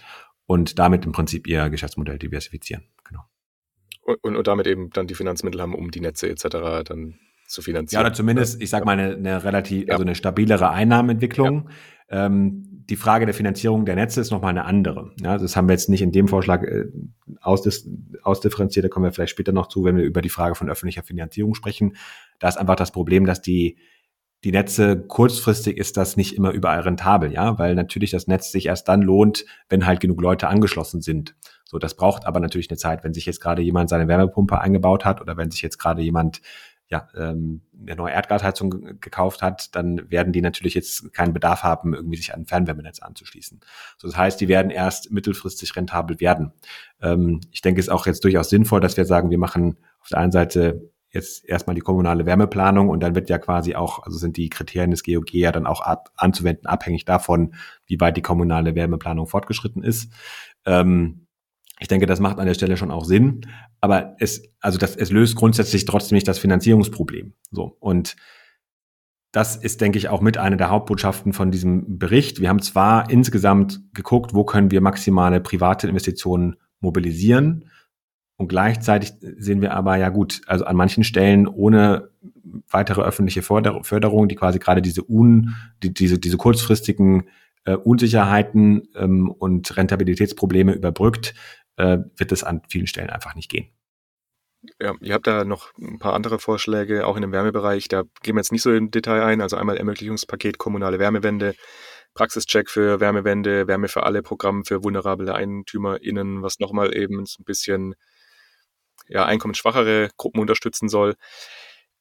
und 0.47 0.79
damit 0.79 1.05
im 1.05 1.13
Prinzip 1.13 1.47
ihr 1.47 1.71
Geschäftsmodell 1.71 2.19
diversifizieren. 2.19 2.85
Genau. 3.05 3.23
Und, 4.03 4.23
und, 4.23 4.37
und 4.37 4.47
damit 4.47 4.67
eben 4.67 4.91
dann 4.91 5.07
die 5.07 5.15
Finanzmittel 5.15 5.61
haben, 5.61 5.75
um 5.75 5.91
die 5.91 6.01
Netze 6.01 6.29
etc. 6.29 6.85
dann 6.85 7.19
zu 7.47 7.63
finanzieren. 7.63 8.03
Ja, 8.03 8.07
oder 8.07 8.15
zumindest, 8.15 8.61
ich 8.61 8.71
sag 8.71 8.85
mal, 8.85 8.99
eine, 8.99 9.17
eine 9.17 9.45
relativ, 9.45 9.87
ja. 9.87 9.93
also 9.93 10.05
eine 10.05 10.15
stabilere 10.15 10.71
Einnahmenentwicklung. 10.71 11.71
Ja. 12.11 12.27
Ähm, 12.27 12.66
die 12.89 12.97
Frage 12.97 13.27
der 13.27 13.35
Finanzierung 13.35 13.85
der 13.85 13.97
Netze 13.97 14.21
ist 14.21 14.31
nochmal 14.31 14.51
eine 14.51 14.65
andere. 14.65 15.11
Ja, 15.21 15.39
das 15.39 15.57
haben 15.57 15.69
wir 15.69 15.73
jetzt 15.73 15.89
nicht 15.89 16.03
in 16.03 16.13
dem 16.13 16.29
Vorschlag 16.29 16.63
äh, 16.63 16.87
ausdis 17.41 17.89
ausdifferenziert, 18.23 18.85
da 18.85 18.89
kommen 18.89 19.05
wir 19.05 19.13
vielleicht 19.13 19.33
später 19.33 19.53
noch 19.53 19.69
zu, 19.69 19.85
wenn 19.85 19.97
wir 19.97 20.05
über 20.05 20.23
die 20.23 20.29
Frage 20.29 20.55
von 20.55 20.71
öffentlicher 20.71 21.03
Finanzierung 21.03 21.55
sprechen. 21.55 21.97
Da 22.39 22.49
ist 22.49 22.57
einfach 22.57 22.77
das 22.77 22.93
Problem, 22.93 23.27
dass 23.27 23.43
die, 23.43 23.79
die 24.45 24.53
Netze 24.53 25.05
kurzfristig 25.07 25.77
ist 25.77 25.97
das 25.97 26.17
nicht 26.17 26.37
immer 26.37 26.51
überall 26.53 26.81
rentabel, 26.81 27.33
ja, 27.33 27.59
weil 27.59 27.75
natürlich 27.75 28.11
das 28.11 28.27
Netz 28.29 28.53
sich 28.53 28.67
erst 28.67 28.89
dann 28.89 29.03
lohnt, 29.03 29.45
wenn 29.69 29.87
halt 29.87 30.01
genug 30.01 30.21
Leute 30.21 30.49
angeschlossen 30.49 31.01
sind. 31.03 31.35
So, 31.65 31.79
das 31.79 31.97
braucht 31.97 32.27
aber 32.27 32.39
natürlich 32.39 32.71
eine 32.71 32.79
Zeit. 32.79 33.03
Wenn 33.03 33.15
sich 33.15 33.27
jetzt 33.27 33.41
gerade 33.41 33.63
jemand 33.63 33.89
seine 33.89 34.07
Wärmepumpe 34.07 34.61
eingebaut 34.61 35.05
hat 35.05 35.21
oder 35.21 35.37
wenn 35.37 35.51
sich 35.51 35.63
jetzt 35.63 35.79
gerade 35.79 36.03
jemand 36.03 36.41
ja, 36.89 37.09
ähm, 37.17 37.63
eine 37.81 37.97
neue 37.97 38.13
Erdgasheizung 38.13 39.01
gekauft 39.01 39.43
hat, 39.43 39.75
dann 39.75 40.09
werden 40.11 40.33
die 40.33 40.41
natürlich 40.41 40.75
jetzt 40.75 41.13
keinen 41.13 41.33
Bedarf 41.33 41.65
haben, 41.65 41.95
irgendwie 41.95 42.17
sich 42.17 42.33
an 42.33 42.47
Fernwärmenetz 42.47 43.01
anzuschließen. 43.01 43.61
So, 43.99 44.07
das 44.07 44.17
heißt, 44.17 44.41
die 44.41 44.49
werden 44.49 44.71
erst 44.71 45.11
mittelfristig 45.11 45.75
rentabel 45.75 46.21
werden. 46.21 46.53
Ähm, 47.03 47.41
ich 47.51 47.61
denke, 47.61 47.81
es 47.81 47.87
ist 47.87 47.93
auch 47.93 48.07
jetzt 48.07 48.23
durchaus 48.23 48.51
sinnvoll, 48.51 48.81
dass 48.81 48.97
wir 48.97 49.05
sagen, 49.05 49.31
wir 49.31 49.39
machen 49.39 49.79
auf 50.01 50.09
der 50.09 50.19
einen 50.19 50.33
Seite 50.33 50.91
jetzt 51.11 51.45
erstmal 51.45 51.75
die 51.75 51.81
kommunale 51.81 52.27
Wärmeplanung 52.27 52.89
und 52.89 53.01
dann 53.01 53.15
wird 53.15 53.29
ja 53.29 53.39
quasi 53.39 53.75
auch, 53.75 54.05
also 54.05 54.19
sind 54.19 54.37
die 54.37 54.49
Kriterien 54.49 54.91
des 54.93 55.03
GOG 55.03 55.33
ja 55.35 55.51
dann 55.51 55.67
auch 55.67 55.81
ab, 55.81 56.11
anzuwenden, 56.17 56.67
abhängig 56.67 57.05
davon, 57.05 57.55
wie 57.87 57.99
weit 58.01 58.17
die 58.17 58.23
kommunale 58.23 58.75
Wärmeplanung 58.75 59.27
fortgeschritten 59.27 59.83
ist. 59.83 60.13
Ähm, 60.65 61.26
ich 61.79 61.89
denke, 61.89 62.07
das 62.07 62.21
macht 62.21 62.39
an 62.39 62.47
der 62.47 62.55
Stelle 62.55 62.77
schon 62.77 62.91
auch 62.91 63.05
Sinn, 63.05 63.43
aber 63.81 64.17
es, 64.19 64.43
also 64.61 64.79
das, 64.79 64.97
es 64.97 65.11
löst 65.11 65.37
grundsätzlich 65.37 65.85
trotzdem 65.85 66.17
nicht 66.17 66.29
das 66.29 66.39
Finanzierungsproblem. 66.39 67.35
So 67.51 67.77
und 67.81 68.17
das 69.33 69.55
ist, 69.55 69.83
denke 69.83 69.99
ich, 69.99 70.09
auch 70.09 70.23
mit 70.23 70.39
einer 70.39 70.57
der 70.57 70.71
Hauptbotschaften 70.71 71.35
von 71.35 71.51
diesem 71.51 71.99
Bericht. 71.99 72.41
Wir 72.41 72.49
haben 72.49 72.63
zwar 72.63 73.11
insgesamt 73.11 73.83
geguckt, 73.93 74.33
wo 74.33 74.45
können 74.45 74.71
wir 74.71 74.81
maximale 74.81 75.41
private 75.41 75.87
Investitionen 75.87 76.57
mobilisieren. 76.81 77.67
Und 78.39 78.49
gleichzeitig 78.49 79.13
sehen 79.21 79.61
wir 79.61 79.75
aber, 79.75 79.97
ja 79.97 80.09
gut, 80.09 80.41
also 80.47 80.65
an 80.65 80.77
manchen 80.77 81.05
Stellen 81.05 81.47
ohne 81.47 82.09
weitere 82.71 83.03
öffentliche 83.03 83.43
Förderung, 83.43 84.29
die 84.29 84.37
quasi 84.37 84.59
gerade 84.59 84.81
diese, 84.81 85.03
un, 85.07 85.55
die, 85.83 85.93
diese, 85.93 86.19
diese 86.19 86.39
kurzfristigen 86.39 87.25
äh, 87.67 87.75
Unsicherheiten 87.75 88.89
ähm, 88.95 89.31
und 89.31 89.77
Rentabilitätsprobleme 89.77 90.73
überbrückt, 90.73 91.35
äh, 91.77 91.99
wird 92.17 92.33
es 92.33 92.45
an 92.45 92.63
vielen 92.69 92.87
Stellen 92.87 93.11
einfach 93.11 93.35
nicht 93.35 93.51
gehen. 93.51 93.71
Ja, 94.81 94.95
ihr 95.01 95.15
habt 95.15 95.27
da 95.27 95.45
noch 95.45 95.73
ein 95.79 95.99
paar 95.99 96.15
andere 96.15 96.39
Vorschläge, 96.39 97.07
auch 97.07 97.17
in 97.17 97.23
dem 97.23 97.33
Wärmebereich. 97.33 97.89
Da 97.89 98.03
gehen 98.23 98.35
wir 98.35 98.41
jetzt 98.41 98.53
nicht 98.53 98.63
so 98.63 98.73
im 98.73 98.91
Detail 98.91 99.23
ein. 99.23 99.41
Also 99.41 99.57
einmal 99.57 99.77
Ermöglichungspaket 99.77 100.59
kommunale 100.59 100.99
Wärmewende, 100.99 101.55
Praxischeck 102.15 102.71
für 102.71 102.99
Wärmewende, 102.99 103.69
Wärme 103.69 103.89
für 103.89 104.03
alle 104.03 104.23
Programm 104.23 104.65
für 104.65 104.83
vulnerable 104.83 105.33
EigentümerInnen, 105.33 106.43
was 106.43 106.59
nochmal 106.59 106.97
eben 106.97 107.21
ein 107.21 107.45
bisschen 107.45 107.95
ja, 109.09 109.25
einkommensschwachere 109.25 110.11
Gruppen 110.17 110.41
unterstützen 110.41 110.89
soll. 110.89 111.15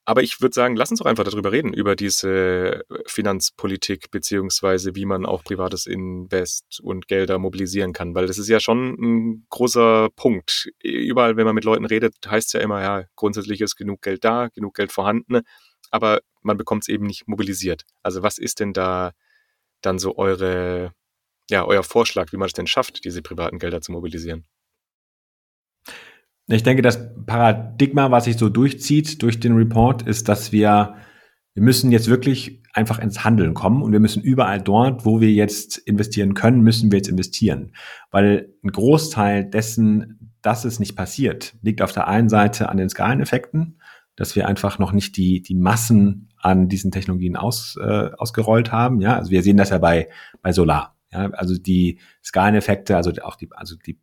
Aber 0.08 0.22
ich 0.22 0.40
würde 0.40 0.54
sagen, 0.54 0.76
lass 0.76 0.92
uns 0.92 1.00
doch 1.00 1.08
einfach 1.08 1.24
darüber 1.24 1.52
reden, 1.52 1.74
über 1.74 1.96
diese 1.96 2.84
Finanzpolitik, 3.08 4.12
beziehungsweise 4.12 4.94
wie 4.96 5.06
man 5.06 5.26
auch 5.26 5.44
privates 5.44 5.88
Invest 5.88 6.80
und 6.84 7.08
Gelder 7.08 7.40
mobilisieren 7.40 7.92
kann, 7.92 8.14
weil 8.14 8.28
das 8.28 8.38
ist 8.38 8.48
ja 8.48 8.60
schon 8.60 8.94
ein 9.00 9.48
großer 9.50 10.10
Punkt. 10.16 10.70
Überall, 10.84 11.38
wenn 11.38 11.46
man 11.46 11.56
mit 11.56 11.64
Leuten 11.64 11.86
redet, 11.86 12.16
heißt 12.28 12.48
es 12.48 12.54
ja 12.54 12.60
immer, 12.60 12.82
ja, 12.82 13.06
grundsätzlich 13.16 13.62
ist 13.62 13.78
genug 13.78 14.04
Geld 14.04 14.24
da, 14.24 14.50
genug 14.50 14.76
Geld 14.76 14.92
vorhanden, 14.92 15.42
aber 15.90 16.22
man 16.44 16.58
bekommt 16.58 16.84
es 16.84 16.88
eben 16.90 17.08
nicht 17.08 17.28
mobilisiert. 17.28 17.84
Also 18.04 18.22
was 18.22 18.38
ist 18.38 18.60
denn 18.60 18.74
da 18.74 19.12
dann 19.82 19.98
so 19.98 20.18
eure, 20.18 20.94
ja, 21.50 21.66
euer 21.66 21.84
Vorschlag, 21.84 22.32
wie 22.32 22.38
man 22.38 22.48
es 22.48 22.54
denn 22.54 22.68
schafft, 22.68 23.06
diese 23.06 23.24
privaten 23.24 23.58
Gelder 23.58 23.82
zu 23.82 23.92
mobilisieren? 23.92 24.46
Ich 26.48 26.64
denke, 26.64 26.82
das 26.82 27.12
Paradigma, 27.26 28.12
was 28.12 28.26
sich 28.26 28.38
so 28.38 28.50
durchzieht 28.50 29.22
durch 29.24 29.40
den 29.40 29.56
Report, 29.56 30.04
ist, 30.04 30.30
dass 30.30 30.52
wir, 30.52 30.96
wir 31.54 31.64
müssen 31.64 31.92
jetzt 31.92 32.08
wirklich 32.08 32.62
einfach 32.74 33.00
ins 33.00 33.24
Handeln 33.24 33.54
kommen 33.54 33.82
und 33.82 33.92
wir 33.94 34.00
müssen 34.00 34.22
überall 34.22 34.62
dort, 34.62 35.06
wo 35.06 35.22
wir 35.22 35.32
jetzt 35.32 35.78
investieren 35.78 36.34
können, 36.34 36.62
müssen 36.62 36.92
wir 36.92 36.98
jetzt 36.98 37.08
investieren. 37.08 37.72
Weil 38.12 38.54
ein 38.64 38.72
Großteil 38.72 39.46
dessen, 39.46 40.34
dass 40.42 40.66
es 40.66 40.80
nicht 40.80 40.96
passiert, 40.96 41.56
liegt 41.62 41.82
auf 41.82 41.94
der 41.94 42.08
einen 42.08 42.30
Seite 42.30 42.70
an 42.70 42.78
den 42.78 42.90
Skaleneffekten, 42.90 43.80
dass 44.16 44.36
wir 44.36 44.48
einfach 44.48 44.78
noch 44.78 44.92
nicht 44.92 45.18
die, 45.18 45.42
die 45.42 45.56
Massen 45.56 46.30
an 46.38 46.70
diesen 46.70 46.92
Technologien 46.92 47.38
aus, 47.38 47.78
äh, 47.82 48.12
ausgerollt 48.18 48.72
haben. 48.72 49.02
Ja, 49.02 49.18
also 49.18 49.32
wir 49.32 49.42
sehen 49.42 49.58
das 49.58 49.72
ja 49.72 49.80
bei, 49.80 50.10
bei 50.42 50.52
Solar. 50.52 50.96
Ja, 51.12 51.32
also 51.32 51.58
die 51.58 52.00
Skaleneffekte, 52.24 52.96
also 52.96 53.12
auch 53.24 53.36
die, 53.36 53.50
also 53.52 53.76
die 53.78 54.00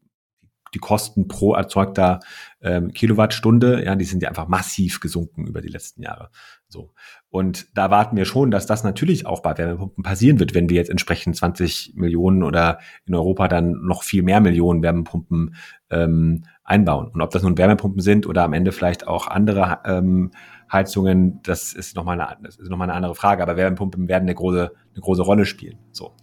die 0.74 0.78
Kosten 0.78 1.28
pro 1.28 1.54
erzeugter 1.54 2.20
ähm, 2.60 2.92
Kilowattstunde, 2.92 3.84
ja, 3.84 3.94
die 3.96 4.04
sind 4.04 4.22
ja 4.22 4.28
einfach 4.28 4.48
massiv 4.48 5.00
gesunken 5.00 5.46
über 5.46 5.60
die 5.60 5.68
letzten 5.68 6.02
Jahre. 6.02 6.30
So. 6.68 6.92
Und 7.28 7.76
da 7.76 7.90
warten 7.90 8.16
wir 8.16 8.24
schon, 8.24 8.50
dass 8.50 8.66
das 8.66 8.82
natürlich 8.84 9.26
auch 9.26 9.40
bei 9.40 9.56
Wärmepumpen 9.56 10.02
passieren 10.02 10.40
wird, 10.40 10.54
wenn 10.54 10.70
wir 10.70 10.76
jetzt 10.76 10.90
entsprechend 10.90 11.36
20 11.36 11.92
Millionen 11.96 12.42
oder 12.42 12.78
in 13.04 13.14
Europa 13.14 13.48
dann 13.48 13.72
noch 13.82 14.02
viel 14.02 14.22
mehr 14.22 14.40
Millionen 14.40 14.82
Wärmepumpen 14.82 15.54
ähm, 15.90 16.44
einbauen. 16.64 17.08
Und 17.08 17.20
ob 17.20 17.30
das 17.30 17.42
nun 17.42 17.58
Wärmepumpen 17.58 18.00
sind 18.00 18.26
oder 18.26 18.44
am 18.44 18.52
Ende 18.52 18.72
vielleicht 18.72 19.06
auch 19.06 19.26
andere 19.26 19.80
ähm, 19.84 20.30
Heizungen, 20.70 21.40
das 21.42 21.74
ist 21.74 21.96
nochmal 21.96 22.20
eine, 22.20 22.38
das 22.42 22.56
ist 22.56 22.70
noch 22.70 22.80
eine 22.80 22.94
andere 22.94 23.14
Frage. 23.14 23.42
Aber 23.42 23.56
Wärmepumpen 23.56 24.08
werden 24.08 24.24
eine 24.24 24.34
große, 24.34 24.72
eine 24.94 25.00
große 25.00 25.22
Rolle 25.22 25.44
spielen. 25.44 25.78
So. 25.90 26.14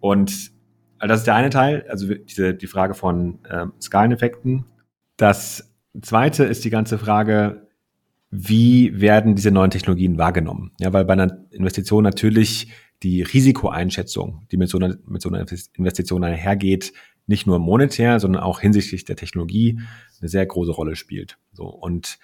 Und 0.00 0.50
also 1.02 1.14
das 1.14 1.20
ist 1.22 1.26
der 1.26 1.34
eine 1.34 1.50
Teil, 1.50 1.84
also 1.88 2.14
diese, 2.14 2.54
die 2.54 2.68
Frage 2.68 2.94
von 2.94 3.40
ähm, 3.50 3.72
Skaleneffekten. 3.80 4.66
Das 5.16 5.74
zweite 6.00 6.44
ist 6.44 6.64
die 6.64 6.70
ganze 6.70 6.96
Frage, 6.96 7.66
wie 8.30 9.00
werden 9.00 9.34
diese 9.34 9.50
neuen 9.50 9.72
Technologien 9.72 10.16
wahrgenommen? 10.16 10.70
Ja, 10.78 10.92
weil 10.92 11.04
bei 11.04 11.14
einer 11.14 11.44
Investition 11.50 12.04
natürlich 12.04 12.70
die 13.02 13.22
Risikoeinschätzung, 13.22 14.46
die 14.52 14.56
mit 14.56 14.68
so 14.68 14.78
einer, 14.78 14.96
mit 15.04 15.20
so 15.20 15.28
einer 15.28 15.44
Investition 15.74 16.22
einhergeht, 16.22 16.92
nicht 17.26 17.48
nur 17.48 17.58
monetär, 17.58 18.20
sondern 18.20 18.40
auch 18.40 18.60
hinsichtlich 18.60 19.04
der 19.04 19.16
Technologie 19.16 19.80
eine 20.20 20.28
sehr 20.28 20.46
große 20.46 20.70
Rolle 20.70 20.94
spielt. 20.94 21.36
So 21.52 21.64
und 21.64 22.20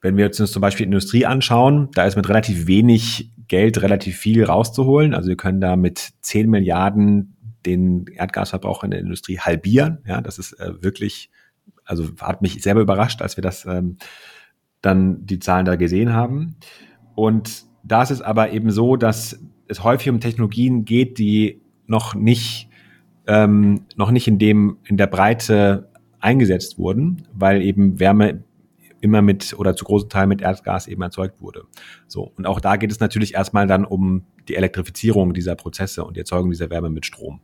wenn 0.00 0.16
wir 0.16 0.26
uns 0.26 0.36
zum 0.36 0.62
Beispiel 0.62 0.86
Industrie 0.86 1.26
anschauen, 1.26 1.88
da 1.94 2.04
ist 2.04 2.14
mit 2.14 2.28
relativ 2.28 2.68
wenig 2.68 3.32
Geld 3.48 3.82
relativ 3.82 4.16
viel 4.16 4.44
rauszuholen. 4.44 5.12
Also 5.12 5.28
wir 5.28 5.36
können 5.36 5.60
da 5.60 5.74
mit 5.74 6.12
10 6.20 6.48
Milliarden 6.48 7.36
den 7.66 8.06
Erdgasverbrauch 8.06 8.84
in 8.84 8.90
der 8.90 9.00
Industrie 9.00 9.38
halbieren. 9.38 9.98
Ja, 10.06 10.20
das 10.20 10.38
ist 10.38 10.52
äh, 10.54 10.82
wirklich, 10.82 11.30
also 11.84 12.08
hat 12.20 12.42
mich 12.42 12.62
selber 12.62 12.80
überrascht, 12.80 13.22
als 13.22 13.36
wir 13.36 13.42
das 13.42 13.64
ähm, 13.64 13.98
dann 14.80 15.24
die 15.26 15.38
Zahlen 15.38 15.64
da 15.64 15.76
gesehen 15.76 16.12
haben. 16.12 16.56
Und 17.14 17.64
da 17.84 18.02
ist 18.02 18.10
es 18.10 18.22
aber 18.22 18.52
eben 18.52 18.70
so, 18.70 18.96
dass 18.96 19.40
es 19.68 19.82
häufig 19.82 20.10
um 20.10 20.20
Technologien 20.20 20.84
geht, 20.84 21.18
die 21.18 21.62
noch 21.86 22.14
nicht 22.14 22.68
ähm, 23.26 23.82
noch 23.96 24.10
nicht 24.10 24.26
in 24.26 24.38
dem 24.38 24.78
in 24.84 24.96
der 24.96 25.06
Breite 25.06 25.88
eingesetzt 26.20 26.78
wurden, 26.78 27.26
weil 27.32 27.62
eben 27.62 28.00
Wärme 28.00 28.44
immer 29.02 29.20
mit 29.20 29.54
oder 29.58 29.74
zu 29.74 29.84
großen 29.84 30.08
Teil 30.08 30.26
mit 30.26 30.40
Erdgas 30.40 30.86
eben 30.86 31.02
erzeugt 31.02 31.40
wurde. 31.40 31.64
So. 32.06 32.32
Und 32.36 32.46
auch 32.46 32.60
da 32.60 32.76
geht 32.76 32.92
es 32.92 33.00
natürlich 33.00 33.34
erstmal 33.34 33.66
dann 33.66 33.84
um 33.84 34.24
die 34.48 34.54
Elektrifizierung 34.54 35.34
dieser 35.34 35.56
Prozesse 35.56 36.04
und 36.04 36.16
die 36.16 36.20
Erzeugung 36.20 36.50
dieser 36.50 36.70
Wärme 36.70 36.88
mit 36.88 37.04
Strom. 37.04 37.40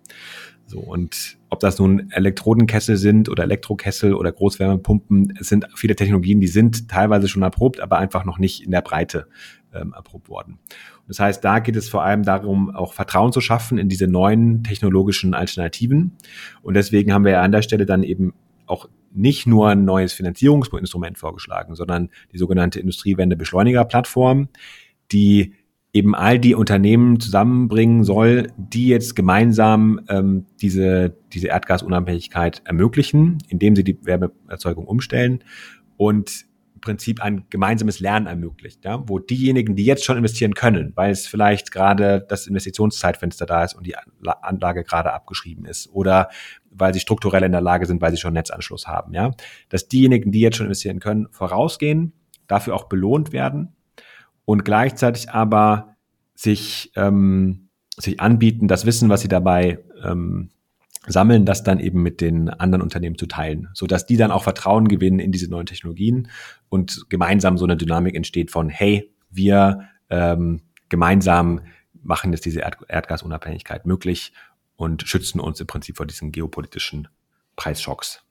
So. 0.67 0.79
Und 0.79 1.37
ob 1.51 1.59
das 1.61 1.79
nun 1.79 2.11
Elektrodenkessel 2.13 2.97
sind 2.97 3.29
oder 3.29 3.43
Elektrokessel 3.43 4.15
oder 4.15 4.31
Großwärmepumpen, 4.31 5.37
es 5.41 5.49
sind 5.49 5.67
viele 5.75 5.97
Technologien, 5.97 6.41
die 6.41 6.47
sind 6.47 6.89
teilweise 6.89 7.27
schon 7.27 7.43
erprobt, 7.43 7.81
aber 7.81 7.99
einfach 7.99 8.25
noch 8.25 8.39
nicht 8.39 8.65
in 8.65 8.71
der 8.71 8.83
Breite 8.83 9.27
ähm, 9.75 9.93
erprobt 9.95 10.29
worden. 10.29 10.61
Das 11.09 11.19
heißt, 11.19 11.45
da 11.45 11.59
geht 11.59 11.75
es 11.75 11.89
vor 11.89 12.05
allem 12.05 12.23
darum, 12.23 12.71
auch 12.71 12.93
Vertrauen 12.93 13.33
zu 13.33 13.41
schaffen 13.41 13.79
in 13.79 13.89
diese 13.89 14.07
neuen 14.07 14.63
technologischen 14.63 15.35
Alternativen. 15.35 16.17
Und 16.63 16.75
deswegen 16.75 17.13
haben 17.13 17.25
wir 17.25 17.33
ja 17.33 17.43
an 17.43 17.53
der 17.53 17.63
Stelle 17.63 17.87
dann 17.87 18.03
eben 18.03 18.35
auch 18.67 18.89
nicht 19.13 19.47
nur 19.47 19.69
ein 19.69 19.85
neues 19.85 20.13
Finanzierungsinstrument 20.13 21.19
vorgeschlagen, 21.19 21.75
sondern 21.75 22.11
die 22.33 22.39
sogenannte 22.39 22.81
Industriewende-Beschleuniger-Plattform, 22.81 24.49
die 25.13 25.55
eben 25.93 26.15
all 26.15 26.39
die 26.39 26.55
Unternehmen 26.55 27.19
zusammenbringen 27.19 28.05
soll, 28.05 28.53
die 28.57 28.89
jetzt 28.89 29.17
gemeinsam 29.17 30.01
ähm, 30.09 30.47
diese, 30.61 31.17
diese 31.33 31.49
Erdgasunabhängigkeit 31.49 32.63
ermöglichen, 32.65 33.39
indem 33.49 33.75
sie 33.75 33.85
die 33.85 33.99
Wärmeerzeugung 34.05 34.87
umstellen. 34.87 35.43
Und 35.97 36.45
Prinzip 36.81 37.23
ein 37.23 37.47
gemeinsames 37.51 38.01
Lernen 38.01 38.27
ermöglicht, 38.27 38.85
ja, 38.85 39.03
wo 39.07 39.19
diejenigen, 39.19 39.77
die 39.77 39.85
jetzt 39.85 40.05
schon 40.05 40.17
investieren 40.17 40.55
können, 40.55 40.93
weil 40.95 41.11
es 41.11 41.27
vielleicht 41.27 41.73
gerade 41.73 42.25
das 42.29 42.47
Investitionszeitfenster 42.47 43.47
da 43.47 43.65
ist 43.65 43.75
und 43.75 43.87
die 43.87 43.97
Anlage 44.43 44.85
gerade 44.85 45.13
abgeschrieben 45.13 45.65
ist 45.65 45.89
oder 45.93 46.29
weil 46.71 46.95
sie 46.95 47.01
strukturell 47.01 47.43
in 47.43 47.53
der 47.53 47.61
Lage 47.61 47.87
sind, 47.87 48.01
weil 48.01 48.11
sie 48.11 48.19
schon 48.19 48.35
Netzanschluss 48.35 48.87
haben, 48.87 49.15
ja, 49.15 49.33
dass 49.69 49.89
diejenigen, 49.89 50.33
die 50.33 50.41
jetzt 50.41 50.57
schon 50.57 50.67
investieren 50.67 51.01
können, 51.01 51.29
vorausgehen, 51.31 52.13
dafür 52.47 52.75
auch 52.75 52.85
belohnt 52.85 53.33
werden 53.33 53.77
und 54.45 54.65
gleichzeitig 54.65 55.31
aber 55.31 55.97
sich 56.35 56.93
ähm, 56.95 57.69
sich 58.01 58.21
anbieten, 58.21 58.69
das 58.69 58.87
Wissen, 58.87 59.09
was 59.09 59.21
sie 59.21 59.29
dabei 59.29 59.81
ähm, 60.05 60.51
sammeln, 61.11 61.47
das 61.47 61.63
dann 61.63 61.81
eben 61.81 62.03
mit 62.03 62.21
den 62.21 62.49
anderen 62.49 62.83
Unternehmen 62.83 63.19
zu 63.19 63.27
teilen, 63.27 63.69
so 63.75 63.87
dass 63.87 64.07
die 64.07 64.17
dann 64.17 64.31
auch 64.31 64.43
Vertrauen 64.43 64.89
gewinnen 64.89 65.19
in 65.19 65.33
diese 65.33 65.51
neuen 65.51 65.67
Technologien 65.67 66.29
und 66.69 67.07
gemeinsam 67.09 67.59
so 67.59 67.65
eine 67.65 67.77
Dynamik 67.77 68.15
entsteht 68.15 68.51
von 68.51 68.69
hey, 68.69 69.13
wir 69.31 69.89
ähm, 70.11 70.63
gemeinsam 70.89 71.61
machen 72.03 72.33
jetzt 72.33 72.45
diese 72.45 72.61
Erd 72.61 72.79
Erdgasunabhängigkeit 72.89 73.87
möglich 73.87 74.33
und 74.77 75.03
schützen 75.03 75.41
uns 75.41 75.61
im 75.61 75.67
Prinzip 75.67 75.97
vor 75.97 76.07
diesen 76.07 76.33
geopolitischen 76.33 77.09
Preisschocks. 77.57 78.23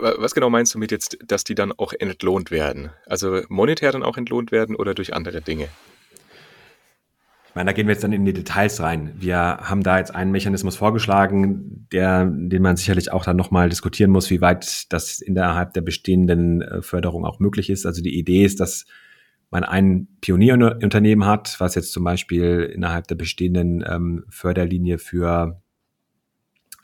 Was 0.00 0.34
genau 0.34 0.50
meinst 0.50 0.74
du 0.74 0.78
mit 0.78 0.90
jetzt, 0.90 1.16
dass 1.26 1.44
die 1.44 1.54
dann 1.54 1.72
auch 1.72 1.92
entlohnt 1.98 2.50
werden? 2.50 2.90
Also 3.06 3.42
monetär 3.48 3.90
dann 3.90 4.02
auch 4.02 4.16
entlohnt 4.16 4.52
werden 4.52 4.76
oder 4.76 4.94
durch 4.94 5.14
andere 5.14 5.40
Dinge? 5.40 5.68
Ich 7.48 7.54
meine, 7.54 7.66
da 7.66 7.72
gehen 7.72 7.86
wir 7.86 7.94
jetzt 7.94 8.04
dann 8.04 8.12
in 8.12 8.24
die 8.24 8.32
Details 8.32 8.80
rein. 8.80 9.14
Wir 9.18 9.38
haben 9.38 9.82
da 9.82 9.98
jetzt 9.98 10.14
einen 10.14 10.30
Mechanismus 10.30 10.76
vorgeschlagen, 10.76 11.86
der, 11.92 12.26
den 12.26 12.62
man 12.62 12.76
sicherlich 12.76 13.10
auch 13.10 13.24
dann 13.24 13.36
nochmal 13.36 13.68
diskutieren 13.68 14.10
muss, 14.10 14.30
wie 14.30 14.40
weit 14.40 14.92
das 14.92 15.20
innerhalb 15.20 15.72
der 15.72 15.80
bestehenden 15.80 16.62
äh, 16.62 16.82
Förderung 16.82 17.24
auch 17.24 17.40
möglich 17.40 17.70
ist. 17.70 17.86
Also 17.86 18.02
die 18.02 18.18
Idee 18.18 18.44
ist, 18.44 18.60
dass 18.60 18.86
man 19.50 19.64
ein 19.64 20.08
Pionierunternehmen 20.20 21.26
hat, 21.26 21.56
was 21.58 21.74
jetzt 21.74 21.92
zum 21.92 22.04
Beispiel 22.04 22.70
innerhalb 22.74 23.08
der 23.08 23.14
bestehenden 23.14 23.82
ähm, 23.88 24.24
Förderlinie 24.28 24.98
für 24.98 25.60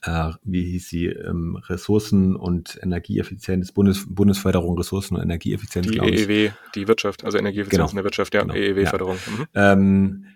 äh, 0.04 0.32
wie 0.44 0.64
hieß 0.64 0.88
sie, 0.88 1.06
ähm, 1.06 1.56
Ressourcen- 1.56 2.36
und 2.36 2.78
Energieeffizienz, 2.82 3.72
Bundes, 3.72 4.06
Bundesförderung 4.08 4.76
Ressourcen- 4.76 5.16
und 5.16 5.22
Energieeffizienz. 5.22 5.86
Die 5.86 5.98
EEW, 5.98 6.52
die 6.74 6.88
Wirtschaft, 6.88 7.24
also 7.24 7.38
Energieeffizienz 7.38 7.78
genau. 7.78 7.90
in 7.90 7.96
der 7.96 8.04
Wirtschaft, 8.04 8.34
ja, 8.34 8.42
genau. 8.42 8.54
EEW-Förderung. 8.54 9.16
Ja. 9.54 9.76
Mhm. 9.76 9.82
Ähm, 9.82 10.26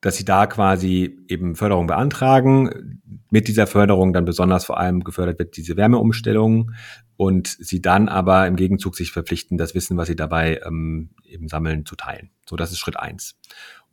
dass 0.00 0.16
sie 0.16 0.24
da 0.24 0.46
quasi 0.46 1.18
eben 1.28 1.56
Förderung 1.56 1.86
beantragen. 1.86 3.00
Mit 3.30 3.48
dieser 3.48 3.66
Förderung 3.66 4.12
dann 4.12 4.24
besonders 4.24 4.64
vor 4.64 4.78
allem 4.78 5.04
gefördert 5.04 5.38
wird 5.38 5.56
diese 5.56 5.76
Wärmeumstellung 5.76 6.72
und 7.16 7.48
sie 7.48 7.82
dann 7.82 8.08
aber 8.08 8.46
im 8.46 8.56
Gegenzug 8.56 8.96
sich 8.96 9.12
verpflichten, 9.12 9.58
das 9.58 9.74
Wissen, 9.74 9.96
was 9.96 10.08
sie 10.08 10.16
dabei 10.16 10.60
ähm, 10.64 11.10
eben 11.24 11.48
sammeln, 11.48 11.84
zu 11.84 11.96
teilen. 11.96 12.30
So, 12.48 12.56
das 12.56 12.72
ist 12.72 12.78
Schritt 12.78 12.98
eins. 12.98 13.38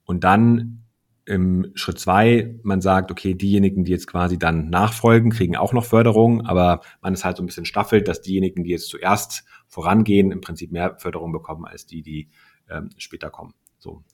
Und 0.05 0.23
dann 0.23 0.83
im 1.25 1.71
Schritt 1.75 1.99
zwei, 1.99 2.55
man 2.63 2.79
sagt, 2.79 3.11
okay, 3.11 3.33
diejenigen, 3.33 3.83
die 3.83 3.91
jetzt 3.91 4.07
quasi 4.07 4.39
dann 4.39 4.69
nachfolgen, 4.69 5.29
kriegen 5.29 5.57
auch 5.57 5.73
noch 5.73 5.83
Förderung, 5.83 6.45
aber 6.45 6.79
man 7.01 7.13
ist 7.13 7.25
halt 7.25 7.35
so 7.35 7.43
ein 7.43 7.47
bisschen 7.47 7.65
staffelt, 7.65 8.07
dass 8.07 8.21
diejenigen, 8.21 8.63
die 8.63 8.69
jetzt 8.69 8.87
zuerst 8.87 9.43
vorangehen, 9.67 10.31
im 10.31 10.39
Prinzip 10.39 10.71
mehr 10.71 10.95
Förderung 10.97 11.33
bekommen 11.33 11.65
als 11.65 11.85
die, 11.85 12.01
die 12.01 12.29
ähm, 12.69 12.91
später 12.95 13.29
kommen. 13.29 13.53
So. 13.77 14.05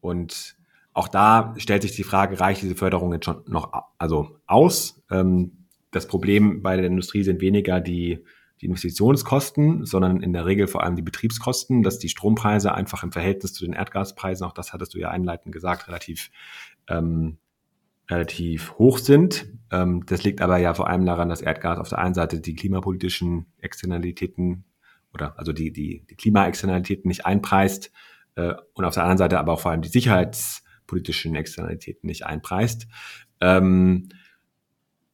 Und 0.00 0.56
auch 0.94 1.08
da 1.08 1.54
stellt 1.58 1.82
sich 1.82 1.94
die 1.94 2.04
Frage, 2.04 2.40
reicht 2.40 2.62
diese 2.62 2.76
Förderung 2.76 3.12
jetzt 3.12 3.26
schon 3.26 3.42
noch 3.46 3.72
also 3.98 4.38
aus? 4.46 5.02
Ähm, 5.10 5.66
das 5.90 6.08
Problem 6.08 6.62
bei 6.62 6.76
der 6.76 6.86
Industrie 6.86 7.22
sind 7.22 7.40
weniger 7.40 7.80
die 7.80 8.24
die 8.60 8.66
Investitionskosten, 8.66 9.84
sondern 9.84 10.22
in 10.22 10.32
der 10.32 10.46
Regel 10.46 10.68
vor 10.68 10.84
allem 10.84 10.96
die 10.96 11.02
Betriebskosten, 11.02 11.82
dass 11.82 11.98
die 11.98 12.08
Strompreise 12.08 12.72
einfach 12.72 13.02
im 13.02 13.12
Verhältnis 13.12 13.52
zu 13.52 13.64
den 13.64 13.74
Erdgaspreisen, 13.74 14.46
auch 14.46 14.52
das 14.52 14.72
hattest 14.72 14.94
du 14.94 14.98
ja 14.98 15.10
einleitend 15.10 15.52
gesagt, 15.52 15.88
relativ 15.88 16.30
ähm, 16.88 17.38
relativ 18.08 18.74
hoch 18.78 18.98
sind. 18.98 19.46
Ähm, 19.70 20.04
das 20.06 20.24
liegt 20.24 20.40
aber 20.40 20.58
ja 20.58 20.74
vor 20.74 20.88
allem 20.88 21.04
daran, 21.06 21.28
dass 21.28 21.40
Erdgas 21.40 21.78
auf 21.78 21.88
der 21.88 21.98
einen 21.98 22.14
Seite 22.14 22.40
die 22.40 22.54
klimapolitischen 22.54 23.46
Externalitäten 23.60 24.64
oder 25.12 25.38
also 25.38 25.52
die, 25.52 25.72
die, 25.72 26.04
die 26.08 26.14
Klimaexternalitäten 26.14 27.08
nicht 27.08 27.26
einpreist 27.26 27.92
äh, 28.36 28.54
und 28.74 28.84
auf 28.84 28.94
der 28.94 29.04
anderen 29.04 29.18
Seite 29.18 29.38
aber 29.38 29.52
auch 29.52 29.60
vor 29.60 29.70
allem 29.70 29.82
die 29.82 29.90
sicherheitspolitischen 30.84 31.34
Externalitäten 31.34 32.06
nicht 32.06 32.26
einpreist. 32.26 32.86
Ähm, 33.40 34.08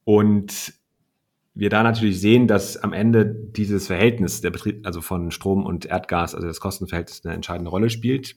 und 0.05 0.75
wir 1.55 1.71
da 1.71 1.83
natürlich 1.83 2.21
sehen, 2.21 2.47
dass 2.47 2.77
am 2.77 2.93
Ende 2.93 3.27
dieses 3.27 3.87
Verhältnis 3.87 4.41
der 4.41 4.51
Betrieb, 4.51 4.87
also 4.87 5.01
von 5.01 5.31
Strom 5.31 5.65
und 5.65 5.87
Erdgas, 5.87 6.35
also 6.35 6.47
das 6.47 6.61
Kostenverhältnis 6.61 7.25
eine 7.25 7.35
entscheidende 7.35 7.71
Rolle 7.71 7.91
spielt. 7.91 8.37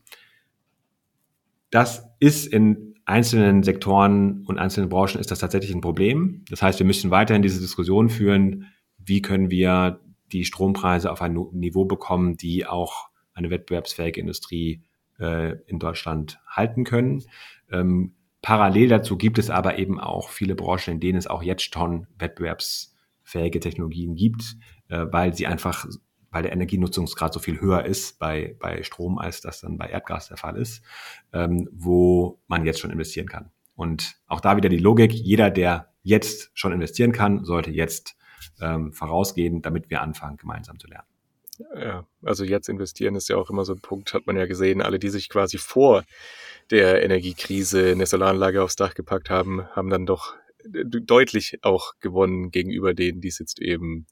Das 1.70 2.06
ist 2.20 2.48
in 2.48 2.96
einzelnen 3.06 3.64
Sektoren 3.64 4.44
und 4.46 4.58
einzelnen 4.58 4.90
Branchen 4.90 5.20
ist 5.20 5.32
das 5.32 5.40
tatsächlich 5.40 5.74
ein 5.74 5.82
Problem. 5.82 6.44
Das 6.50 6.62
heißt, 6.62 6.80
wir 6.80 6.86
müssen 6.86 7.12
weiterhin 7.12 7.42
diese 7.42 7.60
Diskussion 7.60 8.10
führen, 8.10 8.68
wie 8.98 9.22
können 9.22 9.50
wir 9.50 10.00
die 10.32 10.46
Strompreise 10.46 11.12
auf 11.12 11.22
ein 11.22 11.34
Niveau 11.34 11.86
bekommen, 11.86 12.38
die 12.38 12.66
auch 12.66 13.10
eine 13.34 13.50
wettbewerbsfähige 13.50 14.22
Industrie 14.22 14.84
äh, 15.20 15.58
in 15.68 15.80
Deutschland 15.80 16.40
halten 16.48 16.84
können. 16.84 17.24
Ähm, 17.72 18.16
parallel 18.42 18.90
dazu 18.90 19.18
gibt 19.18 19.40
es 19.40 19.50
aber 19.50 19.78
eben 19.78 20.00
auch 20.00 20.30
viele 20.30 20.56
Branchen, 20.56 20.94
in 20.94 21.00
denen 21.00 21.18
es 21.18 21.28
auch 21.28 21.44
jetzt 21.44 21.74
schon 21.74 22.08
Wettbewerbs 22.18 22.96
fähige 23.24 23.60
Technologien 23.60 24.16
gibt, 24.16 24.58
äh, 24.90 25.06
weil 25.10 25.34
sie 25.34 25.48
einfach, 25.48 25.88
weil 26.30 26.44
der 26.44 26.52
Energienutzungsgrad 26.52 27.34
so 27.34 27.40
viel 27.40 27.62
höher 27.62 27.86
ist 27.86 28.20
bei, 28.20 28.56
bei 28.60 28.84
Strom, 28.84 29.18
als 29.18 29.42
das 29.42 29.62
dann 29.62 29.78
bei 29.78 29.88
Erdgas 29.88 30.28
der 30.28 30.38
Fall 30.38 30.58
ist, 30.58 30.84
ähm, 31.32 31.70
wo 31.72 32.40
man 32.48 32.66
jetzt 32.66 32.80
schon 32.80 32.92
investieren 32.92 33.28
kann. 33.28 33.52
Und 33.76 34.16
auch 34.28 34.42
da 34.42 34.56
wieder 34.58 34.70
die 34.70 34.78
Logik, 34.78 35.14
jeder, 35.14 35.50
der 35.50 35.94
jetzt 36.04 36.52
schon 36.54 36.74
investieren 36.74 37.12
kann, 37.12 37.44
sollte 37.46 37.72
jetzt 37.72 38.16
ähm, 38.62 38.92
vorausgehen, 38.92 39.62
damit 39.62 39.90
wir 39.90 40.02
anfangen, 40.02 40.38
gemeinsam 40.38 40.78
zu 40.80 40.88
lernen. 40.88 41.08
Ja, 41.60 42.08
also 42.24 42.44
jetzt 42.44 42.68
investieren 42.68 43.16
ist 43.16 43.30
ja 43.30 43.38
auch 43.38 43.50
immer 43.50 43.64
so 43.64 43.74
ein 43.74 43.82
Punkt, 43.82 44.14
hat 44.14 44.26
man 44.26 44.38
ja 44.38 44.46
gesehen, 44.48 44.82
alle, 44.82 44.98
die 44.98 45.10
sich 45.10 45.30
quasi 45.30 45.58
vor 45.58 46.04
der 46.72 47.04
Energiekrise 47.04 47.92
eine 47.92 48.06
Solaranlage 48.08 48.64
aufs 48.64 48.76
Dach 48.76 48.96
gepackt 48.96 49.30
haben, 49.30 49.68
haben 49.76 49.90
dann 49.90 50.06
doch 50.06 50.36
deutlich 50.66 51.60
auch 51.62 51.94
gewonnen 52.00 52.50
gegenüber 52.50 52.94
denen, 52.94 53.22
die 53.22 53.28
es 53.28 53.38
jetzt 53.38 53.60
eben 53.60 54.08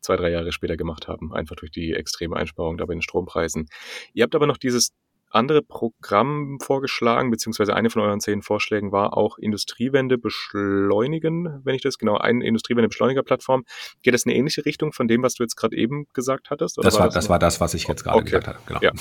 zwei, 0.00 0.16
drei 0.16 0.30
Jahre 0.30 0.52
später 0.52 0.76
gemacht 0.76 1.08
haben, 1.08 1.32
einfach 1.32 1.56
durch 1.56 1.70
die 1.70 1.92
extreme 1.94 2.36
Einsparung 2.36 2.76
da 2.76 2.84
bei 2.86 2.94
den 2.94 3.02
Strompreisen. 3.02 3.68
Ihr 4.12 4.24
habt 4.24 4.34
aber 4.34 4.46
noch 4.46 4.58
dieses 4.58 4.92
andere 5.34 5.62
Programm 5.62 6.58
vorgeschlagen, 6.60 7.30
beziehungsweise 7.30 7.74
eine 7.74 7.90
von 7.90 8.02
euren 8.02 8.20
zehn 8.20 8.42
Vorschlägen 8.42 8.92
war 8.92 9.16
auch 9.16 9.38
Industriewende 9.38 10.18
beschleunigen, 10.18 11.60
wenn 11.64 11.74
ich 11.74 11.82
das 11.82 11.98
genau, 11.98 12.16
eine 12.16 12.44
Industriewende 12.44 12.88
Beschleuniger-Plattform. 12.88 13.64
Geht 14.02 14.14
das 14.14 14.24
in 14.24 14.30
eine 14.30 14.38
ähnliche 14.38 14.64
Richtung 14.64 14.92
von 14.92 15.08
dem, 15.08 15.22
was 15.22 15.34
du 15.34 15.42
jetzt 15.42 15.56
gerade 15.56 15.76
eben 15.76 16.06
gesagt 16.12 16.50
hattest? 16.50 16.78
das, 16.78 16.98
war, 16.98 17.06
das, 17.06 17.14
das 17.14 17.28
war 17.28 17.38
das, 17.38 17.60
was 17.60 17.74
ich 17.74 17.88
jetzt 17.88 18.04
gerade 18.04 18.18
okay. 18.18 18.24
gesagt 18.26 18.48
habe. 18.48 18.58
Genau. 18.66 18.80
Ja. 18.80 18.92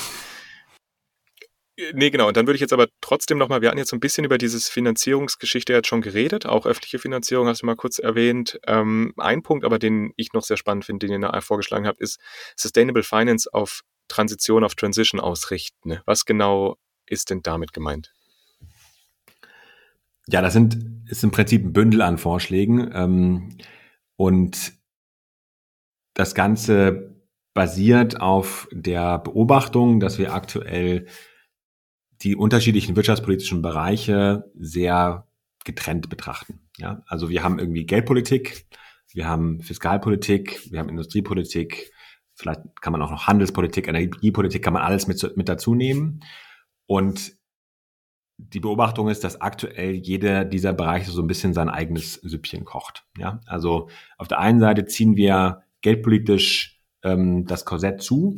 Nee, 1.93 2.11
genau. 2.11 2.27
Und 2.27 2.37
dann 2.37 2.45
würde 2.45 2.55
ich 2.55 2.61
jetzt 2.61 2.73
aber 2.73 2.87
trotzdem 2.99 3.37
nochmal, 3.37 3.61
wir 3.61 3.69
hatten 3.69 3.77
jetzt 3.77 3.89
so 3.89 3.95
ein 3.95 4.01
bisschen 4.01 4.23
über 4.23 4.37
dieses 4.37 4.69
Finanzierungsgeschichte 4.69 5.73
jetzt 5.73 5.87
schon 5.87 6.01
geredet, 6.01 6.45
auch 6.45 6.65
öffentliche 6.65 6.99
Finanzierung 6.99 7.47
hast 7.47 7.61
du 7.61 7.65
mal 7.65 7.75
kurz 7.75 7.97
erwähnt. 7.97 8.59
Ähm, 8.67 9.13
ein 9.17 9.41
Punkt 9.41 9.65
aber, 9.65 9.79
den 9.79 10.13
ich 10.15 10.33
noch 10.33 10.43
sehr 10.43 10.57
spannend 10.57 10.85
finde, 10.85 11.07
den 11.07 11.23
ihr 11.23 11.41
vorgeschlagen 11.41 11.87
habt, 11.87 11.99
ist 11.99 12.19
Sustainable 12.55 13.03
Finance 13.03 13.49
auf 13.51 13.81
Transition, 14.11 14.63
auf 14.63 14.75
Transition 14.75 15.19
ausrichten. 15.19 15.99
Was 16.05 16.25
genau 16.25 16.77
ist 17.05 17.29
denn 17.29 17.41
damit 17.41 17.73
gemeint? 17.73 18.13
Ja, 20.27 20.41
das 20.41 20.53
sind, 20.53 20.77
ist 21.09 21.23
im 21.23 21.31
Prinzip 21.31 21.63
ein 21.63 21.73
Bündel 21.73 22.01
an 22.01 22.17
Vorschlägen. 22.17 22.91
Ähm, 22.93 23.57
und 24.15 24.73
das 26.13 26.35
Ganze 26.35 27.15
basiert 27.53 28.21
auf 28.21 28.67
der 28.71 29.19
Beobachtung, 29.19 29.99
dass 29.99 30.17
wir 30.17 30.33
aktuell 30.33 31.07
die 32.21 32.35
unterschiedlichen 32.35 32.95
wirtschaftspolitischen 32.95 33.61
Bereiche 33.61 34.51
sehr 34.55 35.27
getrennt 35.65 36.09
betrachten. 36.09 36.59
Ja, 36.77 37.01
also 37.07 37.29
wir 37.29 37.43
haben 37.43 37.59
irgendwie 37.59 37.85
Geldpolitik, 37.85 38.67
wir 39.13 39.27
haben 39.27 39.61
Fiskalpolitik, 39.61 40.71
wir 40.71 40.79
haben 40.79 40.89
Industriepolitik, 40.89 41.91
vielleicht 42.41 42.81
kann 42.81 42.91
man 42.91 43.01
auch 43.01 43.11
noch 43.11 43.27
Handelspolitik, 43.27 43.87
Energiepolitik, 43.87 44.63
kann 44.63 44.73
man 44.73 44.83
alles 44.83 45.07
mit, 45.07 45.37
mit 45.37 45.47
dazu 45.47 45.75
nehmen. 45.75 46.21
Und 46.85 47.33
die 48.37 48.59
Beobachtung 48.59 49.07
ist, 49.07 49.23
dass 49.23 49.39
aktuell 49.39 49.93
jeder 49.93 50.45
dieser 50.45 50.73
Bereiche 50.73 51.11
so 51.11 51.21
ein 51.21 51.27
bisschen 51.27 51.53
sein 51.53 51.69
eigenes 51.69 52.15
Süppchen 52.15 52.65
kocht. 52.65 53.05
Ja, 53.17 53.39
also 53.45 53.89
auf 54.17 54.27
der 54.27 54.39
einen 54.39 54.59
Seite 54.59 54.85
ziehen 54.85 55.15
wir 55.15 55.63
geldpolitisch 55.81 56.81
ähm, 57.03 57.45
das 57.45 57.65
Korsett 57.65 58.01
zu, 58.01 58.35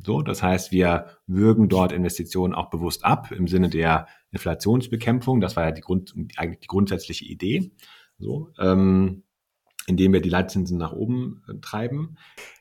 so, 0.00 0.22
das 0.22 0.42
heißt, 0.42 0.70
wir 0.70 1.18
würgen 1.26 1.68
dort 1.68 1.92
Investitionen 1.92 2.54
auch 2.54 2.70
bewusst 2.70 3.04
ab 3.04 3.32
im 3.32 3.48
Sinne 3.48 3.68
der 3.68 4.06
Inflationsbekämpfung. 4.30 5.40
Das 5.40 5.56
war 5.56 5.64
ja 5.64 5.72
die, 5.72 5.80
Grund, 5.80 6.14
eigentlich 6.36 6.60
die 6.60 6.68
grundsätzliche 6.68 7.24
Idee. 7.24 7.72
So, 8.18 8.50
ähm, 8.58 9.24
indem 9.86 10.12
wir 10.12 10.20
die 10.20 10.28
Leitzinsen 10.28 10.78
nach 10.78 10.92
oben 10.92 11.42
äh, 11.48 11.54
treiben. 11.60 12.16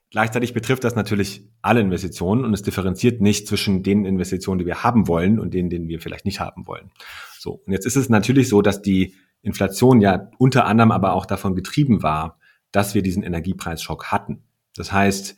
Gleichzeitig 0.10 0.53
betrifft 0.53 0.84
das 0.84 0.95
natürlich 0.95 1.43
alle 1.62 1.82
Investitionen 1.82 2.45
und 2.45 2.53
es 2.53 2.62
differenziert 2.62 3.20
nicht 3.22 3.47
zwischen 3.47 3.84
den 3.84 4.05
Investitionen, 4.05 4.60
die 4.60 4.66
wir 4.66 4.84
haben 4.84 5.08
wollen 5.08 5.38
und 5.38 5.53
denen, 5.53 5.70
denen 5.70 5.89
wir 5.89 5.99
vielleicht 5.99 6.26
nicht 6.26 6.39
haben 6.39 6.66
wollen. 6.66 6.91
So. 7.38 7.62
Und 7.66 7.74
jetzt 7.74 7.86
ist 7.86 7.97
es 7.97 8.08
natürlich 8.08 8.47
so, 8.47 8.62
dass 8.62 8.82
die 8.82 9.16
Inflation 9.41 9.99
ja 9.99 10.30
unter 10.38 10.66
anderem 10.66 10.91
aber 10.91 11.14
auch 11.14 11.26
davon 11.26 11.55
getrieben 11.55 12.03
war, 12.03 12.39
dass 12.72 12.95
wir 12.95 13.01
diesen 13.01 13.24
Energiepreisschock 13.24 14.05
hatten. 14.12 14.43
Das 14.76 14.91
heißt, 14.91 15.36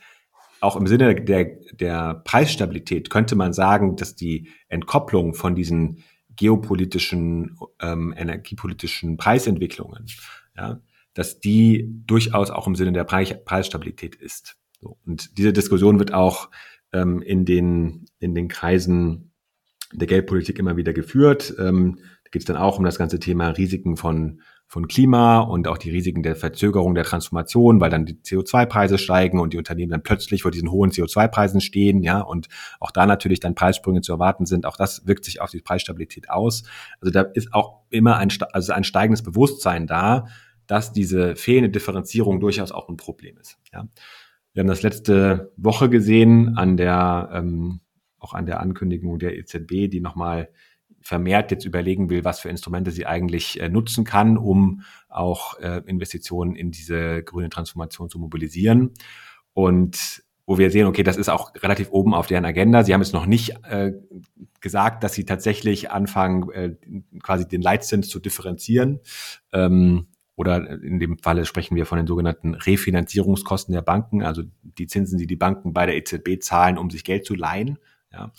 auch 0.62 0.76
im 0.76 0.88
Sinne 0.88 1.16
der, 1.16 1.46
der 1.74 2.22
Preisstabilität 2.26 3.10
könnte 3.10 3.36
man 3.36 3.54
sagen, 3.54 3.96
dass 3.96 4.16
die 4.16 4.50
Entkopplung 4.68 5.34
von 5.34 5.56
diesen 5.56 6.04
geopolitischen, 6.36 7.58
ähm, 7.82 8.14
energiepolitischen 8.16 9.18
Preisentwicklungen, 9.18 10.06
ja, 10.56 10.80
dass 11.14 11.40
die 11.40 11.90
durchaus 12.06 12.50
auch 12.50 12.68
im 12.68 12.76
Sinne 12.76 12.94
der 12.94 13.04
Preis, 13.04 13.36
Preisstabilität 13.44 14.16
ist. 14.16 14.59
So. 14.82 14.98
Und 15.06 15.38
diese 15.38 15.54
Diskussion 15.54 16.00
wird 16.00 16.14
auch 16.14 16.50
ähm, 16.94 17.22
in, 17.22 17.46
den, 17.46 18.06
in 18.20 18.36
den 18.36 18.48
Kreisen 18.48 19.32
der 19.92 20.08
Geldpolitik 20.08 20.60
immer 20.60 20.78
wieder 20.78 20.94
geführt. 20.94 21.54
Ähm, 21.58 21.98
da 22.24 22.30
geht 22.32 22.42
es 22.42 22.46
dann 22.46 22.58
auch 22.58 22.78
um 22.78 22.86
das 22.86 22.98
ganze 22.98 23.20
Thema 23.20 23.50
Risiken 23.50 23.98
von, 23.98 24.42
von 24.68 24.88
Klima 24.88 25.40
und 25.40 25.68
auch 25.68 25.80
die 25.80 25.90
Risiken 25.90 26.22
der 26.22 26.36
Verzögerung 26.36 26.94
der 26.94 27.04
Transformation, 27.04 27.82
weil 27.82 27.90
dann 27.90 28.06
die 28.06 28.20
CO2-Preise 28.20 29.00
steigen 29.00 29.40
und 29.40 29.54
die 29.54 29.58
Unternehmen 29.58 29.92
dann 29.92 30.04
plötzlich 30.04 30.44
vor 30.44 30.52
diesen 30.52 30.70
hohen 30.70 30.92
CO2-Preisen 30.92 31.60
stehen, 31.60 32.04
ja, 32.04 32.22
und 32.22 32.48
auch 32.80 32.92
da 32.92 33.08
natürlich 33.08 33.40
dann 33.40 33.56
Preissprünge 33.56 34.02
zu 34.02 34.12
erwarten 34.12 34.46
sind. 34.46 34.68
Auch 34.68 34.78
das 34.78 35.08
wirkt 35.08 35.26
sich 35.26 35.42
auf 35.42 35.50
die 35.50 35.62
Preisstabilität 35.62 36.30
aus. 36.30 36.64
Also 37.02 37.12
da 37.12 37.22
ist 37.22 37.52
auch 37.54 37.82
immer 37.90 38.18
ein, 38.18 38.30
also 38.54 38.74
ein 38.74 38.84
steigendes 38.84 39.24
Bewusstsein 39.24 39.88
da, 39.88 40.28
dass 40.68 40.94
diese 40.94 41.36
fehlende 41.36 41.72
Differenzierung 41.72 42.40
durchaus 42.40 42.72
auch 42.72 42.90
ein 42.90 42.98
Problem 42.98 43.38
ist. 43.40 43.58
Ja. 43.74 43.88
Wir 44.54 44.62
haben 44.62 44.68
das 44.68 44.84
letzte 44.84 45.52
Woche 45.58 45.90
gesehen 45.90 46.58
an 46.58 46.78
der 46.78 47.30
ähm, 47.34 47.82
auch 48.20 48.34
an 48.34 48.46
der 48.46 48.60
Ankündigung 48.60 49.20
der 49.20 49.38
EZB, 49.38 49.90
die 49.90 50.02
nochmal 50.02 50.50
vermehrt 51.02 51.52
jetzt 51.52 51.66
überlegen 51.66 52.10
will, 52.10 52.26
was 52.26 52.40
für 52.40 52.50
Instrumente 52.50 52.92
sie 52.92 53.06
eigentlich 53.06 53.60
äh, 53.60 53.70
nutzen 53.70 54.04
kann, 54.04 54.38
um 54.38 54.82
auch 55.08 55.58
äh, 55.60 55.82
Investitionen 55.86 56.56
in 56.56 56.72
diese 56.72 57.24
grüne 57.24 57.50
Transformation 57.50 58.10
zu 58.10 58.20
mobilisieren. 58.20 58.92
Und 59.54 60.24
wo 60.46 60.58
wir 60.58 60.72
sehen, 60.72 60.88
okay, 60.88 61.04
das 61.04 61.16
ist 61.16 61.30
auch 61.30 61.54
relativ 61.62 61.92
oben 61.92 62.14
auf 62.14 62.28
deren 62.28 62.44
Agenda. 62.44 62.84
Sie 62.84 62.94
haben 62.94 63.02
es 63.02 63.14
noch 63.14 63.28
nicht 63.28 63.64
äh, 63.66 63.94
gesagt, 64.62 65.04
dass 65.04 65.14
sie 65.14 65.24
tatsächlich 65.24 65.92
anfangen, 65.92 66.50
äh, 66.52 66.76
quasi 67.22 67.48
den 67.48 67.62
Leitzins 67.62 68.10
zu 68.10 68.20
differenzieren. 68.20 69.00
Ähm, 69.54 70.08
oder 70.40 70.82
in 70.82 71.00
dem 71.00 71.18
Falle 71.18 71.44
sprechen 71.44 71.76
wir 71.76 71.86
von 71.86 71.98
den 71.98 72.08
sogenannten 72.08 72.54
Refinanzierungskosten 72.54 73.74
der 73.74 73.82
Banken, 73.82 74.24
also 74.24 74.44
die 74.64 74.88
Zinsen, 74.88 75.18
die 75.18 75.28
die 75.28 75.36
Banken 75.36 75.74
bei 75.74 75.86
der 75.86 75.98
EZB 75.98 76.42
zahlen, 76.42 76.78
um 76.78 76.90
sich 76.90 77.04
Geld 77.04 77.26
zu 77.26 77.36
leihen. 77.36 77.78
Ja. 78.14 78.32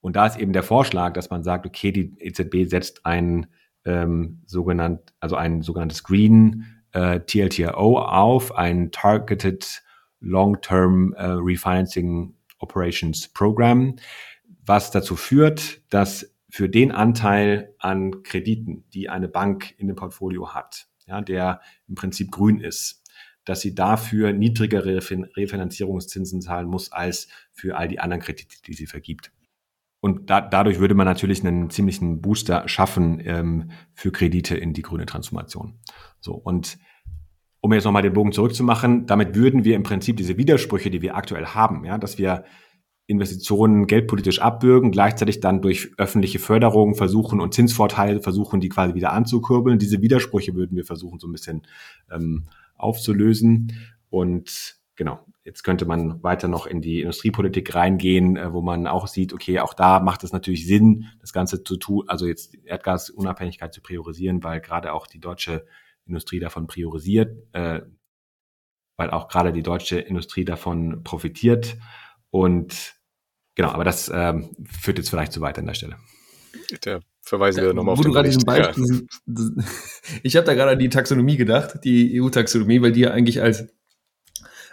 Und 0.00 0.16
da 0.16 0.26
ist 0.26 0.36
eben 0.36 0.52
der 0.52 0.64
Vorschlag, 0.64 1.12
dass 1.12 1.30
man 1.30 1.44
sagt, 1.44 1.64
okay, 1.64 1.92
die 1.92 2.12
EZB 2.18 2.68
setzt 2.68 3.06
ein 3.06 3.46
ähm, 3.84 4.42
sogenannt, 4.46 5.14
also 5.20 5.36
ein 5.36 5.62
sogenanntes 5.62 6.02
Green 6.02 6.66
äh, 6.90 7.20
TLTRO 7.20 8.00
auf, 8.00 8.56
ein 8.56 8.90
Targeted 8.90 9.84
Long-Term 10.18 11.12
äh, 11.12 11.24
Refinancing 11.24 12.34
Operations 12.58 13.28
Program, 13.28 13.94
was 14.66 14.90
dazu 14.90 15.14
führt, 15.14 15.82
dass 15.90 16.34
für 16.50 16.68
den 16.68 16.90
Anteil 16.90 17.76
an 17.78 18.24
Krediten, 18.24 18.86
die 18.92 19.08
eine 19.08 19.28
Bank 19.28 19.72
in 19.78 19.86
dem 19.86 19.94
Portfolio 19.94 20.52
hat, 20.52 20.88
ja, 21.08 21.20
der 21.20 21.60
im 21.88 21.94
Prinzip 21.94 22.30
grün 22.30 22.60
ist, 22.60 23.02
dass 23.44 23.60
sie 23.60 23.74
dafür 23.74 24.32
niedrigere 24.32 24.96
Refinanzierungszinsen 24.96 26.42
zahlen 26.42 26.68
muss 26.68 26.92
als 26.92 27.28
für 27.52 27.76
all 27.76 27.88
die 27.88 27.98
anderen 27.98 28.22
Kredite, 28.22 28.56
die 28.66 28.74
sie 28.74 28.86
vergibt. 28.86 29.32
Und 30.00 30.30
da, 30.30 30.40
dadurch 30.40 30.78
würde 30.78 30.94
man 30.94 31.06
natürlich 31.06 31.44
einen 31.44 31.70
ziemlichen 31.70 32.20
Booster 32.20 32.68
schaffen 32.68 33.20
ähm, 33.24 33.70
für 33.94 34.12
Kredite 34.12 34.56
in 34.56 34.72
die 34.72 34.82
grüne 34.82 35.06
Transformation. 35.06 35.80
So 36.20 36.34
und 36.34 36.78
um 37.60 37.72
jetzt 37.72 37.84
nochmal 37.84 38.02
den 38.02 38.12
Bogen 38.12 38.32
zurückzumachen, 38.32 39.06
damit 39.06 39.34
würden 39.34 39.64
wir 39.64 39.74
im 39.74 39.82
Prinzip 39.82 40.16
diese 40.16 40.36
Widersprüche, 40.36 40.90
die 40.90 41.02
wir 41.02 41.16
aktuell 41.16 41.46
haben, 41.46 41.84
ja, 41.84 41.98
dass 41.98 42.18
wir 42.18 42.44
Investitionen 43.08 43.86
geldpolitisch 43.86 44.42
abbürgen, 44.42 44.92
gleichzeitig 44.92 45.40
dann 45.40 45.62
durch 45.62 45.92
öffentliche 45.96 46.38
Förderung 46.38 46.94
versuchen 46.94 47.40
und 47.40 47.54
Zinsvorteile 47.54 48.20
versuchen, 48.20 48.60
die 48.60 48.68
quasi 48.68 48.94
wieder 48.94 49.14
anzukurbeln. 49.14 49.78
Diese 49.78 50.02
Widersprüche 50.02 50.54
würden 50.54 50.76
wir 50.76 50.84
versuchen, 50.84 51.18
so 51.18 51.26
ein 51.26 51.32
bisschen 51.32 51.62
ähm, 52.10 52.48
aufzulösen. 52.76 53.72
Und 54.10 54.76
genau, 54.94 55.24
jetzt 55.42 55.64
könnte 55.64 55.86
man 55.86 56.22
weiter 56.22 56.48
noch 56.48 56.66
in 56.66 56.82
die 56.82 57.00
Industriepolitik 57.00 57.74
reingehen, 57.74 58.36
äh, 58.36 58.52
wo 58.52 58.60
man 58.60 58.86
auch 58.86 59.06
sieht, 59.06 59.32
okay, 59.32 59.58
auch 59.60 59.72
da 59.72 60.00
macht 60.00 60.22
es 60.22 60.32
natürlich 60.32 60.66
Sinn, 60.66 61.06
das 61.22 61.32
Ganze 61.32 61.64
zu 61.64 61.78
tun, 61.78 62.04
also 62.08 62.26
jetzt 62.26 62.54
Erdgasunabhängigkeit 62.66 63.72
zu 63.72 63.80
priorisieren, 63.80 64.44
weil 64.44 64.60
gerade 64.60 64.92
auch 64.92 65.06
die 65.06 65.18
deutsche 65.18 65.64
Industrie 66.04 66.40
davon 66.40 66.66
priorisiert, 66.66 67.38
äh, 67.54 67.80
weil 68.98 69.08
auch 69.08 69.28
gerade 69.28 69.54
die 69.54 69.62
deutsche 69.62 69.98
Industrie 69.98 70.44
davon 70.44 71.02
profitiert. 71.04 71.78
Und 72.30 72.97
genau, 73.58 73.72
aber 73.72 73.84
das 73.84 74.10
ähm, 74.12 74.56
führt 74.64 74.96
jetzt 74.96 75.10
vielleicht 75.10 75.32
zu 75.32 75.42
weit 75.42 75.58
an 75.58 75.66
der 75.66 75.74
Stelle. 75.74 75.96
Da 76.80 77.00
verweisen 77.20 77.62
wir 77.62 77.74
nochmal 77.74 77.92
auf 77.92 78.00
den 78.00 78.12
Bericht. 78.12 78.46
Beispiel, 78.46 79.06
ja. 79.26 79.64
Ich 80.22 80.36
habe 80.36 80.46
da 80.46 80.54
gerade 80.54 80.70
an 80.72 80.78
die 80.78 80.88
Taxonomie 80.88 81.36
gedacht, 81.36 81.80
die 81.84 82.20
EU-Taxonomie, 82.20 82.80
weil 82.80 82.92
die 82.92 83.00
ja 83.00 83.10
eigentlich 83.10 83.42
als, 83.42 83.66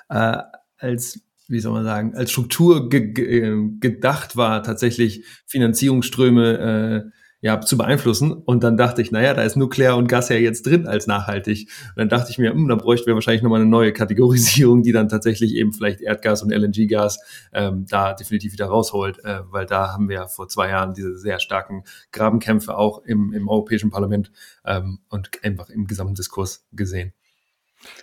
äh, 0.10 0.38
als 0.78 1.20
wie 1.48 1.60
soll 1.60 1.74
man 1.74 1.84
sagen, 1.84 2.16
als 2.16 2.32
Struktur 2.32 2.90
ge 2.90 3.12
ge 3.12 3.70
gedacht 3.80 4.38
war, 4.38 4.64
tatsächlich 4.64 5.26
Finanzierungsströme 5.46 7.12
äh, 7.12 7.12
ja, 7.46 7.62
zu 7.62 7.78
beeinflussen. 7.78 8.34
Und 8.34 8.64
dann 8.64 8.76
dachte 8.76 9.04
ich, 9.04 9.12
naja, 9.12 9.36
da 9.36 9.44
ist 9.44 9.56
Nuklear 9.56 9.98
und 9.98 10.08
Gas 10.08 10.30
ja 10.30 10.36
jetzt 10.36 10.66
drin 10.66 10.88
als 10.88 11.06
nachhaltig. 11.06 11.70
Und 11.90 11.98
dann 11.98 12.10
dachte 12.10 12.32
ich 12.32 12.40
mir, 12.40 12.52
hm, 12.52 12.68
da 12.68 12.74
bräuchten 12.74 13.06
wir 13.06 13.14
wahrscheinlich 13.14 13.44
nochmal 13.44 13.62
eine 13.62 13.70
neue 13.70 13.94
Kategorisierung, 13.94 14.82
die 14.82 14.92
dann 14.92 15.10
tatsächlich 15.10 15.54
eben 15.54 15.72
vielleicht 15.72 16.02
Erdgas 16.02 16.42
und 16.42 16.52
LNG-Gas 16.52 17.20
ähm, 17.54 17.86
da 17.88 18.14
definitiv 18.14 18.54
wieder 18.54 18.66
rausholt, 18.66 19.24
äh, 19.24 19.42
weil 19.52 19.68
da 19.68 19.94
haben 19.94 20.10
wir 20.10 20.16
ja 20.16 20.28
vor 20.28 20.48
zwei 20.48 20.70
Jahren 20.70 20.96
diese 20.96 21.20
sehr 21.20 21.40
starken 21.40 21.84
Grabenkämpfe 22.12 22.76
auch 22.76 23.04
im, 23.06 23.32
im 23.32 23.48
Europäischen 23.48 23.92
Parlament 23.92 24.32
ähm, 24.66 25.02
und 25.10 25.30
einfach 25.44 25.70
im 25.70 25.86
gesamten 25.86 26.16
Diskurs 26.16 26.66
gesehen. 26.72 27.14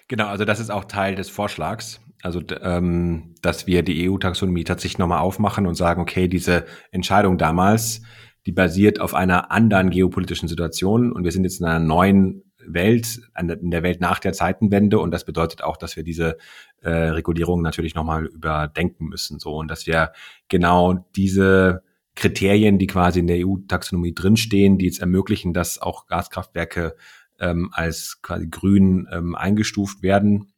Genau, 0.07 0.29
also 0.29 0.45
das 0.45 0.61
ist 0.61 0.71
auch 0.71 0.85
Teil 0.85 1.17
des 1.17 1.29
Vorschlags. 1.29 2.01
Also, 2.23 2.41
ähm, 2.61 3.35
dass 3.43 3.67
wir 3.67 3.83
die 3.83 4.09
EU-Taxonomie 4.09 4.63
tatsächlich 4.63 4.99
nochmal 4.99 5.19
aufmachen 5.19 5.67
und 5.67 5.75
sagen, 5.75 6.01
okay, 6.01 6.29
diese 6.29 6.65
Entscheidung 6.93 7.39
damals, 7.39 8.03
die 8.47 8.53
basiert 8.53 9.01
auf 9.01 9.15
einer 9.15 9.51
anderen 9.51 9.91
geopolitischen 9.91 10.49
Situation. 10.49 11.13
Und 11.13 11.25
wir 11.25 11.33
sind 11.33 11.45
jetzt 11.45 11.61
in 11.61 11.67
einer 11.67 11.85
neuen 11.85 12.45
Welt, 12.67 13.21
in 13.39 13.71
der 13.71 13.83
Welt 13.83 14.01
nach 14.01 14.19
der 14.19 14.33
Zeitenwende. 14.33 14.99
Und 14.99 15.11
das 15.13 15.25
bedeutet 15.25 15.63
auch, 15.63 15.77
dass 15.77 15.97
wir 15.97 16.03
diese 16.03 16.37
äh, 16.81 16.91
Regulierung 16.91 17.63
natürlich 17.63 17.95
nochmal 17.95 18.27
überdenken 18.27 19.07
müssen, 19.07 19.39
so. 19.39 19.57
Und 19.57 19.69
dass 19.69 19.87
wir 19.87 20.13
genau 20.49 21.07
diese 21.17 21.83
Kriterien, 22.15 22.79
die 22.79 22.87
quasi 22.87 23.21
in 23.21 23.27
der 23.27 23.47
EU-Taxonomie 23.47 24.15
drinstehen, 24.15 24.79
die 24.79 24.87
jetzt 24.87 25.01
ermöglichen, 25.01 25.55
dass 25.55 25.81
auch 25.81 26.07
Gaskraftwerke 26.07 26.95
ähm, 27.41 27.71
als 27.73 28.21
quasi 28.23 28.49
grün 28.49 29.09
ähm, 29.11 29.35
eingestuft 29.35 30.03
werden, 30.03 30.53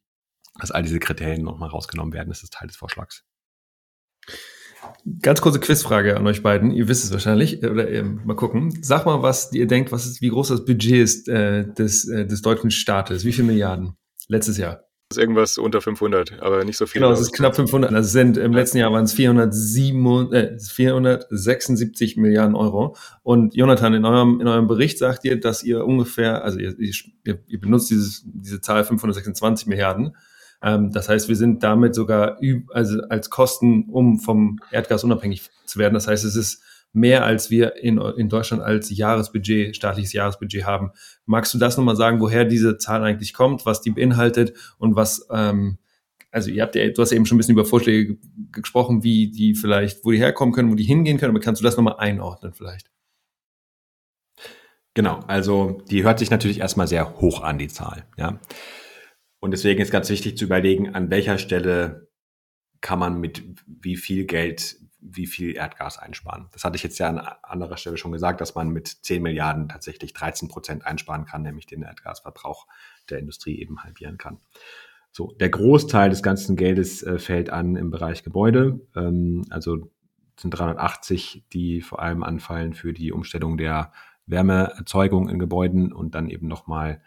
dass 0.59 0.71
all 0.71 0.83
diese 0.83 0.99
Kriterien 0.99 1.43
nochmal 1.43 1.69
rausgenommen 1.69 2.13
werden, 2.13 2.29
das 2.29 2.43
ist 2.43 2.53
Teil 2.53 2.67
des 2.67 2.77
Vorschlags. 2.77 3.23
Ganz 5.21 5.41
kurze 5.41 5.59
Quizfrage 5.59 6.17
an 6.17 6.25
euch 6.27 6.41
beiden. 6.43 6.71
Ihr 6.71 6.87
wisst 6.87 7.03
es 7.03 7.11
wahrscheinlich. 7.11 7.63
Oder 7.63 7.89
ähm, 7.89 8.21
mal 8.25 8.35
gucken. 8.35 8.77
Sag 8.81 9.05
mal, 9.05 9.21
was 9.21 9.51
ihr 9.53 9.67
denkt, 9.67 9.91
was 9.91 10.05
ist, 10.05 10.21
wie 10.21 10.29
groß 10.29 10.49
das 10.49 10.65
Budget 10.65 11.03
ist 11.03 11.27
äh, 11.27 11.65
des, 11.65 12.07
äh, 12.07 12.25
des 12.25 12.41
deutschen 12.41 12.71
Staates. 12.71 13.25
Wie 13.25 13.31
viele 13.31 13.47
Milliarden? 13.47 13.95
Letztes 14.27 14.57
Jahr. 14.57 14.85
Das 15.09 15.17
ist 15.17 15.21
irgendwas 15.21 15.57
unter 15.59 15.81
500, 15.81 16.41
aber 16.41 16.63
nicht 16.65 16.77
so 16.77 16.87
viel. 16.87 16.99
Genau, 16.99 17.13
es 17.13 17.19
ist 17.19 17.31
knapp 17.31 17.55
500. 17.55 17.93
Also 17.93 18.09
sind 18.09 18.37
im 18.37 18.53
letzten 18.53 18.79
Jahr 18.79 18.91
waren 18.91 19.03
es 19.03 19.13
407, 19.13 20.33
äh, 20.33 20.57
476 20.59 22.17
Milliarden 22.17 22.55
Euro. 22.55 22.95
Und 23.21 23.55
Jonathan, 23.55 23.93
in 23.93 24.03
eurem, 24.03 24.41
in 24.41 24.47
eurem 24.47 24.65
Bericht 24.65 24.97
sagt 24.97 25.23
ihr, 25.23 25.39
dass 25.39 25.63
ihr 25.63 25.85
ungefähr, 25.85 26.43
also 26.43 26.57
ihr, 26.57 26.73
ihr, 26.79 26.93
ihr 27.45 27.61
benutzt 27.61 27.91
dieses, 27.91 28.23
diese 28.25 28.61
Zahl 28.61 28.83
526 28.83 29.67
Milliarden. 29.67 30.15
Ähm, 30.61 30.91
das 30.91 31.09
heißt, 31.09 31.27
wir 31.27 31.35
sind 31.35 31.63
damit 31.63 31.95
sogar 31.95 32.39
also 32.69 33.01
als 33.09 33.29
Kosten, 33.29 33.85
um 33.89 34.19
vom 34.19 34.59
Erdgas 34.71 35.03
unabhängig 35.03 35.49
zu 35.65 35.79
werden. 35.79 35.93
Das 35.93 36.07
heißt, 36.07 36.25
es 36.25 36.35
ist 36.35 36.63
mehr, 36.95 37.25
als 37.25 37.51
wir 37.51 37.75
in, 37.75 37.97
in 37.97 38.29
Deutschland 38.29 38.63
als 38.63 38.95
Jahresbudget, 38.95 39.75
staatliches 39.75 40.13
Jahresbudget 40.13 40.65
haben. 40.65 40.91
Magst 41.25 41.53
du 41.53 41.57
das 41.57 41.77
nochmal 41.77 41.97
sagen, 41.97 42.21
woher 42.21 42.45
diese 42.45 42.77
Zahl 42.77 43.03
eigentlich 43.03 43.33
kommt, 43.33 43.65
was 43.65 43.81
die 43.81 43.91
beinhaltet 43.91 44.53
und 44.77 44.95
was, 44.95 45.27
ähm, 45.29 45.77
also 46.31 46.49
ihr 46.49 46.63
habt 46.63 46.75
ja, 46.75 46.87
du 46.89 47.01
hast 47.01 47.11
ja 47.11 47.17
eben 47.17 47.25
schon 47.25 47.35
ein 47.35 47.39
bisschen 47.39 47.53
über 47.53 47.65
Vorschläge 47.65 48.17
gesprochen, 48.51 49.03
wie 49.03 49.29
die 49.29 49.55
vielleicht, 49.55 50.05
wo 50.05 50.11
die 50.11 50.17
herkommen 50.17 50.53
können, 50.53 50.71
wo 50.71 50.75
die 50.75 50.83
hingehen 50.83 51.17
können, 51.17 51.31
aber 51.31 51.41
kannst 51.41 51.61
du 51.61 51.65
das 51.65 51.75
nochmal 51.75 51.97
einordnen 51.97 52.53
vielleicht? 52.53 52.89
Genau, 54.93 55.19
also 55.27 55.81
die 55.89 56.03
hört 56.03 56.19
sich 56.19 56.31
natürlich 56.31 56.61
erstmal 56.61 56.87
sehr 56.87 57.19
hoch 57.19 57.43
an, 57.43 57.57
die 57.57 57.67
Zahl. 57.67 58.05
Ja. 58.17 58.39
Und 59.45 59.51
deswegen 59.51 59.79
ist 59.79 59.91
ganz 59.91 60.09
wichtig 60.09 60.39
zu 60.39 60.45
überlegen, 60.45 60.95
an 60.95 61.11
welcher 61.11 61.37
Stelle 61.37 62.07
kann 62.81 62.97
man 62.97 63.19
mit 63.21 63.43
wie 63.67 63.95
viel 63.95 64.25
Geld 64.25 64.77
wie 64.99 65.27
viel 65.27 65.55
Erdgas 65.55 65.99
einsparen. 65.99 66.47
Das 66.51 66.63
hatte 66.63 66.77
ich 66.77 66.81
jetzt 66.81 66.97
ja 66.97 67.09
an 67.09 67.19
anderer 67.43 67.77
Stelle 67.77 67.97
schon 67.97 68.11
gesagt, 68.11 68.41
dass 68.41 68.55
man 68.55 68.69
mit 68.69 68.87
10 68.87 69.21
Milliarden 69.21 69.69
tatsächlich 69.69 70.13
13 70.13 70.47
Prozent 70.47 70.83
einsparen 70.83 71.25
kann, 71.25 71.43
nämlich 71.43 71.67
den 71.67 71.83
Erdgasverbrauch 71.83 72.65
der 73.11 73.19
Industrie 73.19 73.61
eben 73.61 73.83
halbieren 73.83 74.17
kann. 74.17 74.39
So, 75.11 75.31
der 75.39 75.49
Großteil 75.49 76.09
des 76.09 76.23
ganzen 76.23 76.55
Geldes 76.55 77.03
äh, 77.03 77.19
fällt 77.19 77.51
an 77.51 77.75
im 77.75 77.91
Bereich 77.91 78.23
Gebäude. 78.23 78.79
Ähm, 78.95 79.45
also 79.51 79.91
sind 80.39 80.49
380, 80.57 81.45
die 81.53 81.81
vor 81.81 82.01
allem 82.01 82.23
anfallen 82.23 82.73
für 82.73 82.93
die 82.93 83.11
Umstellung 83.11 83.59
der 83.59 83.91
Wärmeerzeugung 84.25 85.29
in 85.29 85.37
Gebäuden 85.37 85.93
und 85.93 86.15
dann 86.15 86.31
eben 86.31 86.47
nochmal 86.47 86.99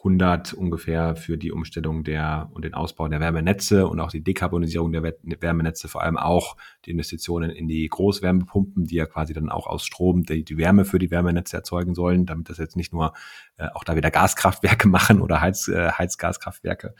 100 0.00 0.54
ungefähr 0.54 1.14
für 1.14 1.36
die 1.36 1.52
Umstellung 1.52 2.04
der 2.04 2.48
und 2.52 2.64
den 2.64 2.72
Ausbau 2.72 3.06
der 3.08 3.20
Wärmenetze 3.20 3.86
und 3.86 4.00
auch 4.00 4.10
die 4.10 4.24
Dekarbonisierung 4.24 4.92
der 4.92 5.02
Wärmenetze, 5.02 5.88
vor 5.88 6.02
allem 6.02 6.16
auch 6.16 6.56
die 6.86 6.90
Investitionen 6.90 7.50
in 7.50 7.68
die 7.68 7.86
Großwärmepumpen, 7.86 8.86
die 8.86 8.94
ja 8.94 9.04
quasi 9.04 9.34
dann 9.34 9.50
auch 9.50 9.66
aus 9.66 9.84
Strom 9.84 10.22
die, 10.22 10.42
die 10.42 10.56
Wärme 10.56 10.86
für 10.86 10.98
die 10.98 11.10
Wärmenetze 11.10 11.56
erzeugen 11.56 11.94
sollen, 11.94 12.24
damit 12.24 12.48
das 12.48 12.56
jetzt 12.56 12.76
nicht 12.76 12.94
nur 12.94 13.12
äh, 13.58 13.68
auch 13.74 13.84
da 13.84 13.94
wieder 13.94 14.10
Gaskraftwerke 14.10 14.88
machen 14.88 15.20
oder 15.20 15.42
Heiz, 15.42 15.68
äh, 15.68 15.90
Heizgaskraftwerke. 15.92 16.94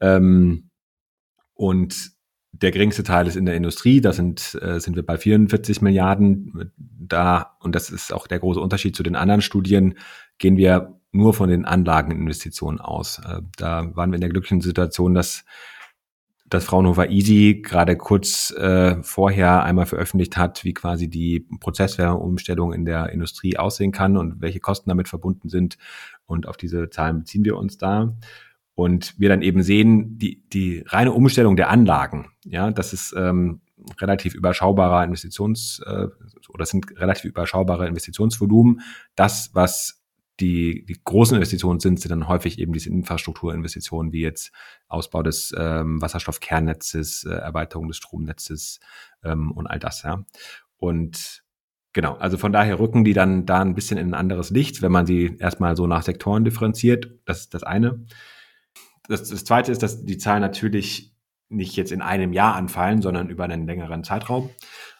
Ähm, 0.00 0.68
und 1.54 2.16
der 2.52 2.70
geringste 2.70 3.02
Teil 3.02 3.26
ist 3.26 3.36
in 3.36 3.46
der 3.46 3.56
Industrie, 3.56 4.00
da 4.00 4.12
sind, 4.12 4.58
äh, 4.60 4.78
sind 4.78 4.96
wir 4.96 5.04
bei 5.04 5.16
44 5.16 5.80
Milliarden 5.80 6.72
da, 6.76 7.56
und 7.60 7.74
das 7.74 7.90
ist 7.90 8.12
auch 8.12 8.26
der 8.26 8.38
große 8.38 8.60
Unterschied 8.60 8.94
zu 8.94 9.02
den 9.02 9.16
anderen 9.16 9.42
Studien, 9.42 9.94
gehen 10.38 10.56
wir 10.56 10.95
nur 11.12 11.34
von 11.34 11.48
den 11.48 11.64
Anlageninvestitionen 11.64 12.80
aus. 12.80 13.20
Äh, 13.26 13.42
da 13.56 13.94
waren 13.94 14.10
wir 14.10 14.16
in 14.16 14.20
der 14.20 14.30
glücklichen 14.30 14.60
Situation, 14.60 15.14
dass 15.14 15.44
dass 16.48 16.64
Fraunhofer 16.64 17.10
Easy 17.10 17.60
gerade 17.62 17.96
kurz 17.96 18.52
äh, 18.52 19.02
vorher 19.02 19.64
einmal 19.64 19.86
veröffentlicht 19.86 20.36
hat, 20.36 20.64
wie 20.64 20.74
quasi 20.74 21.08
die 21.08 21.46
Prozesswärmeumstellung 21.60 22.72
in 22.72 22.84
der 22.84 23.10
Industrie 23.10 23.56
aussehen 23.56 23.92
kann 23.92 24.16
und 24.16 24.40
welche 24.40 24.60
Kosten 24.60 24.88
damit 24.88 25.08
verbunden 25.08 25.48
sind. 25.48 25.76
Und 26.24 26.46
auf 26.46 26.56
diese 26.56 26.88
Zahlen 26.90 27.18
beziehen 27.18 27.44
wir 27.44 27.56
uns 27.56 27.78
da. 27.78 28.16
Und 28.74 29.18
wir 29.18 29.28
dann 29.28 29.42
eben 29.42 29.62
sehen, 29.62 30.18
die, 30.18 30.42
die 30.52 30.84
reine 30.86 31.12
Umstellung 31.12 31.56
der 31.56 31.70
Anlagen, 31.70 32.28
ja, 32.44 32.70
das 32.70 32.92
ist 32.92 33.14
ähm, 33.16 33.60
relativ 33.98 34.34
überschaubarer 34.34 35.02
Investitions- 35.02 35.82
äh, 35.82 36.08
oder 36.50 36.64
sind 36.64 36.98
relativ 36.98 37.24
überschaubare 37.24 37.88
Investitionsvolumen. 37.88 38.82
Das, 39.14 39.50
was 39.54 39.95
die, 40.40 40.84
die 40.84 41.00
großen 41.02 41.36
Investitionen 41.36 41.80
sind, 41.80 42.00
sind 42.00 42.10
dann 42.10 42.28
häufig 42.28 42.58
eben 42.58 42.72
diese 42.72 42.90
Infrastrukturinvestitionen, 42.90 44.12
wie 44.12 44.20
jetzt 44.20 44.52
Ausbau 44.88 45.22
des 45.22 45.54
ähm, 45.56 46.00
Wasserstoffkernnetzes, 46.00 47.24
äh, 47.24 47.30
Erweiterung 47.30 47.88
des 47.88 47.96
Stromnetzes 47.96 48.80
ähm, 49.24 49.50
und 49.52 49.66
all 49.66 49.78
das, 49.78 50.02
ja. 50.02 50.24
Und 50.76 51.42
genau, 51.92 52.16
also 52.16 52.36
von 52.36 52.52
daher 52.52 52.78
rücken 52.78 53.04
die 53.04 53.14
dann 53.14 53.46
da 53.46 53.60
ein 53.60 53.74
bisschen 53.74 53.98
in 53.98 54.08
ein 54.08 54.14
anderes 54.14 54.50
Licht, 54.50 54.82
wenn 54.82 54.92
man 54.92 55.06
sie 55.06 55.36
erstmal 55.38 55.74
so 55.76 55.86
nach 55.86 56.02
Sektoren 56.02 56.44
differenziert. 56.44 57.10
Das 57.24 57.40
ist 57.40 57.54
das 57.54 57.62
eine. 57.62 58.04
Das, 59.08 59.28
das 59.28 59.44
zweite 59.44 59.72
ist, 59.72 59.82
dass 59.82 60.04
die 60.04 60.18
Zahlen 60.18 60.42
natürlich 60.42 61.14
nicht 61.48 61.76
jetzt 61.76 61.92
in 61.92 62.02
einem 62.02 62.32
Jahr 62.32 62.56
anfallen, 62.56 63.00
sondern 63.00 63.30
über 63.30 63.44
einen 63.44 63.66
längeren 63.66 64.04
Zeitraum. 64.04 64.50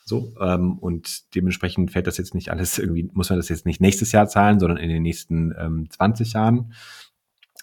So, 0.09 0.33
ähm, 0.41 0.79
und 0.79 1.35
dementsprechend 1.35 1.91
fällt 1.91 2.07
das 2.07 2.17
jetzt 2.17 2.33
nicht 2.33 2.51
alles 2.51 2.79
irgendwie, 2.79 3.11
muss 3.13 3.29
man 3.29 3.41
das 3.41 3.49
jetzt 3.49 3.67
nicht 3.67 3.81
nächstes 3.81 4.13
Jahr 4.13 4.29
zahlen, 4.29 4.61
sondern 4.61 4.79
in 4.79 4.89
den 4.89 5.03
nächsten 5.03 5.53
ähm, 5.59 5.89
20 5.91 6.33
Jahren. 6.33 6.73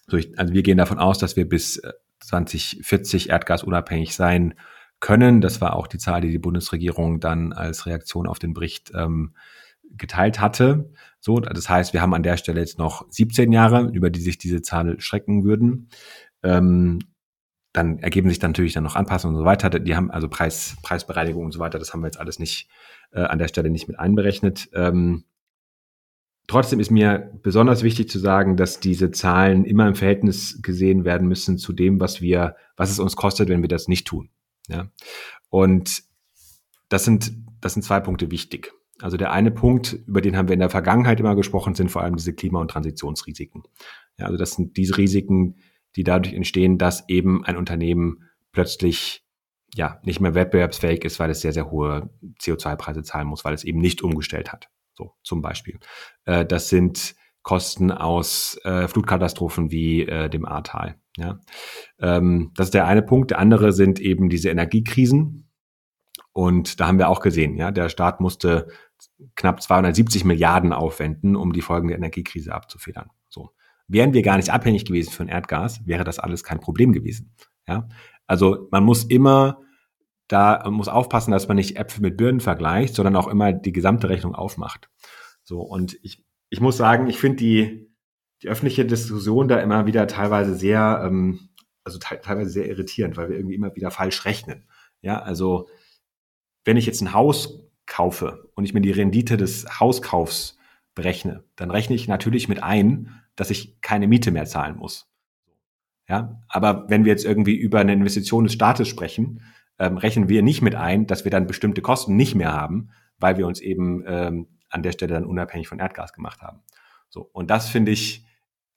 So, 0.07 0.17
ich, 0.17 0.37
also 0.37 0.53
wir 0.53 0.61
gehen 0.61 0.77
davon 0.77 0.99
aus, 0.99 1.17
dass 1.17 1.37
wir 1.37 1.47
bis 1.47 1.81
2040 2.19 3.29
äh, 3.29 3.31
erdgasunabhängig 3.31 4.13
sein 4.13 4.55
können. 4.99 5.39
Das 5.39 5.61
war 5.61 5.77
auch 5.77 5.87
die 5.87 5.97
Zahl, 5.97 6.19
die 6.19 6.31
die 6.31 6.37
Bundesregierung 6.37 7.21
dann 7.21 7.53
als 7.53 7.85
Reaktion 7.85 8.27
auf 8.27 8.39
den 8.39 8.53
Bericht 8.53 8.91
ähm, 8.93 9.35
geteilt 9.91 10.41
hatte. 10.41 10.91
So, 11.21 11.39
das 11.39 11.69
heißt, 11.69 11.93
wir 11.93 12.01
haben 12.01 12.13
an 12.13 12.23
der 12.23 12.35
Stelle 12.35 12.59
jetzt 12.59 12.77
noch 12.77 13.05
17 13.09 13.53
Jahre, 13.53 13.89
über 13.93 14.09
die 14.09 14.19
sich 14.19 14.37
diese 14.37 14.61
Zahl 14.61 14.99
strecken 14.99 15.45
würden. 15.45 15.87
Ähm, 16.43 16.99
dann 17.73 17.97
ergeben 17.99 18.29
sich 18.29 18.39
dann 18.39 18.51
natürlich 18.51 18.73
dann 18.73 18.83
noch 18.83 18.95
Anpassungen 18.95 19.35
und 19.35 19.41
so 19.41 19.45
weiter. 19.45 19.69
Die 19.71 19.95
haben 19.95 20.11
also 20.11 20.29
Preis, 20.29 20.77
Preisbereinigung 20.83 21.43
und 21.43 21.51
so 21.51 21.59
weiter. 21.59 21.79
Das 21.79 21.91
haben 21.91 22.01
wir 22.01 22.07
jetzt 22.07 22.19
alles 22.19 22.39
nicht 22.39 22.69
äh, 23.11 23.21
an 23.21 23.39
der 23.39 23.47
Stelle 23.47 23.71
nicht 23.71 23.87
mit 23.87 23.99
einberechnet. 23.99 24.69
Ähm, 24.73 25.23
trotzdem 26.47 26.79
ist 26.79 26.91
mir 26.91 27.31
besonders 27.41 27.81
wichtig 27.81 28.09
zu 28.09 28.19
sagen, 28.19 28.57
dass 28.57 28.79
diese 28.79 29.09
Zahlen 29.09 29.65
immer 29.65 29.87
im 29.87 29.95
Verhältnis 29.95 30.61
gesehen 30.61 31.03
werden 31.03 31.27
müssen 31.27 31.57
zu 31.57 31.73
dem, 31.73 31.99
was 31.99 32.21
wir, 32.21 32.55
was 32.77 32.91
es 32.91 32.99
uns 32.99 33.15
kostet, 33.15 33.49
wenn 33.49 33.63
wir 33.63 33.69
das 33.69 33.87
nicht 33.87 34.05
tun. 34.05 34.29
Ja? 34.67 34.87
Und 35.49 36.03
das 36.89 37.05
sind, 37.05 37.33
das 37.59 37.73
sind 37.73 37.81
zwei 37.81 37.99
Punkte 37.99 38.29
wichtig. 38.29 38.71
Also 39.01 39.17
der 39.17 39.31
eine 39.31 39.49
Punkt, 39.49 39.93
über 40.05 40.21
den 40.21 40.37
haben 40.37 40.47
wir 40.47 40.53
in 40.53 40.59
der 40.59 40.69
Vergangenheit 40.69 41.19
immer 41.19 41.35
gesprochen, 41.35 41.73
sind 41.73 41.89
vor 41.89 42.03
allem 42.03 42.15
diese 42.15 42.33
Klima- 42.33 42.61
und 42.61 42.69
Transitionsrisiken. 42.69 43.63
Ja, 44.17 44.27
also 44.27 44.37
das 44.37 44.51
sind 44.51 44.77
diese 44.77 44.97
Risiken, 44.97 45.55
die 45.95 46.03
dadurch 46.03 46.33
entstehen, 46.33 46.77
dass 46.77 47.07
eben 47.07 47.45
ein 47.45 47.57
Unternehmen 47.57 48.29
plötzlich 48.51 49.25
ja 49.75 49.99
nicht 50.03 50.19
mehr 50.19 50.35
wettbewerbsfähig 50.35 51.03
ist, 51.03 51.19
weil 51.19 51.29
es 51.29 51.41
sehr, 51.41 51.53
sehr 51.53 51.71
hohe 51.71 52.09
CO2-Preise 52.41 53.03
zahlen 53.03 53.27
muss, 53.27 53.43
weil 53.43 53.53
es 53.53 53.63
eben 53.63 53.79
nicht 53.79 54.01
umgestellt 54.01 54.51
hat. 54.51 54.69
So 54.93 55.13
zum 55.23 55.41
Beispiel. 55.41 55.79
Äh, 56.25 56.45
das 56.45 56.69
sind 56.69 57.15
Kosten 57.41 57.91
aus 57.91 58.57
äh, 58.63 58.87
Flutkatastrophen 58.87 59.71
wie 59.71 60.03
äh, 60.03 60.29
dem 60.29 60.45
Ahrtal. 60.45 60.95
Ja? 61.17 61.39
Ähm, 61.99 62.51
das 62.55 62.67
ist 62.67 62.73
der 62.73 62.87
eine 62.87 63.01
Punkt. 63.01 63.31
Der 63.31 63.39
andere 63.39 63.73
sind 63.73 63.99
eben 63.99 64.29
diese 64.29 64.49
Energiekrisen. 64.49 65.49
Und 66.31 66.79
da 66.79 66.87
haben 66.87 66.97
wir 66.97 67.09
auch 67.09 67.19
gesehen, 67.19 67.57
ja, 67.57 67.69
der 67.69 67.89
Staat 67.89 68.19
musste 68.19 68.67
knapp 69.35 69.61
270 69.61 70.25
Milliarden 70.25 70.73
aufwenden, 70.73 71.35
um 71.35 71.53
die 71.53 71.61
Folgen 71.61 71.89
der 71.89 71.97
Energiekrise 71.97 72.53
abzufedern. 72.53 73.11
So. 73.29 73.51
Wären 73.87 74.13
wir 74.13 74.21
gar 74.21 74.37
nicht 74.37 74.49
abhängig 74.49 74.85
gewesen 74.85 75.11
von 75.11 75.27
Erdgas, 75.27 75.85
wäre 75.85 76.03
das 76.03 76.19
alles 76.19 76.43
kein 76.43 76.59
Problem 76.59 76.93
gewesen. 76.93 77.35
Ja? 77.67 77.87
Also 78.27 78.67
man 78.71 78.83
muss 78.83 79.03
immer 79.03 79.59
da 80.27 80.69
muss 80.69 80.87
aufpassen, 80.87 81.31
dass 81.31 81.47
man 81.47 81.57
nicht 81.57 81.77
Äpfel 81.77 82.01
mit 82.01 82.17
Birnen 82.17 82.39
vergleicht, 82.39 82.95
sondern 82.95 83.15
auch 83.15 83.27
immer 83.27 83.53
die 83.53 83.73
gesamte 83.73 84.09
Rechnung 84.09 84.35
aufmacht. 84.35 84.89
So 85.43 85.61
und 85.61 85.97
ich 86.01 86.23
ich 86.49 86.61
muss 86.61 86.77
sagen, 86.77 87.07
ich 87.07 87.19
finde 87.19 87.37
die 87.37 87.93
die 88.41 88.49
öffentliche 88.49 88.85
Diskussion 88.85 89.47
da 89.47 89.59
immer 89.59 89.85
wieder 89.85 90.07
teilweise 90.07 90.55
sehr 90.55 91.03
ähm, 91.05 91.49
also 91.83 91.99
te 91.99 92.19
teilweise 92.21 92.49
sehr 92.49 92.67
irritierend, 92.67 93.17
weil 93.17 93.29
wir 93.29 93.35
irgendwie 93.35 93.55
immer 93.55 93.75
wieder 93.75 93.91
falsch 93.91 94.25
rechnen. 94.25 94.67
Ja, 95.01 95.21
also 95.21 95.67
wenn 96.65 96.77
ich 96.77 96.85
jetzt 96.85 97.01
ein 97.01 97.13
Haus 97.13 97.59
kaufe 97.85 98.49
und 98.55 98.63
ich 98.63 98.73
mir 98.73 98.81
die 98.81 98.91
Rendite 98.91 99.35
des 99.35 99.79
Hauskaufs 99.79 100.57
berechne, 100.95 101.43
dann 101.55 101.71
rechne 101.71 101.95
ich 101.95 102.07
natürlich 102.07 102.47
mit 102.47 102.61
ein, 102.61 103.21
dass 103.35 103.49
ich 103.49 103.81
keine 103.81 104.07
Miete 104.07 104.31
mehr 104.31 104.45
zahlen 104.45 104.77
muss. 104.77 105.09
Ja, 106.07 106.41
aber 106.49 106.89
wenn 106.89 107.05
wir 107.05 107.11
jetzt 107.11 107.25
irgendwie 107.25 107.55
über 107.55 107.79
eine 107.79 107.93
Investition 107.93 108.43
des 108.43 108.53
Staates 108.53 108.87
sprechen, 108.87 109.41
ähm, 109.79 109.97
rechnen 109.97 110.29
wir 110.29 110.43
nicht 110.43 110.61
mit 110.61 110.75
ein, 110.75 111.07
dass 111.07 111.23
wir 111.23 111.31
dann 111.31 111.47
bestimmte 111.47 111.81
Kosten 111.81 112.15
nicht 112.15 112.35
mehr 112.35 112.53
haben, 112.53 112.89
weil 113.17 113.37
wir 113.37 113.47
uns 113.47 113.61
eben 113.61 114.03
ähm, 114.05 114.47
an 114.69 114.83
der 114.83 114.91
Stelle 114.91 115.13
dann 115.13 115.25
unabhängig 115.25 115.67
von 115.67 115.79
Erdgas 115.79 116.13
gemacht 116.13 116.41
haben. 116.41 116.61
So 117.09 117.21
und 117.31 117.49
das 117.49 117.69
finde 117.69 117.91
ich 117.91 118.25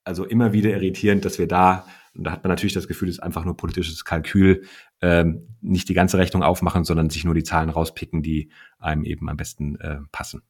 also 0.05 0.25
immer 0.25 0.53
wieder 0.53 0.71
irritierend, 0.71 1.25
dass 1.25 1.39
wir 1.39 1.49
da 1.49 1.85
und 2.15 2.25
da 2.25 2.33
hat 2.33 2.45
man 2.45 2.51
natürlich 2.51 2.73
das 2.73 2.89
Gefühl, 2.89 3.09
es 3.09 3.17
ist 3.17 3.23
einfach 3.23 3.45
nur 3.45 3.57
politisches 3.57 4.05
Kalkül, 4.05 4.65
ähm, 5.03 5.49
nicht 5.61 5.89
die 5.89 5.95
ganze 5.95 6.17
Rechnung 6.17 6.43
aufmachen, 6.43 6.85
sondern 6.85 7.11
sich 7.11 7.25
nur 7.25 7.35
die 7.35 7.45
Zahlen 7.45 7.69
rauspicken, 7.69 8.23
die 8.23 8.51
einem 8.79 9.05
eben 9.05 9.29
am 9.29 9.37
besten 9.37 9.79
äh, 9.81 9.99
passen 10.13 10.43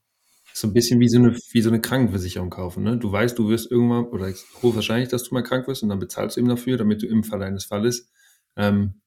so 0.56 0.66
ein 0.68 0.72
bisschen 0.72 1.00
wie 1.00 1.08
so 1.10 1.18
eine, 1.18 1.36
wie 1.52 1.60
so 1.60 1.68
eine 1.68 1.82
Krankenversicherung 1.82 2.48
kaufen. 2.48 2.82
Ne? 2.82 2.96
Du 2.96 3.12
weißt, 3.12 3.38
du 3.38 3.50
wirst 3.50 3.70
irgendwann, 3.70 4.06
oder 4.06 4.32
hochwahrscheinlich, 4.62 5.10
dass 5.10 5.24
du 5.24 5.34
mal 5.34 5.42
krank 5.42 5.68
wirst 5.68 5.82
und 5.82 5.90
dann 5.90 5.98
bezahlst 5.98 6.36
du 6.36 6.40
eben 6.40 6.48
dafür, 6.48 6.78
damit 6.78 7.02
du 7.02 7.06
im 7.06 7.24
Fall 7.24 7.42
eines 7.42 7.66
Falles, 7.66 8.10
ähm, 8.56 9.02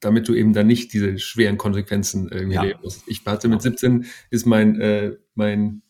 damit 0.00 0.26
du 0.26 0.34
eben 0.34 0.52
dann 0.52 0.66
nicht 0.66 0.92
diese 0.92 1.16
schweren 1.20 1.58
Konsequenzen 1.58 2.28
irgendwie 2.28 2.56
ja. 2.56 2.62
leben 2.64 2.80
musst. 2.82 3.04
Ich 3.06 3.24
hatte 3.24 3.46
mit 3.46 3.62
17 3.62 4.06
ist 4.30 4.46
mein, 4.46 4.80
äh, 4.80 5.12
mein, 5.36 5.82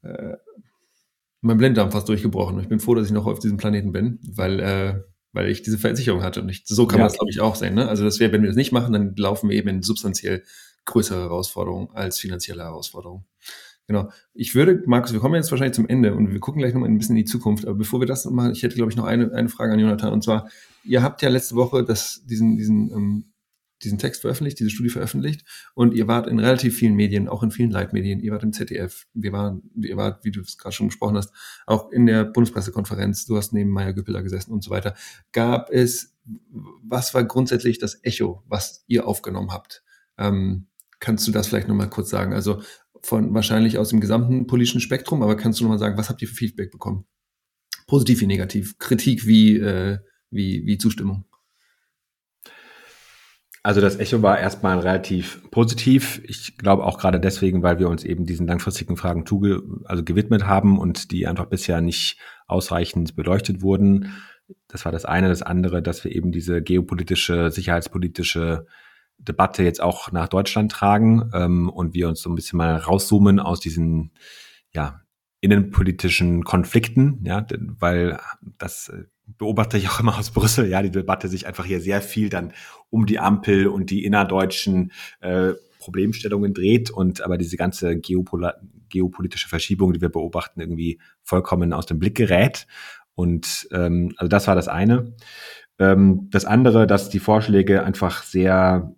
äh, 0.00 0.36
mein 1.42 1.58
Blinddarm 1.58 1.92
fast 1.92 2.08
durchgebrochen. 2.08 2.60
Ich 2.60 2.68
bin 2.68 2.80
froh, 2.80 2.94
dass 2.94 3.08
ich 3.08 3.12
noch 3.12 3.26
auf 3.26 3.40
diesem 3.40 3.58
Planeten 3.58 3.92
bin, 3.92 4.20
weil, 4.26 4.60
äh, 4.60 5.02
weil 5.32 5.50
ich 5.50 5.60
diese 5.60 5.76
Versicherung 5.76 6.22
hatte. 6.22 6.40
Und 6.40 6.48
ich, 6.48 6.62
so 6.64 6.86
kann 6.86 6.98
ja. 6.98 7.04
man 7.04 7.10
es, 7.10 7.18
glaube 7.18 7.30
ich, 7.30 7.40
auch 7.40 7.56
sehen. 7.56 7.74
Ne? 7.74 7.86
Also 7.86 8.04
das 8.04 8.20
wäre, 8.20 8.32
wenn 8.32 8.40
wir 8.40 8.48
das 8.48 8.56
nicht 8.56 8.72
machen, 8.72 8.94
dann 8.94 9.14
laufen 9.16 9.50
wir 9.50 9.56
eben 9.56 9.68
in 9.68 9.82
substanziell 9.82 10.44
größere 10.86 11.20
Herausforderungen 11.20 11.90
als 11.92 12.18
finanzielle 12.18 12.62
Herausforderungen. 12.62 13.26
Genau. 13.92 14.10
Ich 14.32 14.54
würde, 14.54 14.82
Markus, 14.86 15.12
wir 15.12 15.20
kommen 15.20 15.34
jetzt 15.34 15.50
wahrscheinlich 15.50 15.74
zum 15.74 15.86
Ende 15.86 16.14
und 16.14 16.32
wir 16.32 16.40
gucken 16.40 16.62
gleich 16.62 16.72
nochmal 16.72 16.88
ein 16.88 16.96
bisschen 16.96 17.14
in 17.14 17.24
die 17.24 17.30
Zukunft. 17.30 17.66
Aber 17.66 17.76
bevor 17.76 18.00
wir 18.00 18.06
das 18.06 18.24
machen, 18.24 18.52
ich 18.52 18.62
hätte, 18.62 18.74
glaube 18.74 18.90
ich, 18.90 18.96
noch 18.96 19.04
eine, 19.04 19.30
eine 19.34 19.50
Frage 19.50 19.74
an 19.74 19.78
Jonathan. 19.78 20.14
Und 20.14 20.24
zwar, 20.24 20.48
ihr 20.82 21.02
habt 21.02 21.20
ja 21.20 21.28
letzte 21.28 21.56
Woche 21.56 21.84
das, 21.84 22.22
diesen, 22.24 22.56
diesen, 22.56 22.90
ähm, 22.90 23.32
diesen 23.82 23.98
Text 23.98 24.22
veröffentlicht, 24.22 24.58
diese 24.58 24.70
Studie 24.70 24.88
veröffentlicht 24.88 25.44
und 25.74 25.92
ihr 25.92 26.08
wart 26.08 26.26
in 26.26 26.38
relativ 26.38 26.74
vielen 26.74 26.94
Medien, 26.94 27.28
auch 27.28 27.42
in 27.42 27.50
vielen 27.50 27.70
Leitmedien, 27.70 28.20
ihr 28.20 28.32
wart 28.32 28.44
im 28.44 28.54
ZDF, 28.54 29.06
wir 29.12 29.32
waren, 29.32 29.70
ihr 29.76 29.98
wart, 29.98 30.24
wie 30.24 30.30
du 30.30 30.40
es 30.40 30.56
gerade 30.56 30.74
schon 30.74 30.88
gesprochen 30.88 31.18
hast, 31.18 31.30
auch 31.66 31.90
in 31.90 32.06
der 32.06 32.24
Bundespressekonferenz, 32.24 33.26
du 33.26 33.36
hast 33.36 33.52
neben 33.52 33.70
Meier 33.70 33.92
Güppel 33.92 34.14
da 34.14 34.22
gesessen 34.22 34.52
und 34.52 34.64
so 34.64 34.70
weiter. 34.70 34.94
Gab 35.32 35.68
es, 35.70 36.16
was 36.82 37.12
war 37.12 37.24
grundsätzlich 37.24 37.78
das 37.78 38.02
Echo, 38.04 38.42
was 38.46 38.84
ihr 38.86 39.06
aufgenommen 39.06 39.52
habt? 39.52 39.82
Ähm, 40.16 40.68
kannst 41.02 41.26
du 41.26 41.32
das 41.32 41.48
vielleicht 41.48 41.68
nochmal 41.68 41.90
kurz 41.90 42.08
sagen? 42.08 42.32
Also 42.32 42.62
von 43.04 43.34
wahrscheinlich 43.34 43.78
aus 43.78 43.88
dem 43.88 44.00
gesamten 44.00 44.46
politischen 44.46 44.80
Spektrum, 44.80 45.22
aber 45.22 45.36
kannst 45.36 45.58
du 45.60 45.64
nochmal 45.64 45.78
sagen, 45.78 45.98
was 45.98 46.08
habt 46.08 46.22
ihr 46.22 46.28
für 46.28 46.34
Feedback 46.34 46.70
bekommen? 46.70 47.04
Positiv 47.86 48.20
wie 48.20 48.26
negativ, 48.26 48.78
Kritik 48.78 49.26
wie, 49.26 49.56
äh, 49.56 49.98
wie, 50.30 50.64
wie 50.64 50.78
Zustimmung? 50.78 51.24
Also 53.64 53.80
das 53.80 53.96
Echo 53.96 54.22
war 54.22 54.40
erstmal 54.40 54.80
relativ 54.80 55.40
positiv. 55.52 56.20
Ich 56.24 56.58
glaube 56.58 56.84
auch 56.84 56.98
gerade 56.98 57.20
deswegen, 57.20 57.62
weil 57.62 57.78
wir 57.78 57.88
uns 57.88 58.02
eben 58.02 58.26
diesen 58.26 58.46
langfristigen 58.48 58.96
Fragen 58.96 59.24
zuge 59.24 59.62
also 59.84 60.02
gewidmet 60.02 60.46
haben 60.46 60.78
und 60.78 61.12
die 61.12 61.28
einfach 61.28 61.46
bisher 61.46 61.80
nicht 61.80 62.18
ausreichend 62.48 63.14
beleuchtet 63.14 63.62
wurden. 63.62 64.12
Das 64.66 64.84
war 64.84 64.90
das 64.90 65.04
eine. 65.04 65.28
Das 65.28 65.42
andere, 65.42 65.80
dass 65.80 66.02
wir 66.02 66.10
eben 66.10 66.32
diese 66.32 66.60
geopolitische, 66.60 67.52
sicherheitspolitische 67.52 68.66
Debatte 69.22 69.62
jetzt 69.62 69.80
auch 69.80 70.12
nach 70.12 70.28
Deutschland 70.28 70.72
tragen 70.72 71.30
ähm, 71.32 71.68
und 71.68 71.94
wir 71.94 72.08
uns 72.08 72.22
so 72.22 72.30
ein 72.30 72.34
bisschen 72.34 72.56
mal 72.56 72.76
rauszoomen 72.76 73.40
aus 73.40 73.60
diesen 73.60 74.10
ja, 74.72 75.00
innenpolitischen 75.40 76.44
Konflikten, 76.44 77.20
ja, 77.24 77.46
weil 77.78 78.18
das 78.58 78.92
beobachte 79.38 79.78
ich 79.78 79.88
auch 79.88 80.00
immer 80.00 80.18
aus 80.18 80.30
Brüssel, 80.30 80.68
ja, 80.68 80.82
die 80.82 80.90
Debatte 80.90 81.28
sich 81.28 81.46
einfach 81.46 81.64
hier 81.64 81.80
sehr 81.80 82.02
viel 82.02 82.28
dann 82.28 82.52
um 82.90 83.06
die 83.06 83.18
Ampel 83.18 83.66
und 83.66 83.90
die 83.90 84.04
innerdeutschen 84.04 84.92
äh, 85.20 85.52
Problemstellungen 85.78 86.54
dreht 86.54 86.90
und 86.90 87.22
aber 87.22 87.38
diese 87.38 87.56
ganze 87.56 87.98
Geopol 87.98 88.52
geopolitische 88.88 89.48
Verschiebung, 89.48 89.94
die 89.94 90.00
wir 90.00 90.10
beobachten, 90.10 90.60
irgendwie 90.60 91.00
vollkommen 91.22 91.72
aus 91.72 91.86
dem 91.86 91.98
Blick 91.98 92.14
gerät. 92.14 92.66
Und 93.14 93.66
ähm, 93.72 94.12
also 94.16 94.28
das 94.28 94.46
war 94.46 94.54
das 94.54 94.68
eine. 94.68 95.14
Ähm, 95.78 96.28
das 96.30 96.44
andere, 96.44 96.86
dass 96.86 97.08
die 97.08 97.18
Vorschläge 97.18 97.82
einfach 97.84 98.22
sehr 98.22 98.94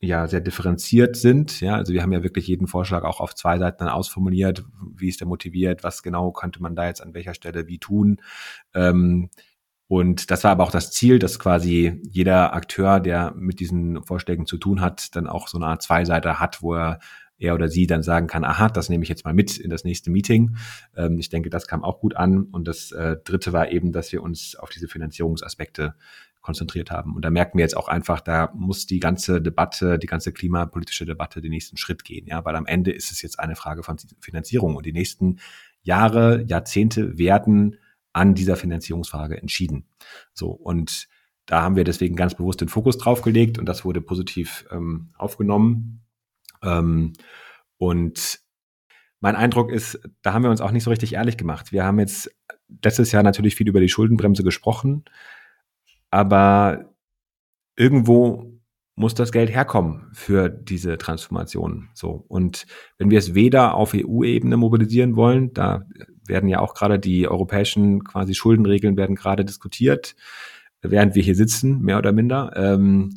ja 0.00 0.28
sehr 0.28 0.40
differenziert 0.40 1.16
sind. 1.16 1.60
Ja, 1.60 1.74
also 1.74 1.92
wir 1.92 2.02
haben 2.02 2.12
ja 2.12 2.22
wirklich 2.22 2.46
jeden 2.46 2.66
Vorschlag 2.66 3.02
auch 3.02 3.20
auf 3.20 3.34
zwei 3.34 3.58
Seiten 3.58 3.78
dann 3.80 3.88
ausformuliert. 3.88 4.64
Wie 4.94 5.08
ist 5.08 5.20
der 5.20 5.26
motiviert? 5.26 5.82
Was 5.82 6.02
genau 6.02 6.30
könnte 6.32 6.62
man 6.62 6.76
da 6.76 6.86
jetzt 6.86 7.02
an 7.02 7.14
welcher 7.14 7.34
Stelle 7.34 7.66
wie 7.66 7.78
tun? 7.78 8.20
Ähm, 8.74 9.30
und 9.88 10.30
das 10.30 10.44
war 10.44 10.52
aber 10.52 10.64
auch 10.64 10.70
das 10.70 10.92
Ziel, 10.92 11.18
dass 11.18 11.38
quasi 11.38 12.00
jeder 12.10 12.52
Akteur, 12.52 13.00
der 13.00 13.32
mit 13.36 13.58
diesen 13.58 14.04
Vorschlägen 14.04 14.46
zu 14.46 14.58
tun 14.58 14.80
hat, 14.82 15.16
dann 15.16 15.26
auch 15.26 15.48
so 15.48 15.56
eine 15.58 15.66
Art 15.66 15.82
Zweiseiter 15.82 16.38
hat, 16.38 16.62
wo 16.62 16.74
er 16.74 17.00
er 17.38 17.54
oder 17.54 17.68
sie 17.68 17.86
dann 17.86 18.02
sagen 18.02 18.26
kann, 18.26 18.44
aha, 18.44 18.68
das 18.68 18.88
nehme 18.88 19.04
ich 19.04 19.08
jetzt 19.08 19.24
mal 19.24 19.34
mit 19.34 19.58
in 19.58 19.70
das 19.70 19.84
nächste 19.84 20.10
Meeting. 20.10 20.56
Ähm, 20.96 21.18
ich 21.18 21.28
denke, 21.28 21.50
das 21.50 21.66
kam 21.66 21.84
auch 21.84 22.00
gut 22.00 22.16
an. 22.16 22.42
Und 22.42 22.66
das 22.66 22.92
äh, 22.92 23.16
Dritte 23.24 23.52
war 23.52 23.70
eben, 23.70 23.92
dass 23.92 24.12
wir 24.12 24.22
uns 24.22 24.56
auf 24.56 24.70
diese 24.70 24.88
Finanzierungsaspekte 24.88 25.94
konzentriert 26.48 26.90
haben. 26.90 27.14
Und 27.14 27.26
da 27.26 27.30
merken 27.30 27.58
wir 27.58 27.62
jetzt 27.62 27.76
auch 27.76 27.88
einfach, 27.88 28.22
da 28.22 28.50
muss 28.54 28.86
die 28.86 29.00
ganze 29.00 29.42
Debatte, 29.42 29.98
die 29.98 30.06
ganze 30.06 30.32
klimapolitische 30.32 31.04
Debatte 31.04 31.42
den 31.42 31.50
nächsten 31.50 31.76
Schritt 31.76 32.04
gehen. 32.04 32.26
Ja, 32.26 32.42
weil 32.46 32.56
am 32.56 32.64
Ende 32.64 32.90
ist 32.90 33.12
es 33.12 33.20
jetzt 33.20 33.38
eine 33.38 33.54
Frage 33.54 33.82
von 33.82 33.98
Finanzierung 34.22 34.74
und 34.74 34.86
die 34.86 34.94
nächsten 34.94 35.40
Jahre, 35.82 36.42
Jahrzehnte 36.48 37.18
werden 37.18 37.76
an 38.14 38.34
dieser 38.34 38.56
Finanzierungsfrage 38.56 39.36
entschieden. 39.38 39.84
So 40.32 40.48
und 40.48 41.08
da 41.44 41.60
haben 41.60 41.76
wir 41.76 41.84
deswegen 41.84 42.16
ganz 42.16 42.34
bewusst 42.34 42.62
den 42.62 42.70
Fokus 42.70 42.96
drauf 42.96 43.20
gelegt 43.20 43.58
und 43.58 43.66
das 43.66 43.84
wurde 43.84 44.00
positiv 44.00 44.64
ähm, 44.70 45.10
aufgenommen. 45.18 46.00
Ähm, 46.62 47.12
und 47.76 48.40
mein 49.20 49.36
Eindruck 49.36 49.70
ist, 49.70 50.00
da 50.22 50.32
haben 50.32 50.44
wir 50.44 50.50
uns 50.50 50.62
auch 50.62 50.70
nicht 50.70 50.84
so 50.84 50.88
richtig 50.88 51.12
ehrlich 51.12 51.36
gemacht. 51.36 51.72
Wir 51.72 51.84
haben 51.84 51.98
jetzt 51.98 52.34
letztes 52.82 53.12
Jahr 53.12 53.22
natürlich 53.22 53.54
viel 53.54 53.68
über 53.68 53.80
die 53.80 53.90
Schuldenbremse 53.90 54.44
gesprochen. 54.44 55.04
Aber 56.10 56.94
irgendwo 57.76 58.58
muss 58.98 59.14
das 59.14 59.30
Geld 59.30 59.50
herkommen 59.50 60.10
für 60.12 60.48
diese 60.48 60.98
Transformation. 60.98 61.88
So. 61.94 62.24
Und 62.26 62.66
wenn 62.98 63.10
wir 63.10 63.18
es 63.18 63.34
weder 63.34 63.74
auf 63.74 63.94
EU-Ebene 63.94 64.56
mobilisieren 64.56 65.14
wollen, 65.14 65.52
da 65.52 65.86
werden 66.26 66.48
ja 66.48 66.58
auch 66.58 66.74
gerade 66.74 66.98
die 66.98 67.28
europäischen 67.28 68.02
quasi 68.02 68.34
Schuldenregeln 68.34 68.96
werden 68.96 69.14
gerade 69.14 69.44
diskutiert, 69.44 70.16
während 70.82 71.14
wir 71.14 71.22
hier 71.22 71.36
sitzen, 71.36 71.80
mehr 71.80 71.98
oder 71.98 72.12
minder. 72.12 72.52
Ähm, 72.56 73.16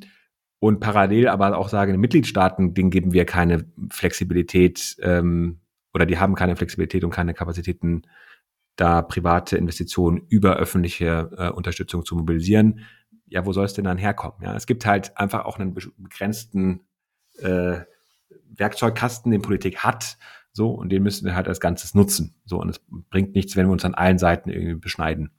und 0.60 0.80
parallel 0.80 1.28
aber 1.28 1.58
auch 1.58 1.70
sagen, 1.70 1.94
den 1.94 2.02
Mitgliedstaaten, 2.02 2.76
denen 2.76 2.92
geben 2.92 3.14
wir 3.14 3.26
keine 3.26 3.66
Flexibilität 3.90 4.96
ähm, 5.02 5.62
oder 5.94 6.06
die 6.06 6.20
haben 6.20 6.36
keine 6.36 6.56
Flexibilität 6.56 7.04
und 7.04 7.10
keine 7.10 7.34
Kapazitäten 7.34 8.04
da 8.76 9.02
private 9.02 9.58
Investitionen 9.58 10.22
über 10.30 10.56
öffentliche 10.56 11.30
äh, 11.38 11.50
Unterstützung 11.50 12.06
zu 12.06 12.16
mobilisieren, 12.16 12.82
ja, 13.28 13.46
wo 13.46 13.54
soll 13.54 13.66
es 13.66 13.74
denn 13.74 13.86
dann 13.86 13.98
herkommen? 13.98 14.42
Ja, 14.42 14.56
es 14.56 14.66
gibt 14.66 14.86
halt 14.86 15.18
einfach 15.18 15.46
auch 15.46 15.58
einen 15.58 15.74
begrenzten 15.74 16.82
äh, 17.40 17.80
Werkzeugkasten, 18.50 19.32
den 19.32 19.42
Politik 19.42 19.80
hat, 19.80 20.18
so, 20.54 20.72
und 20.72 20.90
den 20.90 21.02
müssen 21.02 21.26
wir 21.26 21.36
halt 21.36 21.48
als 21.48 21.62
Ganzes 21.62 21.96
nutzen. 21.96 22.36
So, 22.44 22.60
und 22.60 22.70
es 22.70 22.82
bringt 23.10 23.34
nichts, 23.36 23.56
wenn 23.56 23.68
wir 23.68 23.72
uns 23.72 23.86
an 23.86 23.96
allen 23.96 24.18
Seiten 24.18 24.50
irgendwie 24.50 24.76
beschneiden. 24.76 25.32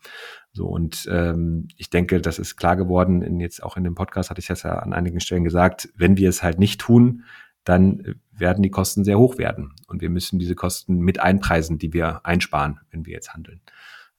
So, 0.53 0.67
und 0.67 1.07
ähm, 1.11 1.69
ich 1.77 1.91
denke, 1.91 2.21
das 2.23 2.39
ist 2.39 2.57
klar 2.57 2.77
geworden, 2.77 3.21
in 3.21 3.39
jetzt 3.39 3.63
auch 3.63 3.77
in 3.77 3.85
dem 3.85 3.95
Podcast 3.95 4.31
hatte 4.31 4.41
ich 4.41 4.47
das 4.47 4.63
ja 4.63 4.79
an 4.79 4.95
einigen 4.95 5.21
Stellen 5.21 5.45
gesagt, 5.45 5.91
wenn 5.95 6.17
wir 6.17 6.31
es 6.31 6.43
halt 6.43 6.59
nicht 6.59 6.81
tun, 6.81 7.25
dann 7.65 8.21
werden 8.33 8.63
die 8.63 8.71
Kosten 8.71 9.05
sehr 9.05 9.19
hoch 9.19 9.39
werden. 9.39 9.75
Und 9.87 10.01
wir 10.01 10.11
müssen 10.11 10.39
diese 10.39 10.55
Kosten 10.55 10.99
mit 10.99 11.21
einpreisen, 11.21 11.79
die 11.79 11.93
wir 11.93 12.25
einsparen, 12.27 12.81
wenn 12.91 13.07
wir 13.07 13.13
jetzt 13.13 13.33
handeln. 13.33 13.61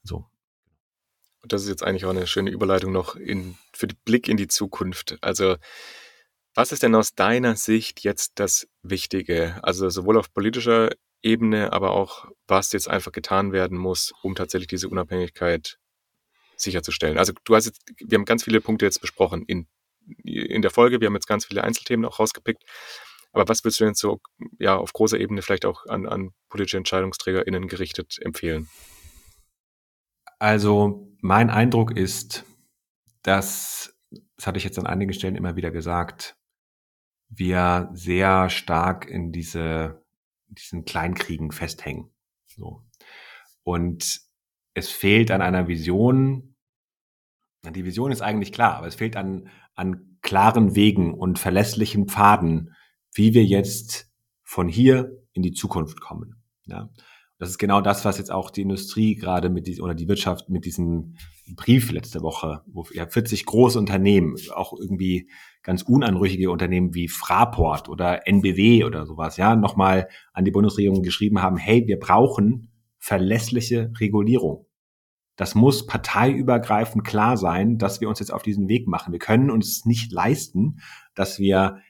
So. 0.02 0.26
Und 1.42 1.52
das 1.52 1.62
ist 1.62 1.68
jetzt 1.68 1.82
eigentlich 1.82 2.06
auch 2.06 2.10
eine 2.10 2.26
schöne 2.26 2.50
Überleitung 2.50 2.92
noch 2.92 3.16
in, 3.16 3.56
für 3.72 3.86
den 3.86 3.98
Blick 4.04 4.28
in 4.28 4.36
die 4.36 4.48
Zukunft. 4.48 5.18
Also, 5.20 5.56
was 6.54 6.72
ist 6.72 6.82
denn 6.82 6.94
aus 6.94 7.14
deiner 7.14 7.56
Sicht 7.56 8.02
jetzt 8.04 8.32
das 8.36 8.68
Wichtige? 8.82 9.58
Also 9.62 9.90
sowohl 9.90 10.16
auf 10.16 10.32
politischer 10.32 10.90
Ebene, 11.22 11.72
aber 11.72 11.90
auch, 11.90 12.26
was 12.46 12.72
jetzt 12.72 12.88
einfach 12.88 13.12
getan 13.12 13.52
werden 13.52 13.76
muss, 13.76 14.12
um 14.22 14.34
tatsächlich 14.34 14.68
diese 14.68 14.88
Unabhängigkeit 14.88 15.78
sicherzustellen. 16.56 17.18
Also 17.18 17.32
du 17.44 17.56
hast 17.56 17.66
jetzt, 17.66 17.82
wir 17.98 18.16
haben 18.16 18.24
ganz 18.24 18.44
viele 18.44 18.60
Punkte 18.60 18.84
jetzt 18.84 19.00
besprochen 19.00 19.44
in, 19.46 19.66
in 20.22 20.62
der 20.62 20.70
Folge, 20.70 21.00
wir 21.00 21.06
haben 21.06 21.14
jetzt 21.14 21.26
ganz 21.26 21.46
viele 21.46 21.64
Einzelthemen 21.64 22.04
auch 22.04 22.18
rausgepickt. 22.18 22.62
Aber 23.34 23.48
was 23.48 23.64
würdest 23.64 23.80
du 23.80 23.84
denn 23.84 23.94
so 23.94 24.20
ja, 24.58 24.76
auf 24.76 24.92
großer 24.92 25.18
Ebene 25.18 25.42
vielleicht 25.42 25.66
auch 25.66 25.86
an, 25.86 26.06
an 26.06 26.30
politische 26.48 26.76
EntscheidungsträgerInnen 26.76 27.66
gerichtet 27.66 28.18
empfehlen? 28.22 28.68
Also 30.38 31.08
mein 31.20 31.50
Eindruck 31.50 31.96
ist, 31.96 32.44
dass, 33.22 33.98
das 34.36 34.46
hatte 34.46 34.58
ich 34.58 34.64
jetzt 34.64 34.78
an 34.78 34.86
einigen 34.86 35.12
Stellen 35.12 35.34
immer 35.34 35.56
wieder 35.56 35.72
gesagt, 35.72 36.36
wir 37.28 37.90
sehr 37.92 38.50
stark 38.50 39.08
in 39.08 39.32
diese, 39.32 40.04
diesen 40.46 40.84
Kleinkriegen 40.84 41.50
festhängen. 41.50 42.14
So. 42.46 42.84
Und 43.64 44.20
es 44.74 44.90
fehlt 44.90 45.32
an 45.32 45.42
einer 45.42 45.66
Vision. 45.66 46.54
Die 47.64 47.84
Vision 47.84 48.12
ist 48.12 48.20
eigentlich 48.20 48.52
klar, 48.52 48.76
aber 48.76 48.86
es 48.86 48.94
fehlt 48.94 49.16
an, 49.16 49.48
an 49.74 50.18
klaren 50.22 50.76
Wegen 50.76 51.14
und 51.14 51.40
verlässlichen 51.40 52.06
Pfaden, 52.06 52.74
wie 53.14 53.32
wir 53.32 53.44
jetzt 53.44 54.10
von 54.42 54.68
hier 54.68 55.16
in 55.32 55.42
die 55.42 55.52
Zukunft 55.52 56.00
kommen. 56.00 56.42
Ja. 56.66 56.90
Das 57.38 57.50
ist 57.50 57.58
genau 57.58 57.80
das, 57.80 58.04
was 58.04 58.18
jetzt 58.18 58.30
auch 58.30 58.50
die 58.50 58.62
Industrie 58.62 59.16
gerade 59.16 59.50
mit 59.50 59.66
diesem, 59.66 59.84
oder 59.84 59.94
die 59.94 60.08
Wirtschaft 60.08 60.48
mit 60.48 60.64
diesem 60.64 61.16
Brief 61.56 61.90
letzte 61.90 62.22
Woche, 62.22 62.62
wo 62.66 62.86
ja 62.92 63.06
40 63.06 63.44
große 63.44 63.78
Unternehmen, 63.78 64.36
auch 64.54 64.72
irgendwie 64.72 65.28
ganz 65.62 65.82
unanrüchige 65.82 66.50
Unternehmen 66.50 66.94
wie 66.94 67.08
Fraport 67.08 67.88
oder 67.88 68.26
NBW 68.28 68.84
oder 68.84 69.04
sowas, 69.04 69.36
ja, 69.36 69.56
nochmal 69.56 70.08
an 70.32 70.44
die 70.44 70.52
Bundesregierung 70.52 71.02
geschrieben 71.02 71.42
haben, 71.42 71.56
hey, 71.56 71.86
wir 71.86 71.98
brauchen 71.98 72.70
verlässliche 72.98 73.90
Regulierung. 73.98 74.66
Das 75.36 75.56
muss 75.56 75.86
parteiübergreifend 75.86 77.04
klar 77.04 77.36
sein, 77.36 77.76
dass 77.78 78.00
wir 78.00 78.08
uns 78.08 78.20
jetzt 78.20 78.32
auf 78.32 78.42
diesen 78.42 78.68
Weg 78.68 78.86
machen. 78.86 79.12
Wir 79.12 79.18
können 79.18 79.50
uns 79.50 79.84
nicht 79.84 80.12
leisten, 80.12 80.78
dass 81.14 81.40
wir 81.40 81.80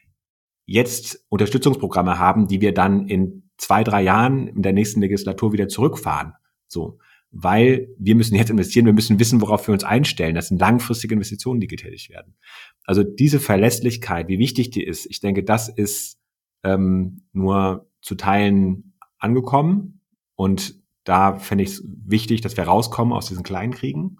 jetzt 0.67 1.25
Unterstützungsprogramme 1.29 2.19
haben, 2.19 2.49
die 2.49 2.61
wir 2.61 2.73
dann 2.73 3.07
in 3.07 3.51
zwei, 3.59 3.85
drei 3.85 4.03
Jahren 4.03 4.49
in 4.49 4.63
der 4.63 4.73
nächsten 4.73 5.01
Legislatur 5.01 5.53
wieder 5.53 5.69
zurückfahren. 5.69 6.35
So. 6.67 6.99
Weil 7.31 7.89
wir 7.99 8.15
müssen 8.15 8.37
jetzt 8.37 8.51
investieren, 8.51 8.87
wir 8.87 8.93
müssen 8.93 9.19
wissen, 9.19 9.41
worauf 9.41 9.67
wir 9.67 9.73
uns 9.73 9.83
einstellen. 9.83 10.37
Das 10.37 10.49
sind 10.49 10.61
langfristige 10.61 11.15
Investitionen, 11.15 11.61
die 11.61 11.67
getätigt 11.67 12.11
werden. 12.11 12.37
Also 12.85 13.03
diese 13.03 13.41
Verlässlichkeit, 13.41 14.29
wie 14.29 14.39
wichtig 14.39 14.71
die 14.71 14.85
ist, 14.85 15.07
ich 15.07 15.21
denke, 15.21 15.43
das 15.43 15.69
ist 15.69 16.21
ähm, 16.63 17.23
nur 17.33 17.91
zu 18.03 18.15
Teilen 18.15 18.95
angekommen. 19.19 20.01
Und 20.37 20.81
da 21.03 21.37
fände 21.39 21.65
ich 21.65 21.71
es 21.71 21.85
wichtig, 21.85 22.41
dass 22.41 22.57
wir 22.57 22.65
rauskommen 22.65 23.13
aus 23.13 23.27
diesen 23.27 23.43
kleinen 23.43 23.73
Kriegen. 23.73 24.19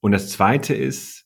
Und 0.00 0.12
das 0.12 0.30
Zweite 0.30 0.74
ist, 0.74 1.19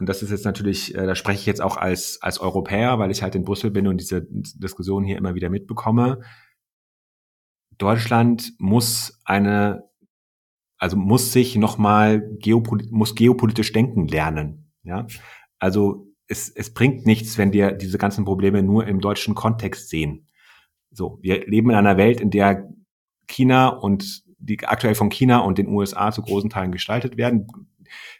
und 0.00 0.08
das 0.08 0.22
ist 0.22 0.30
jetzt 0.30 0.46
natürlich, 0.46 0.94
äh, 0.94 1.06
da 1.06 1.14
spreche 1.14 1.40
ich 1.40 1.46
jetzt 1.46 1.60
auch 1.60 1.76
als, 1.76 2.20
als 2.22 2.40
Europäer, 2.40 2.98
weil 2.98 3.10
ich 3.10 3.22
halt 3.22 3.34
in 3.34 3.44
Brüssel 3.44 3.70
bin 3.70 3.86
und 3.86 4.00
diese 4.00 4.26
Diskussion 4.30 5.04
hier 5.04 5.18
immer 5.18 5.34
wieder 5.34 5.50
mitbekomme. 5.50 6.22
Deutschland 7.76 8.54
muss 8.58 9.20
eine, 9.24 9.84
also 10.78 10.96
muss 10.96 11.32
sich 11.32 11.56
nochmal 11.56 12.26
geopolit 12.38 12.90
muss 12.90 13.14
geopolitisch 13.14 13.72
denken 13.72 14.08
lernen. 14.08 14.72
Ja, 14.82 15.06
also 15.58 16.08
es, 16.26 16.48
es 16.48 16.72
bringt 16.72 17.04
nichts, 17.04 17.36
wenn 17.36 17.52
wir 17.52 17.72
diese 17.72 17.98
ganzen 17.98 18.24
Probleme 18.24 18.62
nur 18.62 18.86
im 18.86 19.00
deutschen 19.00 19.34
Kontext 19.34 19.90
sehen. 19.90 20.28
So, 20.90 21.18
wir 21.20 21.46
leben 21.46 21.70
in 21.70 21.76
einer 21.76 21.98
Welt, 21.98 22.20
in 22.20 22.30
der 22.30 22.70
China 23.26 23.68
und 23.68 24.24
die 24.38 24.66
aktuell 24.66 24.94
von 24.94 25.10
China 25.10 25.40
und 25.40 25.58
den 25.58 25.68
USA 25.68 26.10
zu 26.10 26.22
großen 26.22 26.48
Teilen 26.48 26.72
gestaltet 26.72 27.18
werden. 27.18 27.46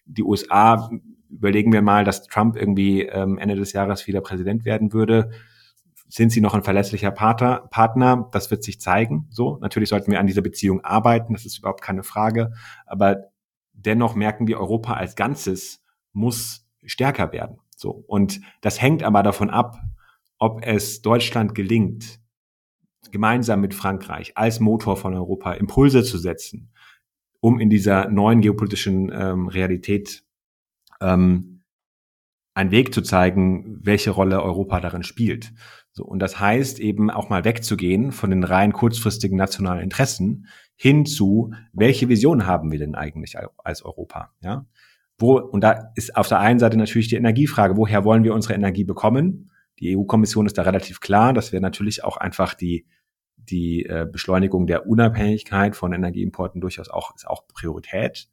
Die 0.05 0.23
USA 0.23 0.91
überlegen 1.31 1.73
wir 1.73 1.83
mal, 1.83 2.05
dass 2.05 2.27
Trump 2.27 2.57
irgendwie 2.57 3.03
ähm, 3.03 3.39
Ende 3.39 3.57
des 3.57 3.73
Jahres 3.73 4.07
wieder 4.07 4.21
Präsident 4.21 4.65
werden 4.65 4.93
würde. 4.93 5.31
Sind 6.09 6.33
sie 6.33 6.41
noch 6.41 6.55
ein 6.55 6.63
verlässlicher 6.63 7.13
Partner? 7.13 7.69
Partner? 7.71 8.29
Das 8.33 8.51
wird 8.51 8.65
sich 8.65 8.81
zeigen. 8.81 9.29
So, 9.31 9.59
natürlich 9.61 9.89
sollten 9.89 10.11
wir 10.11 10.19
an 10.19 10.27
dieser 10.27 10.43
Beziehung 10.43 10.83
arbeiten. 10.85 11.35
Das 11.35 11.47
ist 11.47 11.59
überhaupt 11.59 11.83
keine 11.83 12.03
Frage. 12.03 12.53
Aber 12.85 13.31
dennoch 13.73 14.17
merken 14.17 14.49
wir, 14.49 14.59
Europa 14.59 14.95
als 14.95 15.15
Ganzes 15.15 15.85
muss 16.13 16.67
stärker 16.85 17.33
werden. 17.33 17.59
So. 17.77 17.91
Und 17.91 18.41
das 18.61 18.83
hängt 18.83 19.03
aber 19.03 19.23
davon 19.23 19.51
ab, 19.51 19.79
ob 20.39 20.65
es 20.65 21.03
Deutschland 21.03 21.55
gelingt, 21.55 22.19
gemeinsam 23.13 23.61
mit 23.61 23.75
Frankreich 23.75 24.33
als 24.37 24.59
Motor 24.61 24.97
von 24.97 25.15
Europa 25.15 25.53
Impulse 25.53 26.03
zu 26.03 26.19
setzen, 26.19 26.73
um 27.41 27.61
in 27.61 27.71
dieser 27.71 28.09
neuen 28.09 28.41
geopolitischen 28.41 29.11
ähm, 29.13 29.49
Realität 29.49 30.25
ähm, 31.01 31.63
einen 32.55 32.71
Weg 32.71 32.93
zu 32.93 33.03
zeigen, 33.03 33.79
welche 33.83 34.11
Rolle 34.11 34.43
Europa 34.43 34.81
darin 34.81 35.03
spielt. 35.03 35.53
So, 35.93 36.05
und 36.05 36.21
das 36.21 36.39
heißt 36.39 36.79
eben 36.79 37.11
auch 37.11 37.29
mal 37.29 37.45
wegzugehen 37.45 38.13
von 38.13 38.31
den 38.31 38.45
rein 38.45 38.73
kurzfristigen 38.73 39.37
nationalen 39.37 39.83
Interessen 39.83 40.47
hin 40.77 41.05
zu, 41.05 41.53
welche 41.73 42.09
Vision 42.09 42.47
haben 42.47 42.71
wir 42.71 42.79
denn 42.79 42.95
eigentlich 42.95 43.37
als 43.59 43.83
Europa? 43.83 44.31
Ja? 44.41 44.67
Wo, 45.19 45.39
und 45.39 45.63
da 45.63 45.93
ist 45.97 46.17
auf 46.17 46.29
der 46.29 46.39
einen 46.39 46.59
Seite 46.59 46.79
natürlich 46.79 47.09
die 47.09 47.17
Energiefrage, 47.17 47.77
woher 47.77 48.05
wollen 48.05 48.25
wir 48.25 48.35
unsere 48.35 48.55
Energie 48.55 48.85
bekommen? 48.85 49.51
Die 49.79 49.97
EU-Kommission 49.97 50.47
ist 50.47 50.57
da 50.57 50.63
relativ 50.63 51.01
klar, 51.01 51.33
dass 51.33 51.53
wir 51.53 51.61
natürlich 51.61 52.05
auch 52.05 52.17
einfach 52.17 52.55
die, 52.55 52.87
die 53.37 53.85
äh, 53.85 54.07
Beschleunigung 54.11 54.67
der 54.67 54.87
Unabhängigkeit 54.87 55.77
von 55.77 55.93
Energieimporten 55.93 56.61
durchaus 56.61 56.89
auch, 56.89 57.15
ist 57.15 57.27
auch 57.27 57.47
Priorität. 57.49 58.29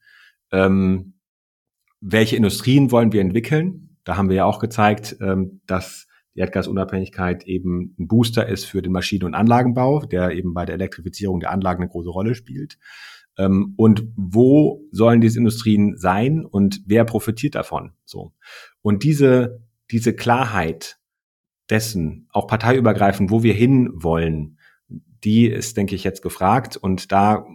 Ähm, 0.51 1.16
welche 2.01 2.35
Industrien 2.35 2.91
wollen 2.91 3.11
wir 3.11 3.21
entwickeln? 3.21 3.97
Da 4.03 4.17
haben 4.17 4.29
wir 4.29 4.37
ja 4.37 4.45
auch 4.45 4.59
gezeigt, 4.59 5.17
ähm, 5.21 5.61
dass 5.65 6.07
die 6.35 6.39
Erdgasunabhängigkeit 6.39 7.43
eben 7.45 7.95
ein 7.99 8.07
Booster 8.07 8.47
ist 8.47 8.65
für 8.65 8.81
den 8.81 8.91
Maschinen- 8.91 9.25
und 9.25 9.33
Anlagenbau, 9.33 10.05
der 10.05 10.31
eben 10.31 10.53
bei 10.53 10.65
der 10.65 10.75
Elektrifizierung 10.75 11.39
der 11.39 11.51
Anlagen 11.51 11.81
eine 11.81 11.89
große 11.89 12.09
Rolle 12.09 12.35
spielt. 12.35 12.77
Ähm, 13.37 13.73
und 13.75 14.07
wo 14.15 14.83
sollen 14.91 15.21
diese 15.21 15.39
Industrien 15.39 15.97
sein 15.97 16.45
und 16.45 16.81
wer 16.85 17.05
profitiert 17.05 17.55
davon? 17.55 17.93
So. 18.05 18.33
Und 18.81 19.03
diese, 19.03 19.63
diese 19.91 20.13
Klarheit 20.13 20.99
dessen, 21.69 22.27
auch 22.31 22.47
parteiübergreifend, 22.47 23.31
wo 23.31 23.43
wir 23.43 23.53
hin 23.53 23.89
wollen, 23.93 24.57
die 25.23 25.47
ist, 25.47 25.75
denke 25.77 25.95
ich, 25.95 26.03
jetzt 26.03 26.21
gefragt. 26.21 26.77
Und 26.77 27.11
da 27.11 27.45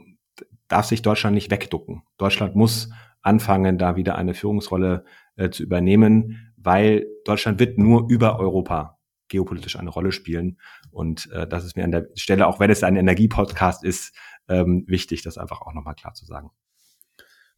darf 0.69 0.87
sich 0.87 1.03
Deutschland 1.03 1.35
nicht 1.35 1.51
wegducken. 1.51 2.03
Deutschland 2.19 2.57
muss 2.57 2.91
anfangen, 3.23 3.79
da 3.79 3.97
wieder 3.97 4.17
eine 4.17 4.35
Führungsrolle 4.35 5.05
äh, 5.37 5.51
zu 5.51 5.63
übernehmen, 5.63 6.53
weil 6.57 7.07
Deutschland 7.25 7.59
wird 7.59 7.79
nur 7.79 8.09
über 8.11 8.39
Europa 8.39 8.99
geopolitisch 9.29 9.77
eine 9.77 9.91
Rolle 9.91 10.13
spielen. 10.13 10.59
Und 10.91 11.31
äh, 11.33 11.47
das 11.47 11.65
ist 11.65 11.77
mir 11.77 11.85
an 11.85 11.91
der 11.91 12.09
Stelle, 12.15 12.47
auch 12.47 12.61
wenn 12.61 12.71
es 12.71 12.83
ein 12.83 12.97
Energiepodcast 12.97 13.83
ist, 13.83 14.15
ähm, 14.49 14.85
wichtig, 14.87 15.23
das 15.23 15.39
einfach 15.39 15.63
auch 15.63 15.73
nochmal 15.73 15.95
klar 15.95 16.15
zu 16.15 16.27
sagen. 16.27 16.51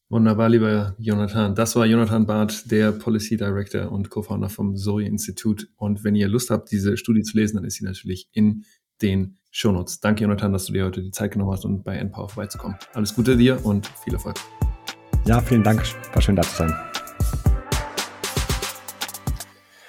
Wunderbar, 0.09 0.49
lieber 0.49 0.95
Jonathan. 0.99 1.55
Das 1.55 1.75
war 1.77 1.87
Jonathan 1.87 2.27
Barth, 2.27 2.71
der 2.71 2.93
Policy 2.93 3.37
Director 3.37 3.91
und 3.91 4.11
Co-Founder 4.11 4.49
vom 4.49 4.77
Zoe 4.77 5.05
Institut. 5.05 5.69
Und 5.77 6.05
wenn 6.05 6.15
ihr 6.15 6.29
Lust 6.29 6.51
habt, 6.51 6.71
diese 6.71 6.97
Studie 6.97 7.23
zu 7.23 7.37
lesen, 7.37 7.57
dann 7.57 7.65
ist 7.65 7.77
sie 7.77 7.85
natürlich 7.85 8.29
in 8.33 8.65
den 9.03 9.39
Shownotes. 9.51 10.01
Danke, 10.01 10.23
Jonathan, 10.23 10.53
dass 10.53 10.67
du 10.67 10.73
dir 10.73 10.85
heute 10.85 11.03
die 11.03 11.11
Zeit 11.11 11.33
genommen 11.33 11.53
hast, 11.53 11.65
um 11.65 11.83
bei 11.83 11.97
NPower 11.97 12.29
vorbeizukommen. 12.29 12.77
Alles 12.93 13.15
Gute 13.15 13.37
dir 13.37 13.65
und 13.65 13.87
viel 13.87 14.13
Erfolg. 14.13 14.37
Ja, 15.27 15.41
vielen 15.41 15.63
Dank. 15.63 15.83
War 16.13 16.21
schön 16.21 16.37
da 16.37 16.43
zu 16.43 16.55
sein. 16.55 16.75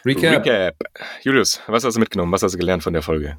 Recap. 0.06 0.46
Recap. 0.46 0.76
Julius, 1.24 1.60
was 1.68 1.84
hast 1.84 1.96
du 1.96 2.00
mitgenommen? 2.00 2.32
Was 2.32 2.42
hast 2.42 2.54
du 2.54 2.58
gelernt 2.58 2.84
von 2.84 2.94
der 2.94 3.02
Folge? 3.02 3.38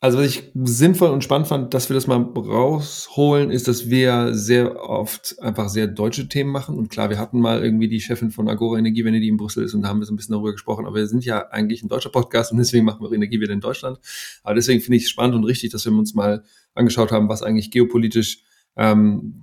Also 0.00 0.16
was 0.16 0.26
ich 0.26 0.50
sinnvoll 0.54 1.10
und 1.10 1.22
spannend 1.22 1.48
fand, 1.48 1.74
dass 1.74 1.90
wir 1.90 1.94
das 1.94 2.06
mal 2.06 2.16
rausholen, 2.16 3.50
ist, 3.50 3.68
dass 3.68 3.90
wir 3.90 4.32
sehr 4.32 4.80
oft 4.80 5.38
einfach 5.42 5.68
sehr 5.68 5.86
deutsche 5.86 6.28
Themen 6.30 6.50
machen. 6.50 6.78
Und 6.78 6.88
klar, 6.88 7.10
wir 7.10 7.18
hatten 7.18 7.40
mal 7.40 7.62
irgendwie 7.62 7.88
die 7.88 8.00
Chefin 8.00 8.30
von 8.30 8.48
Agora 8.48 8.78
Energiewende, 8.78 9.20
die 9.20 9.28
in 9.28 9.36
Brüssel 9.36 9.64
ist, 9.64 9.74
und 9.74 9.82
da 9.82 9.88
haben 9.88 9.98
wir 9.98 10.06
so 10.06 10.14
ein 10.14 10.16
bisschen 10.16 10.32
darüber 10.32 10.52
gesprochen. 10.52 10.86
Aber 10.86 10.96
wir 10.96 11.08
sind 11.08 11.26
ja 11.26 11.48
eigentlich 11.48 11.82
ein 11.82 11.88
deutscher 11.88 12.10
Podcast 12.10 12.52
und 12.52 12.58
deswegen 12.58 12.86
machen 12.86 13.02
wir 13.02 13.12
Energiewende 13.12 13.52
in 13.52 13.60
Deutschland. 13.60 13.98
Aber 14.44 14.54
deswegen 14.54 14.80
finde 14.80 14.96
ich 14.96 15.02
es 15.02 15.10
spannend 15.10 15.34
und 15.34 15.44
richtig, 15.44 15.72
dass 15.72 15.84
wir 15.84 15.92
uns 15.92 16.14
mal 16.14 16.42
angeschaut 16.74 17.12
haben, 17.12 17.28
was 17.28 17.42
eigentlich 17.42 17.70
geopolitisch, 17.70 18.44
ähm, 18.76 19.42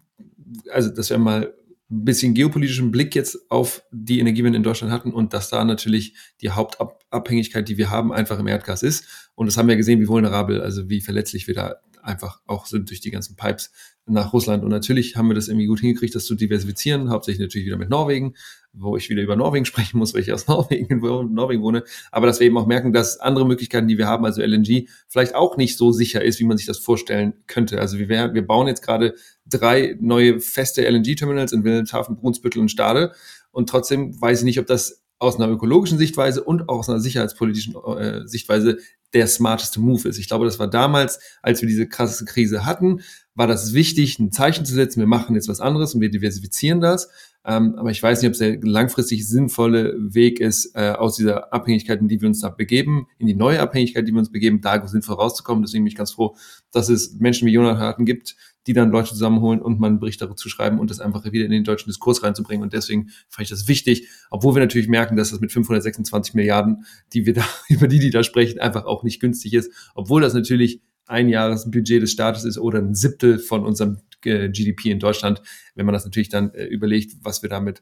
also 0.72 0.90
dass 0.90 1.12
wir 1.12 1.20
mal 1.20 1.54
bisschen 1.88 2.34
geopolitischen 2.34 2.92
Blick 2.92 3.16
jetzt 3.16 3.50
auf 3.50 3.84
die 3.92 4.20
Energiewende 4.20 4.58
in 4.58 4.64
Deutschland 4.64 4.92
hatten 4.92 5.14
und 5.14 5.34
dass 5.34 5.50
da 5.50 5.64
natürlich 5.64 6.16
die 6.42 6.50
Hauptabhängigkeit, 6.50 7.68
die 7.70 7.78
wir 7.78 7.92
haben, 7.92 8.12
einfach 8.12 8.40
im 8.40 8.48
Erdgas 8.48 8.82
ist. 8.82 9.30
Und 9.36 9.46
das 9.48 9.58
haben 9.58 9.68
wir 9.68 9.76
gesehen, 9.76 10.00
wie 10.00 10.08
vulnerabel, 10.08 10.62
also 10.62 10.90
wie 10.90 11.02
verletzlich 11.02 11.48
wir 11.48 11.54
da 11.54 11.76
einfach 12.02 12.42
auch 12.46 12.66
sind 12.66 12.90
durch 12.90 13.02
die 13.02 13.12
ganzen 13.12 13.36
Pipes 13.36 13.72
nach 14.06 14.34
Russland. 14.34 14.64
Und 14.64 14.70
natürlich 14.70 15.16
haben 15.16 15.28
wir 15.28 15.36
das 15.36 15.48
irgendwie 15.48 15.66
gut 15.68 15.80
hingekriegt, 15.80 16.16
das 16.16 16.26
zu 16.26 16.36
diversifizieren, 16.36 17.10
hauptsächlich 17.10 17.42
natürlich 17.42 17.68
wieder 17.68 17.78
mit 17.78 17.90
Norwegen, 17.90 18.36
wo 18.78 18.98
ich 18.98 19.10
wieder 19.10 19.22
über 19.22 19.36
Norwegen 19.36 19.66
sprechen 19.66 19.98
muss, 19.98 20.14
weil 20.14 20.22
ich 20.22 20.34
aus 20.34 20.48
Norwegen, 20.48 21.00
Norwegen 21.34 21.62
wohne. 21.62 21.84
Aber 22.12 22.28
dass 22.28 22.40
wir 22.40 22.48
eben 22.48 22.58
auch 22.58 22.68
merken, 22.68 22.94
dass 22.94 23.20
andere 23.20 23.46
Möglichkeiten, 23.46 23.88
die 23.88 23.98
wir 23.98 24.08
haben, 24.08 24.26
also 24.26 24.42
LNG, 24.42 24.88
vielleicht 25.08 25.36
auch 25.36 25.58
nicht 25.58 25.78
so 25.78 25.92
sicher 25.92 26.24
ist, 26.24 26.40
wie 26.40 26.46
man 26.46 26.58
sich 26.58 26.68
das 26.68 26.80
vorstellen 26.80 27.34
könnte. 27.48 27.80
Also 27.80 27.98
wir, 27.98 28.10
wir 28.10 28.48
bauen 28.48 28.68
jetzt 28.68 28.82
gerade 28.82 29.16
drei 29.46 29.98
neue 30.00 30.40
feste 30.40 30.88
LNG-Terminals 30.90 31.54
in 31.54 31.64
Wilhelmshaven, 31.64 32.16
Brunsbüttel 32.16 32.62
und 32.62 32.70
Stade. 32.70 33.14
Und 33.52 33.70
trotzdem 33.70 34.20
weiß 34.20 34.40
ich 34.40 34.46
nicht, 34.46 34.60
ob 34.60 34.68
das 34.68 35.04
aus 35.18 35.38
einer 35.38 35.50
ökologischen 35.50 35.98
Sichtweise 35.98 36.44
und 36.44 36.68
auch 36.68 36.80
aus 36.80 36.90
einer 36.90 37.00
sicherheitspolitischen 37.00 37.76
äh, 37.76 38.28
Sichtweise 38.28 38.78
der 39.14 39.28
smarteste 39.28 39.80
Move 39.80 40.10
ist. 40.10 40.18
Ich 40.18 40.28
glaube, 40.28 40.46
das 40.46 40.60
war 40.60 40.70
damals, 40.70 41.20
als 41.42 41.62
wir 41.62 41.68
diese 41.68 41.88
krasse 41.88 42.26
Krise 42.26 42.66
hatten, 42.66 43.02
war 43.36 43.48
das 43.48 43.74
wichtig, 43.74 44.18
ein 44.18 44.32
Zeichen 44.32 44.66
zu 44.66 44.74
setzen. 44.74 45.02
Wir 45.02 45.08
machen 45.08 45.36
jetzt 45.36 45.50
was 45.50 45.60
anderes 45.60 45.94
und 45.94 46.02
wir 46.02 46.10
diversifizieren 46.10 46.80
das. 46.80 47.10
Ähm, 47.44 47.76
aber 47.78 47.92
ich 47.92 48.02
weiß 48.02 48.22
nicht, 48.22 48.30
ob 48.30 48.34
es 48.34 48.40
der 48.40 48.60
langfristig 48.62 49.28
sinnvolle 49.28 49.94
Weg 50.00 50.40
ist, 50.40 50.74
äh, 50.74 50.92
aus 50.92 51.18
dieser 51.18 51.54
Abhängigkeit, 51.54 52.00
in 52.00 52.08
die 52.08 52.20
wir 52.20 52.28
uns 52.28 52.40
da 52.40 52.50
begeben, 52.50 53.08
in 53.20 53.28
die 53.28 53.36
neue 53.36 53.60
Abhängigkeit, 53.60 54.08
die 54.08 54.14
wir 54.14 54.20
uns 54.20 54.32
begeben, 54.32 54.62
da 54.62 54.88
sinnvoll 54.88 55.16
rauszukommen. 55.16 55.64
Deswegen 55.64 55.84
bin 55.84 55.92
ich 55.92 55.98
ganz 55.98 56.14
froh, 56.14 56.36
dass 56.72 56.90
es 56.90 57.20
Menschen 57.20 57.46
wie 57.46 57.52
Jonathan 57.52 58.06
gibt, 58.06 58.36
die 58.68 58.74
dann 58.74 58.90
Leute 58.90 59.10
zusammenholen 59.10 59.62
und 59.62 59.80
mal 59.80 59.88
einen 59.88 60.00
Bericht 60.00 60.22
dazu 60.22 60.50
schreiben 60.50 60.80
und 60.80 60.90
das 60.90 61.00
einfach 61.00 61.24
wieder 61.32 61.46
in 61.46 61.52
den 61.52 61.64
deutschen 61.64 61.90
Diskurs 61.90 62.24
reinzubringen. 62.24 62.64
Und 62.64 62.74
deswegen 62.74 63.10
fand 63.30 63.44
ich 63.44 63.50
das 63.50 63.68
wichtig, 63.68 64.08
obwohl 64.32 64.56
wir 64.56 64.62
natürlich 64.62 64.88
merken, 64.88 65.18
dass 65.18 65.30
das 65.30 65.40
mit 65.40 65.52
526 65.52 66.34
Milliarden, 66.34 66.86
die 67.14 67.26
wir 67.26 67.34
da, 67.34 67.46
über 67.70 67.88
die, 67.88 68.00
die 68.00 68.10
da 68.10 68.24
sprechen, 68.24 68.60
einfach 68.60 68.86
auch 68.86 69.04
nicht 69.04 69.20
günstig 69.20 69.54
ist, 69.54 69.72
obwohl 69.94 70.22
das 70.22 70.34
natürlich 70.34 70.82
ein 71.06 71.30
Jahresbudget 71.30 72.02
des 72.02 72.12
Staates 72.12 72.44
ist 72.46 72.58
oder 72.58 72.80
ein 72.80 72.96
Siebtel 72.96 73.40
von 73.40 73.66
unserem 73.66 74.00
äh, 74.24 74.50
GDP 74.50 74.92
in 74.92 75.00
Deutschland, 75.00 75.42
wenn 75.76 75.86
man 75.86 75.94
das 75.94 76.06
natürlich 76.06 76.30
dann 76.30 76.54
äh, 76.54 76.66
überlegt, 76.66 77.18
was 77.22 77.42
wir 77.42 77.50
damit 77.50 77.82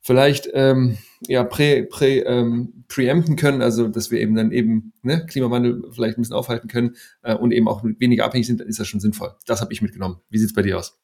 vielleicht 0.00 0.48
ähm, 0.54 0.98
ja 1.26 1.42
prä, 1.42 1.82
prä, 1.82 2.20
ähm, 2.20 2.84
preempten 2.88 3.36
können, 3.36 3.62
also 3.62 3.88
dass 3.88 4.10
wir 4.10 4.20
eben 4.20 4.34
dann 4.34 4.52
eben 4.52 4.92
ne, 5.02 5.26
Klimawandel 5.26 5.82
vielleicht 5.92 6.16
ein 6.16 6.22
bisschen 6.22 6.36
aufhalten 6.36 6.68
können 6.68 6.96
äh, 7.22 7.34
und 7.34 7.52
eben 7.52 7.68
auch 7.68 7.82
weniger 7.84 8.24
abhängig 8.24 8.46
sind, 8.46 8.60
dann 8.60 8.68
ist 8.68 8.78
das 8.78 8.86
schon 8.86 9.00
sinnvoll. 9.00 9.34
Das 9.46 9.60
habe 9.60 9.72
ich 9.72 9.82
mitgenommen. 9.82 10.20
Wie 10.30 10.38
sieht's 10.38 10.54
bei 10.54 10.62
dir 10.62 10.78
aus? 10.78 10.98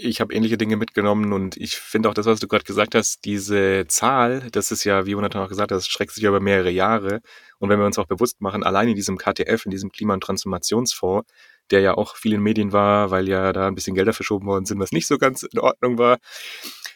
Ich 0.00 0.20
habe 0.20 0.32
ähnliche 0.32 0.56
Dinge 0.56 0.76
mitgenommen 0.76 1.32
und 1.32 1.56
ich 1.56 1.76
finde 1.76 2.08
auch 2.08 2.14
das, 2.14 2.26
was 2.26 2.38
du 2.38 2.46
gerade 2.46 2.62
gesagt 2.62 2.94
hast, 2.94 3.24
diese 3.24 3.84
Zahl, 3.88 4.48
das 4.52 4.70
ist 4.70 4.84
ja, 4.84 5.06
wie 5.06 5.10
Jonathan 5.10 5.42
auch 5.42 5.48
gesagt 5.48 5.72
hat, 5.72 5.76
das 5.76 5.88
streckt 5.88 6.12
sich 6.12 6.22
über 6.22 6.38
mehrere 6.38 6.70
Jahre. 6.70 7.20
Und 7.58 7.68
wenn 7.68 7.80
wir 7.80 7.86
uns 7.86 7.98
auch 7.98 8.06
bewusst 8.06 8.40
machen, 8.40 8.62
allein 8.62 8.88
in 8.88 8.94
diesem 8.94 9.18
KTF, 9.18 9.64
in 9.64 9.72
diesem 9.72 9.90
Klima- 9.90 10.14
und 10.14 10.22
Transformationsfonds, 10.22 11.28
der 11.72 11.80
ja 11.80 11.94
auch 11.94 12.14
viel 12.14 12.34
in 12.34 12.42
Medien 12.42 12.72
war, 12.72 13.10
weil 13.10 13.28
ja 13.28 13.52
da 13.52 13.66
ein 13.66 13.74
bisschen 13.74 13.96
Gelder 13.96 14.12
verschoben 14.12 14.46
worden 14.46 14.66
sind, 14.66 14.78
was 14.78 14.92
nicht 14.92 15.08
so 15.08 15.18
ganz 15.18 15.42
in 15.42 15.58
Ordnung 15.58 15.98
war. 15.98 16.18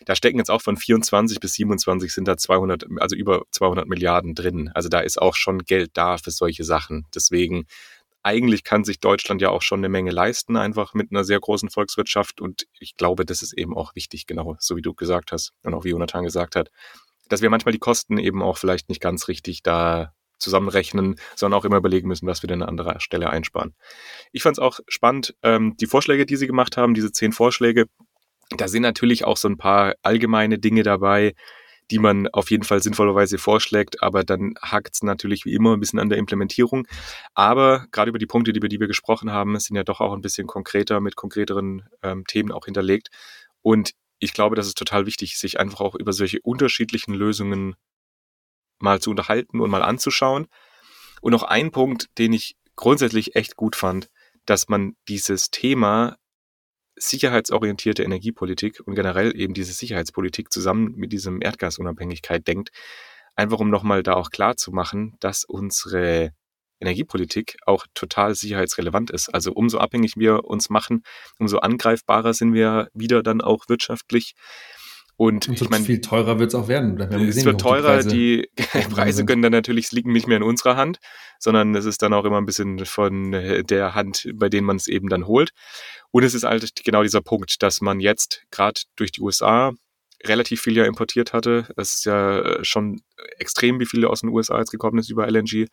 Da 0.04 0.14
stecken 0.14 0.38
jetzt 0.38 0.50
auch 0.50 0.62
von 0.62 0.76
24 0.76 1.40
bis 1.40 1.54
27 1.54 2.12
sind 2.12 2.28
da 2.28 2.36
200, 2.36 2.86
also 2.98 3.16
über 3.16 3.42
200 3.50 3.88
Milliarden 3.88 4.36
drin. 4.36 4.70
Also 4.74 4.88
da 4.88 5.00
ist 5.00 5.20
auch 5.20 5.34
schon 5.34 5.58
Geld 5.58 5.90
da 5.94 6.18
für 6.18 6.30
solche 6.30 6.62
Sachen. 6.62 7.06
Deswegen 7.14 7.66
eigentlich 8.22 8.64
kann 8.64 8.84
sich 8.84 9.00
Deutschland 9.00 9.42
ja 9.42 9.50
auch 9.50 9.62
schon 9.62 9.80
eine 9.80 9.88
Menge 9.88 10.10
leisten, 10.10 10.56
einfach 10.56 10.94
mit 10.94 11.10
einer 11.10 11.24
sehr 11.24 11.40
großen 11.40 11.70
Volkswirtschaft. 11.70 12.40
Und 12.40 12.66
ich 12.78 12.96
glaube, 12.96 13.24
das 13.24 13.42
ist 13.42 13.52
eben 13.52 13.76
auch 13.76 13.94
wichtig, 13.94 14.26
genau, 14.26 14.56
so 14.58 14.76
wie 14.76 14.82
du 14.82 14.94
gesagt 14.94 15.32
hast 15.32 15.52
und 15.62 15.74
auch 15.74 15.84
wie 15.84 15.90
Jonathan 15.90 16.24
gesagt 16.24 16.56
hat, 16.56 16.70
dass 17.28 17.42
wir 17.42 17.50
manchmal 17.50 17.72
die 17.72 17.78
Kosten 17.78 18.18
eben 18.18 18.42
auch 18.42 18.58
vielleicht 18.58 18.88
nicht 18.88 19.00
ganz 19.00 19.28
richtig 19.28 19.62
da 19.62 20.12
zusammenrechnen, 20.38 21.16
sondern 21.36 21.58
auch 21.58 21.64
immer 21.64 21.76
überlegen 21.76 22.08
müssen, 22.08 22.26
was 22.26 22.42
wir 22.42 22.48
denn 22.48 22.62
an 22.62 22.68
anderer 22.68 23.00
Stelle 23.00 23.30
einsparen. 23.30 23.74
Ich 24.32 24.42
fand 24.42 24.58
es 24.58 24.62
auch 24.62 24.80
spannend, 24.88 25.34
ähm, 25.42 25.76
die 25.80 25.86
Vorschläge, 25.86 26.26
die 26.26 26.36
sie 26.36 26.46
gemacht 26.46 26.76
haben, 26.76 26.94
diese 26.94 27.12
zehn 27.12 27.32
Vorschläge. 27.32 27.86
Da 28.56 28.68
sind 28.68 28.82
natürlich 28.82 29.24
auch 29.24 29.36
so 29.36 29.48
ein 29.48 29.56
paar 29.56 29.94
allgemeine 30.02 30.58
Dinge 30.58 30.82
dabei, 30.82 31.34
die 31.92 31.98
man 31.98 32.26
auf 32.28 32.50
jeden 32.50 32.64
Fall 32.64 32.82
sinnvollerweise 32.82 33.36
vorschlägt, 33.36 34.02
aber 34.02 34.24
dann 34.24 34.54
hakt 34.62 34.94
es 34.94 35.02
natürlich 35.02 35.44
wie 35.44 35.52
immer 35.52 35.74
ein 35.76 35.80
bisschen 35.80 35.98
an 35.98 36.08
der 36.08 36.16
Implementierung. 36.16 36.88
Aber 37.34 37.86
gerade 37.92 38.08
über 38.08 38.18
die 38.18 38.26
Punkte, 38.26 38.50
über 38.50 38.68
die 38.68 38.80
wir 38.80 38.86
gesprochen 38.86 39.30
haben, 39.30 39.58
sind 39.60 39.76
ja 39.76 39.84
doch 39.84 40.00
auch 40.00 40.14
ein 40.14 40.22
bisschen 40.22 40.46
konkreter 40.46 41.00
mit 41.00 41.16
konkreteren 41.16 41.86
ähm, 42.02 42.24
Themen 42.26 42.50
auch 42.50 42.64
hinterlegt. 42.64 43.10
Und 43.60 43.92
ich 44.20 44.32
glaube, 44.32 44.56
das 44.56 44.66
ist 44.66 44.78
total 44.78 45.04
wichtig, 45.04 45.36
sich 45.36 45.60
einfach 45.60 45.80
auch 45.82 45.94
über 45.94 46.14
solche 46.14 46.40
unterschiedlichen 46.40 47.12
Lösungen 47.12 47.74
mal 48.78 48.98
zu 49.00 49.10
unterhalten 49.10 49.60
und 49.60 49.70
mal 49.70 49.82
anzuschauen. 49.82 50.46
Und 51.20 51.32
noch 51.32 51.42
ein 51.42 51.72
Punkt, 51.72 52.06
den 52.16 52.32
ich 52.32 52.56
grundsätzlich 52.74 53.36
echt 53.36 53.56
gut 53.56 53.76
fand, 53.76 54.08
dass 54.46 54.70
man 54.70 54.96
dieses 55.08 55.50
Thema 55.50 56.16
sicherheitsorientierte 56.96 58.02
Energiepolitik 58.02 58.80
und 58.84 58.94
generell 58.94 59.34
eben 59.38 59.54
diese 59.54 59.72
Sicherheitspolitik 59.72 60.52
zusammen 60.52 60.92
mit 60.96 61.12
diesem 61.12 61.40
Erdgasunabhängigkeit 61.42 62.46
denkt, 62.46 62.70
einfach 63.34 63.58
um 63.60 63.70
nochmal 63.70 64.02
da 64.02 64.14
auch 64.14 64.30
klar 64.30 64.56
zu 64.56 64.72
machen, 64.72 65.16
dass 65.20 65.44
unsere 65.44 66.32
Energiepolitik 66.80 67.56
auch 67.64 67.86
total 67.94 68.34
sicherheitsrelevant 68.34 69.10
ist. 69.10 69.28
Also 69.28 69.52
umso 69.52 69.78
abhängig 69.78 70.16
wir 70.16 70.44
uns 70.44 70.68
machen, 70.68 71.02
umso 71.38 71.58
angreifbarer 71.58 72.34
sind 72.34 72.52
wir 72.54 72.88
wieder 72.92 73.22
dann 73.22 73.40
auch 73.40 73.68
wirtschaftlich. 73.68 74.34
Und, 75.22 75.48
und 75.48 75.62
ich 75.62 75.70
meine, 75.70 75.84
viel 75.84 76.00
teurer 76.00 76.40
wird 76.40 76.48
es 76.48 76.56
auch 76.56 76.66
werden. 76.66 76.98
Wir 76.98 77.06
gesehen, 77.06 77.28
es 77.28 77.44
wird 77.44 77.60
teurer, 77.60 78.02
die 78.02 78.48
Preise, 78.56 78.82
die 78.82 78.88
Preise 78.92 79.24
können 79.24 79.40
dann 79.40 79.52
natürlich, 79.52 79.92
liegen 79.92 80.10
nicht 80.10 80.26
mehr 80.26 80.38
in 80.38 80.42
unserer 80.42 80.74
Hand, 80.74 80.98
sondern 81.38 81.76
es 81.76 81.84
ist 81.84 82.02
dann 82.02 82.12
auch 82.12 82.24
immer 82.24 82.38
ein 82.38 82.44
bisschen 82.44 82.84
von 82.86 83.30
der 83.30 83.94
Hand, 83.94 84.28
bei 84.34 84.48
denen 84.48 84.66
man 84.66 84.78
es 84.78 84.88
eben 84.88 85.08
dann 85.08 85.28
holt. 85.28 85.50
Und 86.10 86.24
es 86.24 86.34
ist 86.34 86.42
halt 86.42 86.74
genau 86.84 87.04
dieser 87.04 87.20
Punkt, 87.20 87.62
dass 87.62 87.80
man 87.80 88.00
jetzt 88.00 88.42
gerade 88.50 88.80
durch 88.96 89.12
die 89.12 89.20
USA 89.20 89.72
relativ 90.24 90.60
viel 90.60 90.76
ja 90.76 90.86
importiert 90.86 91.32
hatte. 91.32 91.68
Es 91.76 91.94
ist 91.94 92.04
ja 92.04 92.64
schon 92.64 93.02
extrem, 93.38 93.78
wie 93.78 93.86
viele 93.86 94.10
aus 94.10 94.22
den 94.22 94.30
USA 94.30 94.58
jetzt 94.58 94.72
gekommen 94.72 94.98
ist 94.98 95.08
über 95.08 95.30
LNG. 95.30 95.68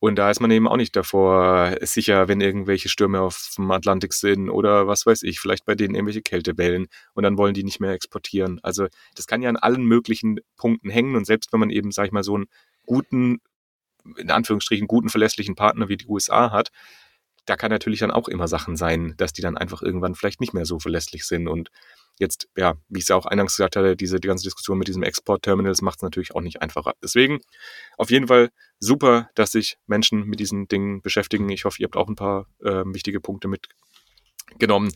Und 0.00 0.16
da 0.16 0.30
ist 0.30 0.40
man 0.40 0.50
eben 0.50 0.66
auch 0.66 0.78
nicht 0.78 0.96
davor 0.96 1.76
sicher, 1.82 2.26
wenn 2.26 2.40
irgendwelche 2.40 2.88
Stürme 2.88 3.20
auf 3.20 3.52
dem 3.58 3.70
Atlantik 3.70 4.14
sind 4.14 4.48
oder 4.48 4.86
was 4.86 5.04
weiß 5.04 5.22
ich, 5.22 5.40
vielleicht 5.40 5.66
bei 5.66 5.74
denen 5.74 5.94
irgendwelche 5.94 6.22
Kältewellen 6.22 6.86
und 7.12 7.22
dann 7.22 7.36
wollen 7.36 7.52
die 7.52 7.64
nicht 7.64 7.80
mehr 7.80 7.92
exportieren. 7.92 8.60
Also 8.62 8.86
das 9.14 9.26
kann 9.26 9.42
ja 9.42 9.50
an 9.50 9.56
allen 9.56 9.84
möglichen 9.84 10.40
Punkten 10.56 10.88
hängen 10.88 11.16
und 11.16 11.26
selbst 11.26 11.52
wenn 11.52 11.60
man 11.60 11.68
eben, 11.68 11.92
sag 11.92 12.06
ich 12.06 12.12
mal, 12.12 12.24
so 12.24 12.34
einen 12.34 12.46
guten, 12.86 13.40
in 14.16 14.30
Anführungsstrichen, 14.30 14.86
guten, 14.86 15.10
verlässlichen 15.10 15.54
Partner 15.54 15.90
wie 15.90 15.98
die 15.98 16.06
USA 16.06 16.50
hat, 16.50 16.70
da 17.44 17.56
kann 17.56 17.70
natürlich 17.70 18.00
dann 18.00 18.10
auch 18.10 18.28
immer 18.28 18.48
Sachen 18.48 18.76
sein, 18.76 19.14
dass 19.18 19.34
die 19.34 19.42
dann 19.42 19.58
einfach 19.58 19.82
irgendwann 19.82 20.14
vielleicht 20.14 20.40
nicht 20.40 20.54
mehr 20.54 20.64
so 20.64 20.78
verlässlich 20.78 21.24
sind 21.24 21.46
und 21.46 21.70
jetzt, 22.20 22.48
ja, 22.56 22.74
wie 22.88 22.98
ich 22.98 23.04
es 23.04 23.08
ja 23.08 23.16
auch 23.16 23.26
eingangs 23.26 23.56
gesagt 23.56 23.76
hatte, 23.76 23.96
diese 23.96 24.20
die 24.20 24.28
ganze 24.28 24.44
Diskussion 24.44 24.78
mit 24.78 24.86
diesem 24.86 25.02
Export-Terminal, 25.02 25.72
das 25.72 25.82
macht 25.82 25.98
es 25.98 26.02
natürlich 26.02 26.34
auch 26.34 26.42
nicht 26.42 26.62
einfacher. 26.62 26.92
Deswegen 27.02 27.40
auf 27.96 28.10
jeden 28.10 28.28
Fall 28.28 28.50
super, 28.78 29.30
dass 29.34 29.52
sich 29.52 29.78
Menschen 29.86 30.24
mit 30.24 30.38
diesen 30.38 30.68
Dingen 30.68 31.02
beschäftigen. 31.02 31.48
Ich 31.48 31.64
hoffe, 31.64 31.80
ihr 31.80 31.86
habt 31.86 31.96
auch 31.96 32.08
ein 32.08 32.14
paar 32.14 32.46
äh, 32.62 32.84
wichtige 32.86 33.20
Punkte 33.20 33.48
mitgenommen, 33.48 34.92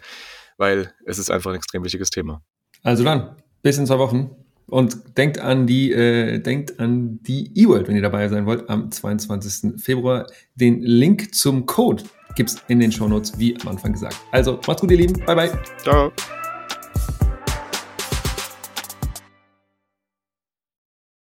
weil 0.58 0.92
es 1.06 1.18
ist 1.18 1.30
einfach 1.30 1.50
ein 1.50 1.56
extrem 1.56 1.82
wichtiges 1.82 2.10
Thema. 2.10 2.42
Also 2.82 3.02
dann, 3.02 3.36
bis 3.62 3.78
in 3.78 3.86
zwei 3.86 3.98
Wochen. 3.98 4.36
Und 4.66 5.18
denkt 5.18 5.38
an 5.38 5.66
die, 5.66 5.92
äh, 5.92 6.38
denkt 6.38 6.80
an 6.80 7.20
die 7.22 7.52
E-World, 7.54 7.86
wenn 7.88 7.96
ihr 7.96 8.02
dabei 8.02 8.28
sein 8.28 8.46
wollt, 8.46 8.68
am 8.70 8.90
22. 8.90 9.80
Februar. 9.82 10.26
Den 10.54 10.80
Link 10.80 11.34
zum 11.34 11.66
Code 11.66 12.02
gibt 12.34 12.50
es 12.50 12.62
in 12.68 12.80
den 12.80 12.90
Shownotes, 12.90 13.38
wie 13.38 13.56
am 13.60 13.68
Anfang 13.68 13.92
gesagt. 13.92 14.16
Also, 14.32 14.58
macht's 14.66 14.80
gut, 14.80 14.90
ihr 14.90 14.98
Lieben. 14.98 15.22
Bye, 15.26 15.36
bye. 15.36 15.62
Ciao. 15.82 16.12